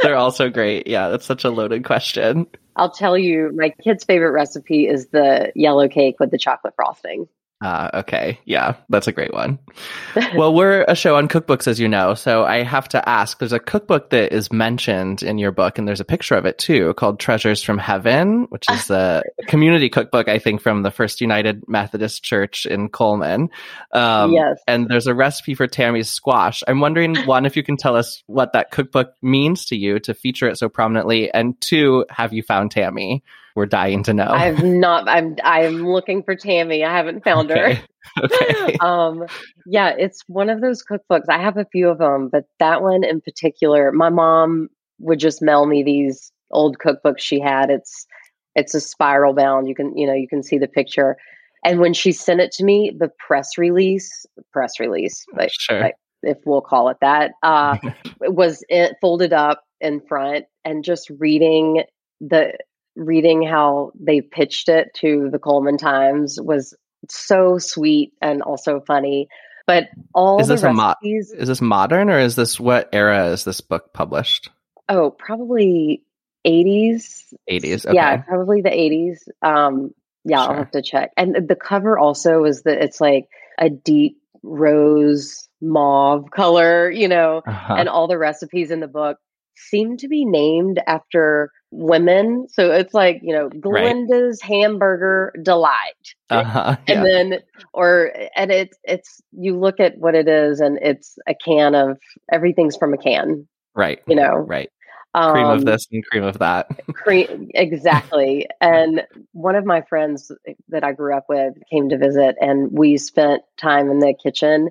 They're 0.01 0.15
all 0.15 0.31
so 0.31 0.49
great. 0.49 0.87
Yeah, 0.87 1.09
that's 1.09 1.25
such 1.25 1.43
a 1.43 1.49
loaded 1.49 1.83
question. 1.83 2.47
I'll 2.75 2.91
tell 2.91 3.17
you, 3.17 3.51
my 3.55 3.73
kid's 3.83 4.03
favorite 4.03 4.31
recipe 4.31 4.87
is 4.87 5.07
the 5.07 5.51
yellow 5.55 5.87
cake 5.87 6.17
with 6.19 6.31
the 6.31 6.37
chocolate 6.37 6.75
frosting. 6.75 7.27
Uh, 7.59 7.89
okay. 7.91 8.39
Yeah, 8.45 8.75
that's 8.87 9.07
a 9.07 9.11
great 9.11 9.33
one. 9.33 9.57
well, 10.35 10.53
we're 10.53 10.83
a 10.87 10.95
show 10.95 11.15
on 11.15 11.27
cookbooks, 11.27 11.67
as 11.67 11.79
you 11.79 11.87
know. 11.87 12.13
So 12.13 12.45
I 12.45 12.61
have 12.61 12.87
to 12.89 13.09
ask 13.09 13.39
there's 13.39 13.51
a 13.51 13.59
cookbook 13.59 14.11
that 14.11 14.31
is 14.31 14.51
mentioned 14.51 15.23
in 15.23 15.39
your 15.39 15.51
book, 15.51 15.79
and 15.79 15.87
there's 15.87 15.99
a 15.99 16.05
picture 16.05 16.35
of 16.35 16.45
it 16.45 16.59
too, 16.59 16.93
called 16.93 17.19
Treasures 17.19 17.63
from 17.63 17.79
Heaven, 17.79 18.43
which 18.49 18.65
is 18.71 18.91
a 18.91 19.23
community 19.47 19.89
cookbook, 19.89 20.27
I 20.27 20.37
think, 20.37 20.61
from 20.61 20.83
the 20.83 20.91
First 20.91 21.19
United 21.19 21.67
Methodist 21.67 22.23
Church 22.23 22.67
in 22.67 22.89
Cullman. 22.89 23.49
Um, 23.91 24.33
Yes. 24.33 24.59
And 24.67 24.87
there's 24.87 25.07
a 25.07 25.15
recipe 25.15 25.55
for 25.55 25.65
Tammy's 25.65 26.09
squash. 26.09 26.63
I'm 26.67 26.79
wondering, 26.79 27.15
one, 27.25 27.47
if 27.47 27.55
you 27.55 27.63
can 27.63 27.77
tell 27.77 27.95
us 27.95 28.21
what 28.27 28.53
that 28.53 28.69
cookbook 28.69 29.13
means 29.23 29.65
to 29.65 29.75
you 29.75 29.99
to 30.01 30.13
feature 30.13 30.47
it 30.47 30.57
so 30.57 30.69
prominently, 30.69 31.31
and 31.33 31.59
two, 31.59 32.05
have 32.09 32.33
you 32.33 32.43
found 32.43 32.69
Tammy? 32.69 33.23
We're 33.57 33.65
dying 33.65 34.03
to 34.03 34.13
know. 34.13 34.27
I've 34.29 34.63
not, 34.63 35.09
I'm, 35.09 35.35
I'm 35.43 35.83
looking 35.83 36.21
for 36.21 36.35
Tammy. 36.35 36.85
I 36.85 36.95
haven't 36.95 37.23
found 37.23 37.49
her. 37.49 37.55
okay. 37.57 37.81
okay. 38.23 38.77
um 38.81 39.25
yeah 39.65 39.93
it's 39.97 40.21
one 40.27 40.49
of 40.49 40.61
those 40.61 40.81
cookbooks 40.81 41.25
i 41.29 41.37
have 41.37 41.57
a 41.57 41.65
few 41.73 41.89
of 41.89 41.97
them 41.97 42.29
but 42.31 42.45
that 42.57 42.81
one 42.81 43.03
in 43.03 43.19
particular 43.19 43.91
my 43.91 44.09
mom 44.09 44.69
would 44.99 45.19
just 45.19 45.41
mail 45.41 45.65
me 45.65 45.83
these 45.83 46.31
old 46.51 46.77
cookbooks 46.77 47.19
she 47.19 47.37
had 47.37 47.69
it's 47.69 48.05
it's 48.55 48.73
a 48.73 48.79
spiral 48.79 49.33
bound 49.33 49.67
you 49.67 49.75
can 49.75 49.95
you 49.97 50.07
know 50.07 50.13
you 50.13 50.27
can 50.27 50.41
see 50.41 50.57
the 50.57 50.69
picture 50.69 51.17
and 51.65 51.81
when 51.81 51.93
she 51.93 52.13
sent 52.13 52.39
it 52.39 52.51
to 52.51 52.63
me 52.63 52.95
the 52.97 53.11
press 53.19 53.57
release 53.57 54.25
press 54.53 54.79
release 54.79 55.25
like, 55.35 55.51
sure. 55.51 55.81
like 55.81 55.95
if 56.23 56.37
we'll 56.45 56.61
call 56.61 56.87
it 56.87 56.97
that 57.01 57.31
uh 57.43 57.77
was 58.21 58.63
it 58.69 58.95
folded 59.01 59.33
up 59.33 59.63
in 59.81 59.99
front 60.07 60.45
and 60.63 60.85
just 60.85 61.11
reading 61.19 61.83
the 62.19 62.53
reading 62.97 63.43
how 63.43 63.91
they 63.99 64.21
pitched 64.21 64.67
it 64.69 64.93
to 64.95 65.29
the 65.31 65.39
Cullman 65.39 65.77
Times 65.77 66.39
was 66.41 66.75
so 67.09 67.57
sweet 67.59 68.11
and 68.21 68.41
also 68.41 68.81
funny. 68.85 69.27
But 69.67 69.85
all 70.13 70.39
Is 70.41 70.47
the 70.47 70.55
this 70.55 70.63
a 70.63 70.73
mo- 70.73 70.87
recipes, 71.01 71.31
Is 71.31 71.47
this 71.47 71.61
modern 71.61 72.09
or 72.09 72.19
is 72.19 72.35
this 72.35 72.59
what 72.59 72.89
era 72.93 73.27
is 73.27 73.43
this 73.43 73.61
book 73.61 73.93
published? 73.93 74.49
oh, 74.89 75.11
probably 75.11 76.03
80s. 76.45 77.33
80s. 77.49 77.85
Okay. 77.85 77.95
Yeah, 77.95 78.17
probably 78.17 78.61
the 78.61 78.69
80s. 78.69 79.17
Um, 79.41 79.93
yeah, 80.23 80.41
I'll 80.41 80.53
have 80.55 80.71
to 80.71 80.81
check. 80.81 81.11
And 81.17 81.47
the 81.47 81.55
cover 81.55 81.99
also 81.99 82.45
is 82.45 82.63
that 82.63 82.81
it's 82.81 83.01
like 83.01 83.27
a 83.59 83.69
deep 83.69 84.17
rose 84.43 85.49
mauve 85.61 86.31
color, 86.31 86.89
you 86.89 87.07
know, 87.09 87.41
Uh-huh. 87.45 87.75
and 87.77 87.89
all 87.89 88.07
the 88.07 88.17
recipes 88.17 88.71
in 88.71 88.79
the 88.79 88.87
book 88.87 89.17
seem 89.55 89.97
to 89.97 90.07
be 90.07 90.23
named 90.25 90.79
after 90.87 91.51
women. 91.71 92.47
So 92.49 92.71
it's 92.71 92.93
like, 92.93 93.19
you 93.21 93.33
know, 93.33 93.49
Glinda's 93.49 94.41
hamburger 94.41 95.33
delight. 95.43 96.15
Uh-huh. 96.29 96.75
And 96.87 97.03
Yeah. 97.03 97.03
then 97.03 97.39
or 97.73 98.11
and 98.35 98.51
it's 98.51 98.77
it's 98.83 99.21
you 99.31 99.57
look 99.59 99.79
at 99.79 99.97
what 99.97 100.15
it 100.15 100.27
is 100.27 100.59
and 100.59 100.77
it's 100.81 101.17
a 101.27 101.33
can 101.35 101.75
of 101.75 101.97
everything's 102.31 102.75
from 102.77 102.93
a 102.93 102.97
can, 102.97 103.47
right. 103.75 104.01
you 104.07 104.15
know. 104.15 104.47
Right. 104.47 104.69
Cream 105.25 105.49
Um, 105.49 105.49
of 105.49 105.65
this 105.65 105.85
and 105.91 106.05
cream 106.05 106.23
of 106.23 106.39
that. 106.39 106.67
cream 106.93 107.49
exactly. 107.55 108.47
and 108.61 109.03
one 109.33 109.55
of 109.55 109.65
my 109.65 109.81
friends 109.81 110.31
that 110.69 110.83
I 110.83 110.91
grew 110.93 111.15
up 111.15 111.25
with 111.29 111.53
came 111.71 111.89
to 111.89 111.97
visit, 111.97 112.35
and 112.39 112.69
we 112.71 112.97
spent 112.97 113.41
time 113.57 113.89
in 113.89 113.99
the 113.99 114.13
kitchen 114.21 114.69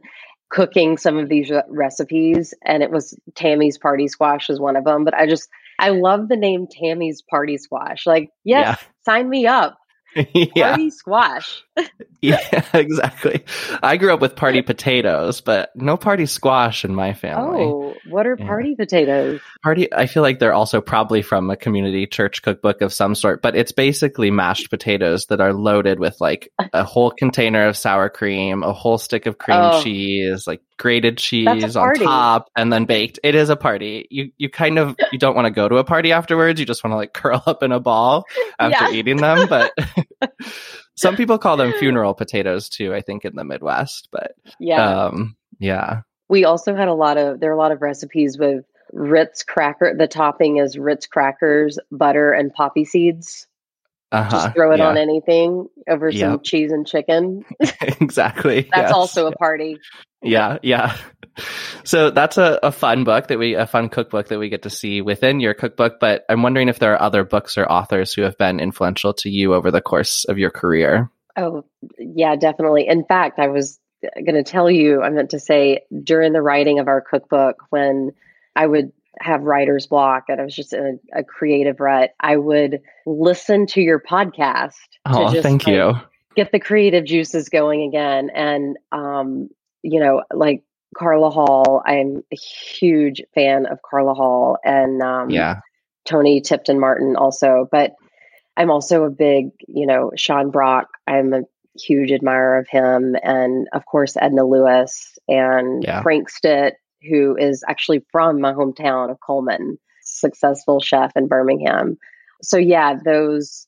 cooking 0.50 0.96
some 0.96 1.18
of 1.18 1.28
these 1.28 1.50
re- 1.50 1.62
recipes. 1.68 2.54
And 2.64 2.82
it 2.82 2.90
was 2.90 3.18
Tammy's 3.35 3.78
party 3.78 4.09
squash 4.09 4.48
is 4.50 4.61
one 4.61 4.76
of 4.76 4.85
them. 4.85 5.04
But 5.04 5.14
I 5.14 5.26
just, 5.26 5.48
I 5.78 5.90
love 5.90 6.28
the 6.28 6.37
name 6.37 6.66
Tammy's 6.66 7.22
party 7.22 7.59
squash. 7.59 8.06
Like, 8.06 8.30
yes, 8.44 8.82
sign 9.04 9.28
me 9.28 9.46
up. 9.46 9.78
yeah. 10.35 10.70
Party 10.70 10.90
squash. 10.90 11.62
Yeah, 12.22 12.64
exactly. 12.72 13.44
I 13.83 13.98
grew 13.98 14.12
up 14.12 14.20
with 14.20 14.35
party 14.35 14.62
potatoes, 14.62 15.42
but 15.42 15.70
no 15.76 15.96
party 15.96 16.26
squash 16.26 16.85
in 16.85 16.92
my 16.94 17.12
family. 17.12 17.62
Oh, 17.62 17.94
what 18.09 18.26
are 18.26 18.35
Yeah. 18.38 18.46
party 18.46 18.74
potatoes? 18.74 19.40
Party 19.62 19.92
I 19.92 20.07
feel 20.07 20.22
like 20.24 20.38
they're 20.40 20.55
also 20.55 20.81
probably 20.81 21.22
from 21.22 21.50
a 21.50 21.57
community 21.57 22.07
church 22.07 22.42
cookbook 22.42 22.81
of 22.81 22.92
some 22.92 23.14
sort, 23.14 23.42
but 23.42 23.55
it's 23.55 23.70
basically 23.70 24.31
mashed 24.33 24.70
potatoes 24.70 25.26
that 25.26 25.40
are 25.40 25.52
loaded 25.52 26.00
with 26.00 26.16
like 26.20 26.50
a 26.72 26.83
whole 26.83 27.11
container 27.12 27.68
of 27.68 27.76
sour 27.76 28.09
cream, 28.09 28.62
a 28.64 28.72
whole 28.72 28.98
stick 28.98 29.26
of 29.26 29.38
cream 29.38 29.59
Oh. 29.61 29.83
cheese, 29.83 30.46
like 30.48 30.62
grated 30.79 31.19
cheese 31.19 31.77
on 31.77 31.95
top 31.95 32.51
and 32.57 32.72
then 32.72 32.85
baked. 32.85 33.18
It 33.22 33.35
is 33.35 33.49
a 33.49 33.57
party. 33.57 34.07
You 34.11 34.31
you 34.37 34.49
kind 34.51 34.79
of 34.79 34.97
you 35.12 35.18
don't 35.18 35.35
want 35.35 35.47
to 35.47 35.51
go 35.51 35.68
to 35.68 35.77
a 35.77 35.85
party 35.85 36.12
afterwards. 36.12 36.61
You 36.61 36.66
just 36.66 36.85
want 36.85 36.93
to 36.93 36.97
like 36.97 37.12
curl 37.14 37.43
up 37.47 37.62
in 37.62 37.72
a 37.72 37.81
ball 37.81 38.24
after 38.59 38.91
Yeah. 38.93 38.99
eating 38.99 39.16
them, 39.18 39.49
but 39.49 39.72
some 40.97 41.16
people 41.16 41.39
call 41.39 41.57
them 41.57 41.72
funeral 41.79 42.14
potatoes 42.14 42.68
too, 42.68 42.95
I 42.95 43.01
think 43.01 43.24
in 43.24 43.37
the 43.37 43.45
Midwest, 43.45 44.09
but 44.12 44.33
Yeah. 44.59 45.05
um 45.07 45.37
yeah. 45.59 46.01
we 46.29 46.45
also 46.45 46.74
had 46.74 46.89
a 46.89 46.95
lot 46.95 47.16
of 47.16 47.41
there 47.41 47.51
are 47.51 47.55
a 47.55 47.59
lot 47.59 47.72
of 47.72 47.83
recipes 47.83 48.39
with 48.39 48.64
Ritz 48.93 49.43
cracker. 49.43 49.95
The 49.97 50.07
topping 50.07 50.59
is 50.59 50.79
Ritz 50.79 51.07
crackers, 51.07 51.79
butter, 51.91 52.33
and 52.33 52.53
poppy 52.53 52.85
seeds. 52.85 53.47
Uh-huh. 54.21 54.31
Just 54.31 54.55
throw 54.55 54.73
it 54.73 54.79
yeah. 54.79 54.89
on 54.89 54.97
anything 54.97 55.69
over 55.89 56.11
some 56.12 56.41
cheese 56.43 56.73
and 56.73 56.87
chicken. 56.87 57.45
exactly. 57.81 58.62
That's 58.73 58.89
yes. 58.89 58.93
also 58.93 59.27
a 59.27 59.33
party. 59.33 59.79
yeah 60.23 60.59
yeah 60.62 60.97
so 61.85 62.11
that's 62.11 62.39
a, 62.39 62.59
a 62.62 62.73
fun 62.73 63.05
book 63.05 63.29
that 63.29 63.39
we 63.39 63.55
a 63.55 63.67
fun 63.67 63.91
cookbook 63.91 64.29
that 64.29 64.39
we 64.39 64.49
get 64.49 64.62
to 64.62 64.71
see 64.71 65.03
within 65.03 65.39
your 65.39 65.53
cookbook 65.53 66.01
but 66.01 66.25
i'm 66.31 66.43
wondering 66.43 66.71
if 66.71 66.79
there 66.79 66.95
are 66.95 67.03
other 67.03 67.23
books 67.23 67.59
or 67.59 67.67
authors 67.67 68.14
who 68.14 68.23
have 68.23 68.37
been 68.39 68.59
influential 68.59 69.12
to 69.12 69.29
you 69.29 69.53
over 69.53 69.71
the 69.71 69.83
course 69.83 70.25
of 70.25 70.39
your 70.39 70.51
career 70.51 71.11
Oh, 71.37 71.64
yeah, 71.99 72.35
definitely. 72.37 72.87
In 72.89 73.05
fact, 73.05 73.39
I 73.39 73.49
was 73.49 73.79
going 74.03 74.43
to 74.43 74.43
tell 74.43 74.71
you, 74.71 75.03
I 75.03 75.11
meant 75.11 75.31
to 75.31 75.41
say 75.41 75.81
during 76.03 76.33
the 76.33 76.43
writing 76.43 76.79
of 76.79 76.89
our 76.89 77.03
cookbook, 77.03 77.57
when 77.69 78.12
I 78.55 78.67
would 78.67 78.93
have 79.21 79.43
writer's 79.43 79.87
block 79.87 80.25
and 80.29 80.41
I 80.41 80.45
was 80.45 80.55
just 80.55 80.73
in 80.73 81.01
a, 81.14 81.21
a 81.21 81.25
creative 81.25 81.81
rut, 81.81 82.11
I 82.21 82.37
would 82.37 82.81
listen 83.07 83.67
to 83.69 83.81
your 83.81 84.01
podcast 84.01 84.73
oh 85.07 85.27
to 85.29 85.33
just 85.33 85.43
thank 85.43 85.67
like, 85.67 85.75
you 85.75 85.95
get 86.35 86.53
the 86.53 86.61
creative 86.61 87.05
juices 87.05 87.49
going 87.49 87.83
again. 87.83 88.31
And, 88.35 88.77
um, 88.93 89.49
you 89.83 90.01
know, 90.01 90.23
like 90.33 90.62
Carla 90.97 91.31
Hall, 91.31 91.83
I'm 91.87 92.23
a 92.33 92.37
huge 92.37 93.23
fan 93.35 93.67
of 93.67 93.79
Carla 93.89 94.14
Hall 94.14 94.59
and 94.64 95.03
um, 95.03 95.31
yeah 95.31 95.61
Toni 96.07 96.41
Tipton 96.41 96.79
Martin 96.79 97.17
also, 97.17 97.69
but 97.71 97.95
I'm 98.57 98.71
also 98.71 99.05
a 99.05 99.11
big, 99.11 99.51
you 99.67 99.87
know, 99.87 100.12
Sean 100.17 100.51
Brock. 100.51 100.87
I'm 101.07 101.35
a 101.35 101.43
huge 101.79 102.11
admirer 102.11 102.59
of 102.59 102.69
him, 102.69 103.17
and 103.23 103.69
of 103.75 103.85
course 103.85 104.17
Edna 104.19 104.47
Lewis 104.47 105.19
and 105.29 105.83
Yeah. 105.85 106.03
Frank 106.03 106.31
Stitt, 106.31 106.77
who 107.09 107.36
is 107.36 107.64
actually 107.68 108.04
from 108.11 108.40
my 108.40 108.52
hometown 108.52 109.11
of 109.11 109.18
Cullman, 109.20 109.78
successful 110.02 110.80
chef 110.80 111.12
in 111.16 111.28
Birmingham. 111.28 111.98
So 112.42 112.57
yeah, 112.57 112.94
those 113.04 113.66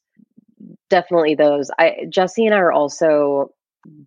definitely 0.91 1.34
those. 1.34 1.70
I 1.78 2.07
Jesse 2.09 2.47
and 2.47 2.55
I 2.55 2.59
are 2.59 2.72
also 2.72 3.53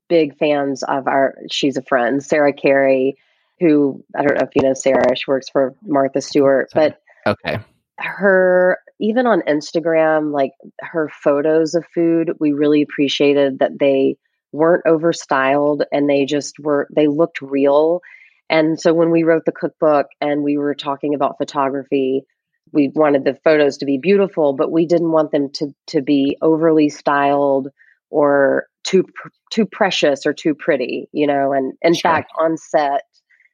big 0.07 0.38
fans 0.38 0.84
of 0.84 1.07
our. 1.07 1.36
She's 1.49 1.77
a 1.77 1.84
friend, 1.84 2.23
Sarah 2.23 2.53
Carey, 2.53 3.17
who 3.59 4.03
I 4.17 4.23
don't 4.23 4.38
know 4.38 4.47
if 4.47 4.55
you 4.55 4.63
know 4.63 4.73
Sarah. 4.73 5.15
She 5.15 5.23
works 5.27 5.49
for 5.49 5.75
Martha 5.84 6.21
Stewart, 6.21 6.71
Sorry. 6.71 6.89
but 6.89 7.01
okay 7.32 7.63
her 8.01 8.79
even 8.99 9.25
on 9.25 9.41
Instagram, 9.41 10.32
like 10.32 10.51
her 10.79 11.09
photos 11.09 11.75
of 11.75 11.86
food, 11.93 12.32
we 12.39 12.51
really 12.51 12.82
appreciated 12.82 13.59
that 13.59 13.79
they 13.79 14.17
weren't 14.51 14.86
overstyled 14.86 15.84
and 15.91 16.09
they 16.09 16.25
just 16.25 16.59
were 16.59 16.88
they 16.95 17.07
looked 17.07 17.41
real. 17.41 18.01
And 18.52 18.80
so 18.80 18.93
when 18.93 19.12
we 19.12 19.24
wrote 19.24 19.45
the 19.45 19.54
cookbook 19.54 20.08
and 20.22 20.43
we 20.43 20.58
were 20.58 20.76
talking 20.76 21.16
about 21.16 21.38
photography, 21.39 22.24
we 22.74 22.91
wanted 22.95 23.26
the 23.26 23.39
photos 23.43 23.78
to 23.80 23.86
be 23.88 23.99
beautiful, 23.99 24.54
but 24.54 24.72
we 24.72 24.86
didn't 24.88 25.12
want 25.12 25.32
them 25.32 25.49
to 25.56 25.70
to 25.89 26.02
be 26.04 26.38
overly 26.43 26.89
styled 26.89 27.70
or 28.12 28.68
too 28.86 29.06
too 29.52 29.66
precious 29.66 30.26
or 30.28 30.34
too 30.34 30.56
pretty, 30.56 31.08
you 31.14 31.28
know. 31.28 31.54
And 31.54 31.74
in 31.82 31.97
Sure. 31.97 31.99
fact, 31.99 32.32
on 32.39 32.58
set, 32.58 33.04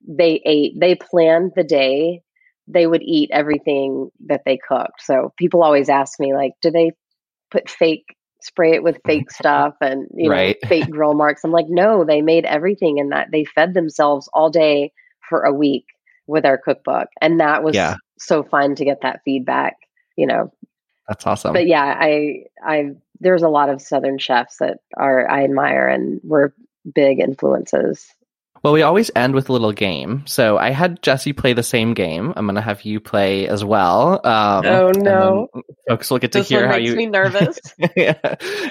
they 0.08 0.42
ate. 0.46 0.74
They 0.80 0.96
planned 0.96 1.54
the 1.56 1.64
day 1.66 2.22
they 2.70 2.88
would 2.88 3.04
eat 3.04 3.30
everything 3.34 4.10
that 4.28 4.44
they 4.46 4.58
cooked. 4.58 5.02
So 5.02 5.34
people 5.38 5.64
always 5.64 5.90
ask 5.90 6.20
me, 6.20 6.34
like, 6.34 6.54
do 6.62 6.72
they 6.72 6.92
put 7.52 7.70
fake 7.70 8.17
spray 8.48 8.74
it 8.74 8.84
with 8.84 9.00
fake 9.06 9.32
stuff 9.42 9.76
and 9.82 10.08
you 10.16 10.30
Right. 10.30 10.58
know 10.62 10.70
fake 10.70 10.90
grill 10.90 11.14
marks? 11.24 11.44
I'm 11.44 11.52
like, 11.52 11.68
no, 11.70 12.04
they 12.06 12.22
made 12.22 12.46
everything 12.46 12.98
in 12.98 13.10
that 13.10 13.30
they 13.32 13.46
fed 13.46 13.74
themselves 13.74 14.30
all 14.34 14.50
day 14.50 14.92
for 15.30 15.44
a 15.44 15.54
week 15.54 15.86
with 16.28 16.46
our 16.46 16.58
cookbook, 16.58 17.10
and 17.22 17.40
that 17.40 17.64
was 17.64 17.76
Yeah. 17.76 17.96
so 18.20 18.44
fun 18.44 18.76
to 18.76 18.86
get 18.86 19.02
that 19.02 19.22
feedback. 19.26 19.76
You 20.18 20.28
know, 20.28 20.52
that's 21.08 21.26
awesome 21.28 21.54
but 21.54 21.68
yeah, 21.68 21.96
I 22.00 22.44
I 22.64 22.92
there's 23.20 23.44
a 23.44 23.50
lot 23.50 23.70
of 23.70 23.82
Southern 23.82 24.18
chefs 24.20 24.58
that 24.58 24.80
are 24.98 25.30
I 25.30 25.44
admire 25.44 25.88
and 25.88 26.20
were 26.24 26.54
big 26.94 27.20
influences. 27.20 28.14
Well 28.64 28.74
we 28.74 28.82
always 28.82 29.10
end 29.16 29.34
with 29.36 29.50
a 29.50 29.52
little 29.54 29.72
game 29.72 30.24
so 30.28 30.58
i 30.58 30.70
had 30.72 31.02
jesse 31.02 31.34
play 31.34 31.54
the 31.54 31.64
same 31.64 31.94
game 31.94 32.34
i'm 32.36 32.46
gonna 32.46 32.62
have 32.62 32.82
you 32.84 33.00
play 33.00 33.48
as 33.48 33.64
well 33.64 34.26
um, 34.26 34.66
Oh, 34.66 34.92
no. 34.92 35.48
folks 35.88 36.10
will 36.10 36.20
get 36.20 36.32
to 36.34 36.40
This 36.40 36.50
hear 36.50 36.68
how 36.68 36.78
makes 36.78 36.90
you 36.90 36.96
me 36.96 37.06
nervous. 37.08 37.60
yeah, 37.96 38.18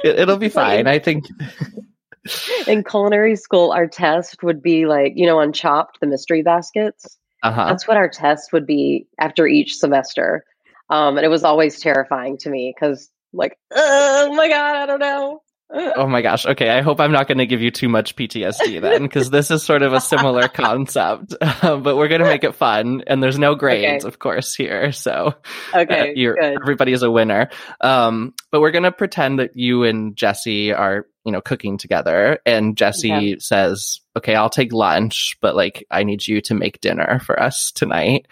it, 0.04 0.18
it'll 0.20 0.36
be 0.38 0.48
fine 0.48 0.86
i 0.86 0.98
think 0.98 1.26
in 2.66 2.82
culinary 2.82 3.36
school, 3.36 3.70
our 3.72 3.86
test 3.86 4.42
would 4.42 4.60
be 4.60 4.86
like, 4.86 5.12
you 5.14 5.26
know, 5.26 5.38
on 5.38 5.52
Chopped, 5.52 6.00
the 6.00 6.06
mystery 6.08 6.42
baskets. 6.42 7.16
uh-huh 7.44 7.66
That's 7.68 7.86
what 7.86 7.96
our 7.96 8.08
test 8.08 8.52
would 8.52 8.66
be 8.66 9.06
after 9.20 9.46
each 9.46 9.76
semester. 9.76 10.44
Um, 10.90 11.16
and 11.18 11.24
it 11.24 11.28
was 11.28 11.44
always 11.44 11.78
terrifying 11.80 12.36
to 12.38 12.50
me 12.50 12.74
because, 12.74 13.08
like, 13.32 13.56
oh 13.72 14.34
my 14.34 14.48
God, 14.48 14.76
I 14.76 14.86
don't 14.86 14.98
know. 14.98 15.42
Oh 15.68 16.06
my 16.06 16.22
gosh. 16.22 16.46
Okay. 16.46 16.70
I 16.70 16.80
hope 16.82 17.00
I'm 17.00 17.10
not 17.12 17.26
going 17.26 17.38
to 17.38 17.46
give 17.46 17.60
you 17.60 17.70
too 17.70 17.88
much 17.88 18.14
PTSD 18.16 18.80
then, 18.82 19.02
because 19.02 19.30
this 19.30 19.50
is 19.50 19.62
sort 19.62 19.82
of 19.82 19.92
a 19.92 20.00
similar 20.00 20.48
concept, 20.54 21.34
but 21.62 21.96
we're 21.96 22.08
going 22.08 22.20
to 22.20 22.26
make 22.26 22.44
it 22.44 22.54
fun. 22.54 23.02
And 23.06 23.22
there's 23.22 23.38
no 23.38 23.54
grades, 23.54 24.04
Okay. 24.04 24.08
of 24.08 24.18
course, 24.18 24.54
here. 24.54 24.92
So 24.92 25.34
Okay, 25.74 26.14
uh, 26.26 26.60
everybody 26.60 26.92
is 26.92 27.02
a 27.02 27.10
winner. 27.10 27.50
Um, 27.80 28.34
but 28.50 28.60
we're 28.60 28.70
going 28.70 28.84
to 28.84 28.92
pretend 28.92 29.38
that 29.40 29.56
you 29.56 29.82
and 29.84 30.14
Jesse 30.16 30.72
are, 30.72 31.06
you 31.24 31.32
know, 31.32 31.40
cooking 31.40 31.78
together. 31.78 32.38
And 32.46 32.76
Jesse 32.76 33.12
Okay. 33.12 33.36
says, 33.40 34.00
okay, 34.16 34.34
I'll 34.36 34.50
take 34.50 34.72
lunch, 34.72 35.36
but 35.40 35.56
like, 35.56 35.84
I 35.90 36.04
need 36.04 36.26
you 36.26 36.40
to 36.42 36.54
make 36.54 36.80
dinner 36.80 37.18
for 37.18 37.40
us 37.42 37.72
tonight. 37.72 38.26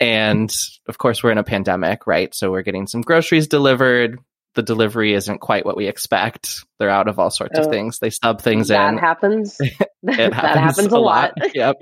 And 0.00 0.50
of 0.88 0.96
course, 0.98 1.22
we're 1.22 1.32
in 1.32 1.38
a 1.38 1.44
pandemic, 1.44 2.06
right? 2.06 2.34
So 2.34 2.50
we're 2.50 2.62
getting 2.62 2.86
some 2.86 3.02
groceries 3.02 3.46
delivered. 3.46 4.18
The 4.58 4.62
delivery 4.64 5.14
isn't 5.14 5.38
quite 5.38 5.64
what 5.64 5.76
we 5.76 5.86
expect. 5.86 6.64
They're 6.80 6.90
out 6.90 7.06
of 7.06 7.20
all 7.20 7.30
sorts 7.30 7.56
of 7.60 7.66
Oh. 7.66 7.70
things. 7.70 8.00
They 8.00 8.10
stub 8.10 8.40
things 8.40 8.70
in. 8.70 8.74
that 8.74 8.92
in. 8.94 8.98
happens. 8.98 9.56
It 10.02 10.30
that 10.32 10.56
happens 10.58 10.92
a 10.92 10.98
lot. 10.98 11.32
yep. 11.54 11.76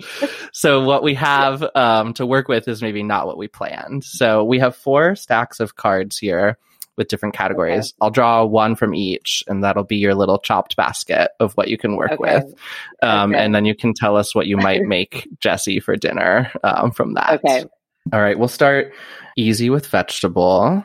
So 0.52 0.84
what 0.84 1.02
we 1.02 1.14
have 1.14 1.64
um, 1.74 2.12
to 2.14 2.26
work 2.26 2.48
with 2.48 2.68
is 2.68 2.82
maybe 2.82 3.02
not 3.02 3.26
what 3.26 3.38
we 3.38 3.48
planned. 3.48 4.04
So 4.04 4.44
we 4.44 4.58
have 4.58 4.76
four 4.76 5.14
stacks 5.16 5.58
of 5.58 5.76
cards 5.76 6.18
here 6.18 6.58
with 6.98 7.08
different 7.08 7.34
categories. 7.34 7.94
I'll 8.00 8.10
draw 8.10 8.44
one 8.44 8.74
from 8.74 8.94
each, 8.94 9.42
and 9.46 9.64
that'll 9.64 9.84
be 9.84 9.96
your 9.96 10.14
little 10.14 10.38
chopped 10.38 10.76
basket 10.76 11.30
of 11.40 11.54
what 11.54 11.68
you 11.68 11.78
can 11.78 11.96
work 11.96 12.12
Okay. 12.12 12.36
with. 12.40 12.54
Um, 13.02 13.32
Okay. 13.32 13.42
And 13.42 13.54
then 13.54 13.64
you 13.64 13.74
can 13.74 13.94
tell 13.94 14.16
us 14.18 14.34
what 14.34 14.46
you 14.46 14.58
might 14.58 14.82
make 14.86 15.26
Jesse 15.40 15.80
for 15.80 15.96
dinner 15.96 16.52
um, 16.62 16.90
from 16.90 17.14
that. 17.14 17.42
Okay. 17.44 17.64
All 18.12 18.20
right. 18.20 18.38
We'll 18.38 18.48
start 18.48 18.92
easy 19.38 19.70
with 19.70 19.86
vegetable. 19.86 20.84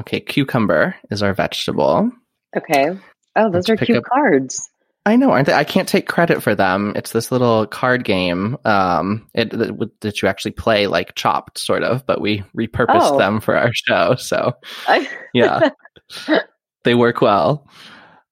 Okay. 0.00 0.20
Cucumber 0.20 0.96
is 1.10 1.22
our 1.22 1.34
vegetable. 1.34 2.10
Okay. 2.56 2.90
Oh, 3.36 3.50
those 3.50 3.68
Let's 3.68 3.70
are 3.70 3.84
cute 3.84 3.98
up- 3.98 4.04
cards. 4.04 4.68
I 5.06 5.16
know, 5.16 5.32
aren't 5.32 5.48
they? 5.48 5.52
I 5.52 5.64
can't 5.64 5.86
take 5.86 6.08
credit 6.08 6.42
for 6.42 6.54
them. 6.54 6.94
It's 6.96 7.12
this 7.12 7.30
little 7.30 7.66
card 7.66 8.04
game 8.04 8.56
um, 8.64 9.28
it, 9.34 9.50
that, 9.50 9.90
that 10.00 10.22
you 10.22 10.28
actually 10.28 10.52
play 10.52 10.86
like 10.86 11.14
Chopped, 11.14 11.58
sort 11.58 11.82
of, 11.82 12.06
but 12.06 12.22
we 12.22 12.42
repurposed 12.56 13.12
Oh. 13.12 13.18
them 13.18 13.40
for 13.42 13.54
our 13.54 13.70
show. 13.74 14.14
So 14.14 14.52
I, 14.88 15.06
yeah, 15.34 15.68
they 16.84 16.94
work 16.94 17.20
well. 17.20 17.68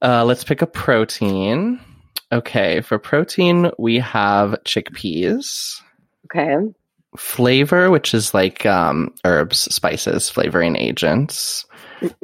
Uh, 0.01 0.25
let's 0.25 0.45
pick 0.45 0.63
a 0.63 0.67
protein. 0.67 1.79
Okay, 2.33 2.81
for 2.81 2.99
protein, 2.99 3.71
we 3.79 3.99
have 3.99 4.57
chickpeas. 4.65 5.77
okay. 6.25 6.57
Flavor, 7.17 7.91
which 7.91 8.15
is 8.15 8.35
like 8.35 8.65
um, 8.67 9.15
herbs, 9.25 9.61
spices, 9.75 10.31
flavoring 10.31 10.77
agents. 10.77 11.67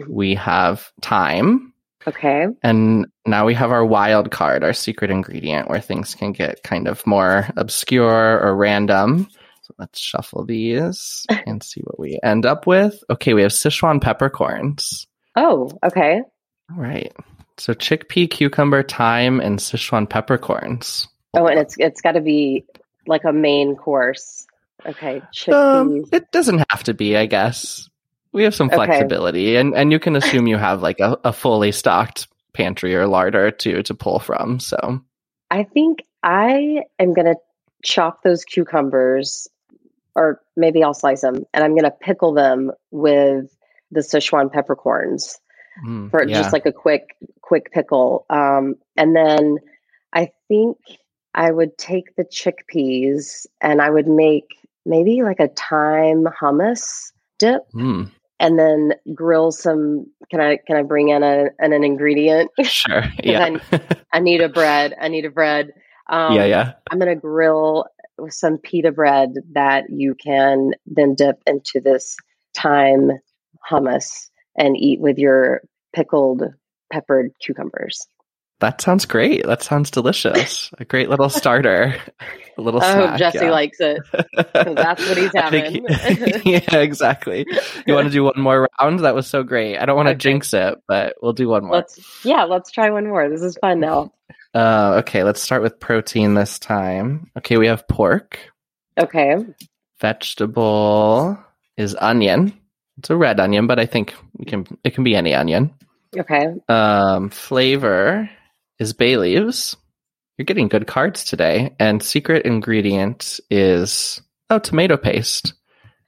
We 0.08 0.34
have 0.34 0.90
thyme. 1.02 1.72
Okay. 2.06 2.46
And 2.62 3.06
now 3.26 3.44
we 3.44 3.54
have 3.54 3.70
our 3.70 3.84
wild 3.84 4.30
card, 4.30 4.64
our 4.64 4.72
secret 4.72 5.10
ingredient, 5.10 5.68
where 5.68 5.80
things 5.80 6.14
can 6.14 6.32
get 6.32 6.62
kind 6.62 6.88
of 6.88 7.06
more 7.06 7.48
obscure 7.56 8.40
or 8.40 8.56
random. 8.56 9.28
So 9.62 9.74
let's 9.78 9.98
shuffle 9.98 10.44
these 10.46 11.26
and 11.46 11.62
see 11.62 11.82
what 11.82 12.00
we 12.00 12.18
end 12.22 12.46
up 12.46 12.66
with. 12.66 13.02
Okay, 13.10 13.34
we 13.34 13.42
have 13.42 13.52
Sichuan 13.52 14.00
peppercorns. 14.00 15.06
Oh, 15.36 15.70
okay. 15.84 16.22
All 16.70 16.82
right. 16.82 17.12
So 17.58 17.74
chickpea, 17.74 18.30
cucumber, 18.30 18.82
thyme, 18.82 19.40
and 19.40 19.58
Sichuan 19.58 20.08
peppercorns. 20.08 21.08
Oh, 21.34 21.46
and 21.46 21.58
it's 21.58 21.76
it's 21.78 22.00
got 22.00 22.12
to 22.12 22.20
be 22.20 22.64
like 23.06 23.24
a 23.24 23.32
main 23.32 23.76
course. 23.76 24.46
Okay. 24.88 25.22
Um, 25.52 26.04
it 26.12 26.32
doesn't 26.32 26.64
have 26.70 26.82
to 26.84 26.94
be, 26.94 27.16
I 27.16 27.26
guess. 27.26 27.88
We 28.32 28.44
have 28.44 28.54
some 28.54 28.68
Okay. 28.68 28.76
flexibility, 28.76 29.56
and, 29.56 29.74
and 29.74 29.92
you 29.92 29.98
can 29.98 30.16
assume 30.16 30.46
you 30.46 30.56
have 30.56 30.82
like 30.82 31.00
a, 31.00 31.18
a 31.24 31.32
fully 31.32 31.72
stocked 31.72 32.28
pantry 32.52 32.94
or 32.94 33.06
larder 33.06 33.50
to 33.50 33.82
to 33.82 33.94
pull 33.94 34.18
from. 34.18 34.60
So 34.60 35.00
I 35.50 35.64
think 35.64 36.04
I 36.22 36.82
am 36.98 37.14
going 37.14 37.26
to 37.26 37.36
chop 37.82 38.22
those 38.22 38.44
cucumbers, 38.44 39.48
or 40.14 40.40
maybe 40.56 40.82
I'll 40.82 40.94
slice 40.94 41.22
them, 41.22 41.44
and 41.54 41.64
I'm 41.64 41.72
going 41.72 41.84
to 41.84 41.90
pickle 41.90 42.34
them 42.34 42.72
with 42.90 43.54
the 43.90 44.00
Sichuan 44.00 44.52
peppercorns 44.52 45.38
mm, 45.86 46.10
for 46.10 46.26
yeah. 46.26 46.36
just 46.36 46.52
like 46.52 46.66
a 46.66 46.72
quick, 46.72 47.16
quick 47.40 47.72
pickle. 47.72 48.26
Um, 48.28 48.76
and 48.96 49.16
then 49.16 49.56
I 50.12 50.32
think 50.48 50.76
I 51.34 51.50
would 51.50 51.78
take 51.78 52.16
the 52.16 52.24
chickpeas 52.24 53.46
and 53.60 53.80
I 53.80 53.88
would 53.88 54.08
make 54.08 54.57
maybe 54.88 55.22
like 55.22 55.38
a 55.40 55.48
thyme 55.48 56.24
hummus 56.40 57.12
dip. 57.38 57.62
Mm, 57.74 58.10
and 58.40 58.58
then 58.58 58.92
grill 59.14 59.52
some. 59.52 60.06
Can 60.30 60.40
I 60.40 60.58
can 60.66 60.76
I 60.76 60.82
bring 60.82 61.08
in 61.08 61.22
a 61.22 61.46
an, 61.58 61.72
an 61.72 61.84
ingredient? 61.84 62.50
Sure. 62.64 63.02
Yeah. 63.22 63.58
I, 63.72 63.80
I, 64.12 64.20
need 64.20 64.40
a 64.40 64.48
bread. 64.48 64.94
I 65.00 65.08
need 65.08 65.24
a 65.24 65.30
bread. 65.30 65.72
Um, 66.08 66.34
yeah, 66.34 66.44
yeah. 66.44 66.72
I'm 66.90 66.98
gonna 66.98 67.16
grill 67.16 67.86
with 68.16 68.32
some 68.32 68.58
pita 68.58 68.90
bread 68.90 69.34
that 69.52 69.84
you 69.90 70.14
can 70.14 70.72
then 70.86 71.14
dip 71.14 71.36
into 71.46 71.80
this 71.80 72.16
thyme 72.56 73.12
hummus 73.70 74.30
and 74.56 74.76
eat 74.76 75.00
with 75.00 75.18
your 75.18 75.62
pickled 75.94 76.42
peppered 76.92 77.30
cucumbers. 77.40 78.06
That 78.60 78.80
sounds 78.80 79.06
great. 79.06 79.46
That 79.46 79.62
sounds 79.62 79.90
delicious. 79.90 80.70
A 80.78 80.84
great 80.84 81.08
little 81.08 81.28
starter. 81.28 81.94
A 82.56 82.60
little 82.60 82.80
I 82.80 82.92
snack, 82.92 83.10
hope 83.10 83.18
Jesse 83.18 83.38
yeah. 83.38 83.50
likes 83.50 83.78
it. 83.80 84.00
That's 84.52 85.08
what 85.08 85.16
he's 85.16 85.32
having. 85.34 85.72
He, 85.72 85.82
yeah, 86.52 86.76
exactly. 86.78 87.46
You 87.86 87.94
want 87.94 88.08
to 88.08 88.12
do 88.12 88.24
one 88.24 88.40
more 88.40 88.68
round? 88.80 89.00
That 89.00 89.14
was 89.14 89.28
so 89.28 89.44
great. 89.44 89.78
I 89.78 89.86
don't 89.86 89.94
want 89.94 90.08
to 90.08 90.12
okay. 90.12 90.18
jinx 90.18 90.52
it, 90.54 90.74
but 90.88 91.14
we'll 91.22 91.34
do 91.34 91.48
one 91.48 91.64
more. 91.64 91.76
Let's 91.76 92.24
yeah, 92.24 92.44
let's 92.44 92.72
try 92.72 92.90
one 92.90 93.06
more. 93.06 93.28
This 93.28 93.42
is 93.42 93.56
fun 93.60 93.78
now. 93.78 94.12
Uh, 94.52 95.02
okay, 95.04 95.22
let's 95.22 95.40
start 95.40 95.62
with 95.62 95.78
protein 95.78 96.34
this 96.34 96.58
time. 96.58 97.30
Okay, 97.38 97.58
we 97.58 97.68
have 97.68 97.86
pork. 97.86 98.40
Okay. 98.98 99.36
Vegetable 100.00 101.38
is 101.76 101.94
onion. 101.94 102.58
It's 102.96 103.10
a 103.10 103.16
red 103.16 103.38
onion, 103.38 103.68
but 103.68 103.78
I 103.78 103.86
think 103.86 104.14
we 104.36 104.46
can 104.46 104.66
it 104.82 104.94
can 104.94 105.04
be 105.04 105.14
any 105.14 105.32
onion. 105.32 105.72
Okay. 106.16 106.48
Um, 106.68 107.30
flavor 107.30 108.28
is 108.78 108.92
bay 108.92 109.16
leaves. 109.16 109.76
You're 110.36 110.44
getting 110.44 110.68
good 110.68 110.86
cards 110.86 111.24
today. 111.24 111.74
And 111.78 112.02
secret 112.02 112.46
ingredient 112.46 113.40
is 113.50 114.22
oh 114.50 114.58
tomato 114.58 114.96
paste. 114.96 115.54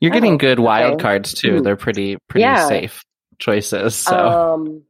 You're 0.00 0.12
getting 0.12 0.34
oh, 0.34 0.38
good 0.38 0.58
okay. 0.58 0.64
wild 0.64 1.00
cards 1.00 1.34
too. 1.34 1.60
Mm. 1.60 1.64
They're 1.64 1.76
pretty 1.76 2.16
pretty 2.28 2.42
yeah. 2.42 2.68
safe 2.68 3.04
choices. 3.38 3.96
So 3.96 4.16
um, 4.16 4.82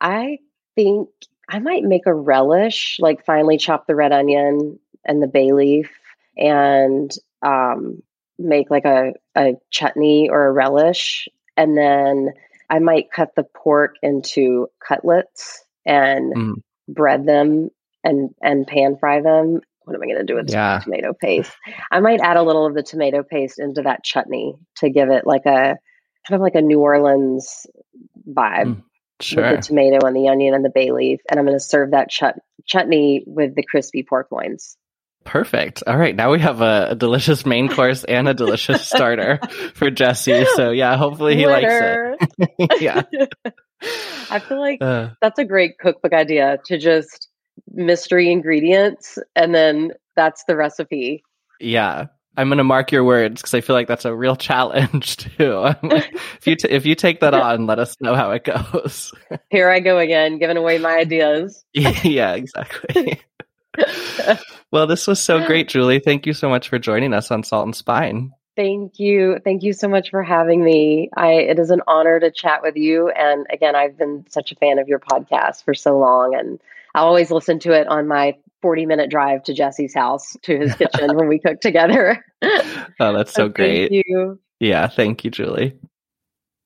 I 0.00 0.38
think 0.74 1.08
I 1.48 1.58
might 1.58 1.82
make 1.82 2.06
a 2.06 2.14
relish, 2.14 2.96
like 3.00 3.26
finely 3.26 3.58
chop 3.58 3.86
the 3.86 3.94
red 3.94 4.12
onion 4.12 4.78
and 5.04 5.22
the 5.22 5.26
bay 5.26 5.52
leaf 5.52 5.90
and 6.36 7.10
um, 7.42 8.02
make 8.38 8.70
like 8.70 8.86
a, 8.86 9.12
a 9.34 9.54
chutney 9.70 10.30
or 10.30 10.46
a 10.46 10.52
relish. 10.52 11.28
And 11.56 11.76
then 11.76 12.30
I 12.70 12.78
might 12.78 13.12
cut 13.12 13.34
the 13.36 13.44
pork 13.44 13.96
into 14.02 14.68
cutlets 14.80 15.64
and 15.84 16.34
mm 16.34 16.54
bread 16.88 17.26
them 17.26 17.70
and 18.02 18.30
and 18.40 18.66
pan 18.66 18.96
fry 18.98 19.20
them 19.20 19.60
what 19.84 19.94
am 19.94 20.02
i 20.02 20.06
going 20.06 20.18
to 20.18 20.24
do 20.24 20.34
with 20.34 20.50
yeah. 20.50 20.80
tomato 20.82 21.12
paste 21.12 21.52
i 21.90 22.00
might 22.00 22.20
add 22.20 22.36
a 22.36 22.42
little 22.42 22.66
of 22.66 22.74
the 22.74 22.82
tomato 22.82 23.22
paste 23.22 23.58
into 23.58 23.82
that 23.82 24.04
chutney 24.04 24.54
to 24.76 24.90
give 24.90 25.10
it 25.10 25.26
like 25.26 25.46
a 25.46 25.76
kind 26.26 26.32
of 26.32 26.40
like 26.40 26.54
a 26.54 26.62
new 26.62 26.80
orleans 26.80 27.66
vibe 28.28 28.76
mm, 28.76 28.82
sure. 29.20 29.42
with 29.42 29.60
the 29.60 29.66
tomato 29.66 30.06
and 30.06 30.16
the 30.16 30.28
onion 30.28 30.54
and 30.54 30.64
the 30.64 30.70
bay 30.70 30.92
leaf 30.92 31.20
and 31.30 31.38
i'm 31.38 31.46
going 31.46 31.58
to 31.58 31.64
serve 31.64 31.90
that 31.92 32.10
chut- 32.10 32.40
chutney 32.66 33.24
with 33.26 33.54
the 33.54 33.64
crispy 33.64 34.02
pork 34.02 34.28
loins 34.30 34.76
Perfect. 35.24 35.82
All 35.86 35.96
right. 35.96 36.14
Now 36.14 36.30
we 36.32 36.40
have 36.40 36.60
a, 36.60 36.88
a 36.90 36.94
delicious 36.94 37.46
main 37.46 37.68
course 37.68 38.04
and 38.04 38.28
a 38.28 38.34
delicious 38.34 38.86
starter 38.86 39.40
for 39.74 39.90
Jesse. 39.90 40.44
So 40.54 40.70
yeah, 40.70 40.96
hopefully 40.96 41.36
he 41.36 41.46
Winner. 41.46 42.16
likes 42.20 42.34
it. 42.38 42.80
yeah. 42.80 43.02
I 44.30 44.38
feel 44.38 44.60
like 44.60 44.78
uh, 44.80 45.10
that's 45.20 45.38
a 45.38 45.44
great 45.44 45.78
cookbook 45.78 46.12
idea 46.12 46.58
to 46.66 46.78
just 46.78 47.28
mystery 47.72 48.30
ingredients 48.30 49.18
and 49.36 49.54
then 49.54 49.92
that's 50.16 50.44
the 50.44 50.56
recipe. 50.56 51.22
Yeah. 51.60 52.06
I'm 52.36 52.48
going 52.48 52.58
to 52.58 52.64
mark 52.64 52.90
your 52.90 53.04
words 53.04 53.40
because 53.40 53.54
I 53.54 53.60
feel 53.60 53.74
like 53.74 53.86
that's 53.86 54.04
a 54.04 54.14
real 54.14 54.34
challenge 54.34 55.16
too. 55.38 55.74
if 55.84 56.46
you 56.46 56.56
t- 56.56 56.68
if 56.68 56.84
you 56.84 56.94
take 56.96 57.20
that 57.20 57.32
on, 57.34 57.66
let 57.66 57.78
us 57.78 57.96
know 58.00 58.16
how 58.16 58.32
it 58.32 58.44
goes. 58.44 59.12
Here 59.50 59.70
I 59.70 59.80
go 59.80 59.98
again, 59.98 60.38
giving 60.38 60.56
away 60.56 60.78
my 60.78 60.96
ideas. 60.96 61.64
yeah, 61.74 62.34
exactly. 62.34 63.20
well, 64.72 64.86
this 64.86 65.06
was 65.06 65.20
so 65.20 65.46
great, 65.46 65.68
Julie. 65.68 66.00
Thank 66.00 66.26
you 66.26 66.32
so 66.32 66.48
much 66.48 66.68
for 66.68 66.78
joining 66.78 67.14
us 67.14 67.30
on 67.30 67.44
Salt 67.44 67.66
and 67.66 67.76
Spine. 67.76 68.32
Thank 68.56 69.00
you. 69.00 69.38
Thank 69.42 69.62
you 69.62 69.72
so 69.72 69.88
much 69.88 70.10
for 70.10 70.22
having 70.22 70.62
me. 70.64 71.10
I 71.16 71.32
it 71.32 71.58
is 71.58 71.70
an 71.70 71.82
honor 71.86 72.20
to 72.20 72.30
chat 72.30 72.62
with 72.62 72.76
you. 72.76 73.08
And 73.08 73.46
again, 73.50 73.74
I've 73.74 73.98
been 73.98 74.24
such 74.30 74.52
a 74.52 74.54
fan 74.56 74.78
of 74.78 74.88
your 74.88 75.00
podcast 75.00 75.64
for 75.64 75.74
so 75.74 75.98
long 75.98 76.36
and 76.36 76.60
I 76.94 77.00
always 77.00 77.30
listen 77.30 77.58
to 77.60 77.72
it 77.72 77.88
on 77.88 78.06
my 78.06 78.36
40 78.62 78.86
minute 78.86 79.10
drive 79.10 79.42
to 79.44 79.54
Jesse's 79.54 79.94
house 79.94 80.36
to 80.42 80.56
his 80.58 80.74
kitchen 80.76 81.16
when 81.16 81.28
we 81.28 81.38
cook 81.38 81.60
together. 81.60 82.24
oh, 82.42 83.12
that's 83.12 83.34
so, 83.34 83.46
so 83.46 83.48
great. 83.48 83.90
Thank 83.90 84.04
you. 84.06 84.38
Yeah, 84.60 84.88
thank 84.88 85.24
you, 85.24 85.30
Julie. 85.30 85.76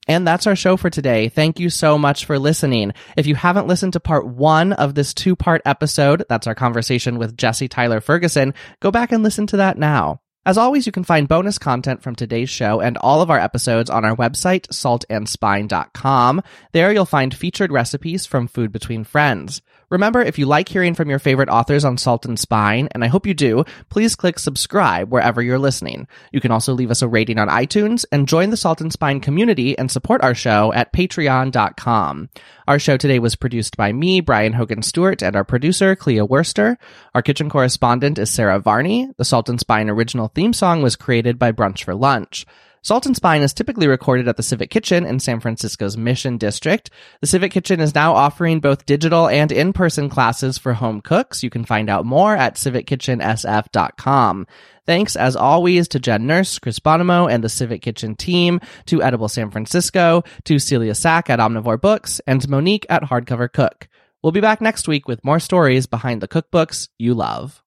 And 0.06 0.26
that's 0.26 0.46
our 0.46 0.56
show 0.56 0.76
for 0.76 0.88
today. 0.88 1.28
Thank 1.28 1.58
you 1.58 1.68
so 1.68 1.98
much 1.98 2.24
for 2.24 2.38
listening. 2.38 2.92
If 3.16 3.26
you 3.26 3.34
haven't 3.34 3.66
listened 3.66 3.92
to 3.94 4.00
part 4.00 4.26
one 4.26 4.72
of 4.72 4.94
this 4.94 5.12
two 5.12 5.36
part 5.36 5.60
episode, 5.66 6.24
that's 6.28 6.46
our 6.46 6.54
conversation 6.54 7.18
with 7.18 7.36
Jesse 7.36 7.68
Tyler 7.68 8.00
Ferguson, 8.00 8.54
go 8.80 8.90
back 8.90 9.12
and 9.12 9.22
listen 9.22 9.46
to 9.48 9.58
that 9.58 9.76
now. 9.76 10.20
As 10.46 10.56
always, 10.56 10.86
you 10.86 10.92
can 10.92 11.04
find 11.04 11.28
bonus 11.28 11.58
content 11.58 12.02
from 12.02 12.14
today's 12.14 12.48
show 12.48 12.80
and 12.80 12.96
all 12.98 13.20
of 13.20 13.30
our 13.30 13.38
episodes 13.38 13.90
on 13.90 14.04
our 14.04 14.16
website, 14.16 14.66
saltandspine.com. 14.68 16.42
There 16.72 16.92
you'll 16.92 17.04
find 17.04 17.34
featured 17.34 17.70
recipes 17.72 18.24
from 18.24 18.48
Food 18.48 18.72
Between 18.72 19.04
Friends. 19.04 19.60
Remember, 19.90 20.20
if 20.20 20.38
you 20.38 20.44
like 20.44 20.68
hearing 20.68 20.94
from 20.94 21.08
your 21.08 21.18
favorite 21.18 21.48
authors 21.48 21.84
on 21.84 21.96
Salt 21.96 22.26
and 22.26 22.38
Spine, 22.38 22.88
and 22.92 23.02
I 23.02 23.06
hope 23.06 23.26
you 23.26 23.32
do, 23.32 23.64
please 23.88 24.14
click 24.14 24.38
subscribe 24.38 25.10
wherever 25.10 25.40
you're 25.40 25.58
listening. 25.58 26.06
You 26.30 26.40
can 26.40 26.50
also 26.50 26.74
leave 26.74 26.90
us 26.90 27.00
a 27.00 27.08
rating 27.08 27.38
on 27.38 27.48
iTunes 27.48 28.04
and 28.12 28.28
join 28.28 28.50
the 28.50 28.56
Salt 28.56 28.82
and 28.82 28.92
Spine 28.92 29.20
community 29.20 29.78
and 29.78 29.90
support 29.90 30.22
our 30.22 30.34
show 30.34 30.72
at 30.74 30.92
patreon.com. 30.92 32.28
Our 32.66 32.78
show 32.78 32.98
today 32.98 33.18
was 33.18 33.34
produced 33.34 33.78
by 33.78 33.92
me, 33.92 34.20
Brian 34.20 34.52
Hogan 34.52 34.82
Stewart, 34.82 35.22
and 35.22 35.34
our 35.34 35.44
producer, 35.44 35.96
Clea 35.96 36.20
Worster. 36.20 36.76
Our 37.14 37.22
kitchen 37.22 37.48
correspondent 37.48 38.18
is 38.18 38.28
Sarah 38.28 38.58
Varney. 38.60 39.08
The 39.16 39.24
Salt 39.24 39.48
and 39.48 39.58
Spine 39.58 39.88
original 39.88 40.28
theme 40.28 40.52
song 40.52 40.82
was 40.82 40.96
created 40.96 41.38
by 41.38 41.52
Brunch 41.52 41.84
for 41.84 41.94
Lunch. 41.94 42.44
Salt 42.82 43.06
and 43.06 43.16
Spine 43.16 43.42
is 43.42 43.52
typically 43.52 43.88
recorded 43.88 44.28
at 44.28 44.36
the 44.36 44.42
Civic 44.42 44.70
Kitchen 44.70 45.04
in 45.04 45.20
San 45.20 45.40
Francisco's 45.40 45.96
Mission 45.96 46.38
District. 46.38 46.90
The 47.20 47.26
Civic 47.26 47.52
Kitchen 47.52 47.80
is 47.80 47.94
now 47.94 48.14
offering 48.14 48.60
both 48.60 48.86
digital 48.86 49.28
and 49.28 49.50
in-person 49.50 50.08
classes 50.08 50.58
for 50.58 50.74
home 50.74 51.00
cooks. 51.00 51.42
You 51.42 51.50
can 51.50 51.64
find 51.64 51.90
out 51.90 52.06
more 52.06 52.36
at 52.36 52.54
civickitchensf.com. 52.54 54.46
Thanks, 54.86 55.16
as 55.16 55.36
always, 55.36 55.86
to 55.88 55.98
Jen 55.98 56.26
Nurse, 56.26 56.58
Chris 56.58 56.78
Bonomo, 56.78 57.30
and 57.30 57.44
the 57.44 57.48
Civic 57.48 57.82
Kitchen 57.82 58.16
team, 58.16 58.60
to 58.86 59.02
Edible 59.02 59.28
San 59.28 59.50
Francisco, 59.50 60.22
to 60.44 60.58
Celia 60.58 60.94
Sack 60.94 61.28
at 61.28 61.40
Omnivore 61.40 61.80
Books, 61.80 62.20
and 62.26 62.48
Monique 62.48 62.86
at 62.88 63.02
Hardcover 63.02 63.52
Cook. 63.52 63.88
We'll 64.22 64.32
be 64.32 64.40
back 64.40 64.60
next 64.60 64.88
week 64.88 65.06
with 65.06 65.24
more 65.24 65.40
stories 65.40 65.86
behind 65.86 66.20
the 66.20 66.28
cookbooks 66.28 66.88
you 66.98 67.14
love. 67.14 67.62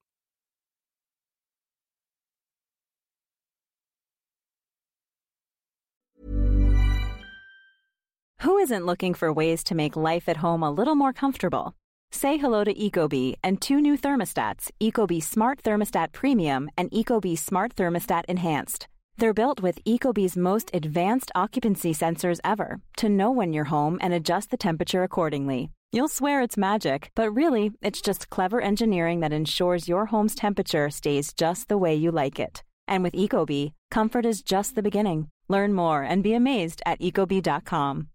Who 8.41 8.57
isn't 8.57 8.87
looking 8.87 9.13
for 9.13 9.31
ways 9.31 9.63
to 9.65 9.75
make 9.75 9.95
life 9.95 10.27
at 10.27 10.37
home 10.37 10.63
a 10.63 10.71
little 10.71 10.95
more 10.95 11.13
comfortable? 11.13 11.75
Say 12.11 12.37
hello 12.37 12.63
to 12.63 12.73
Ecobee 12.73 13.35
and 13.43 13.61
two 13.61 13.79
new 13.79 13.95
thermostats, 13.95 14.71
Ecobee 14.81 15.21
Smart 15.21 15.61
Thermostat 15.61 16.11
Premium 16.11 16.67
and 16.75 16.89
Ecobee 16.89 17.37
Smart 17.37 17.75
Thermostat 17.75 18.25
Enhanced. 18.27 18.87
They're 19.15 19.35
built 19.35 19.61
with 19.61 19.83
Ecobee's 19.83 20.35
most 20.35 20.71
advanced 20.73 21.31
occupancy 21.35 21.93
sensors 21.93 22.39
ever 22.43 22.79
to 22.97 23.09
know 23.09 23.29
when 23.29 23.53
you're 23.53 23.65
home 23.75 23.99
and 24.01 24.11
adjust 24.11 24.49
the 24.49 24.57
temperature 24.57 25.03
accordingly. 25.03 25.69
You'll 25.91 26.07
swear 26.07 26.41
it's 26.41 26.57
magic, 26.57 27.11
but 27.13 27.29
really, 27.29 27.69
it's 27.83 28.01
just 28.01 28.31
clever 28.31 28.59
engineering 28.59 29.19
that 29.19 29.33
ensures 29.33 29.87
your 29.87 30.07
home's 30.07 30.33
temperature 30.33 30.89
stays 30.89 31.31
just 31.31 31.69
the 31.69 31.77
way 31.77 31.93
you 31.93 32.09
like 32.09 32.39
it. 32.39 32.63
And 32.87 33.03
with 33.03 33.13
Ecobee, 33.13 33.73
comfort 33.91 34.25
is 34.25 34.41
just 34.41 34.73
the 34.73 34.81
beginning. 34.81 35.27
Learn 35.47 35.73
more 35.73 36.01
and 36.01 36.23
be 36.23 36.33
amazed 36.33 36.81
at 36.87 36.99
ecobee.com. 37.01 38.07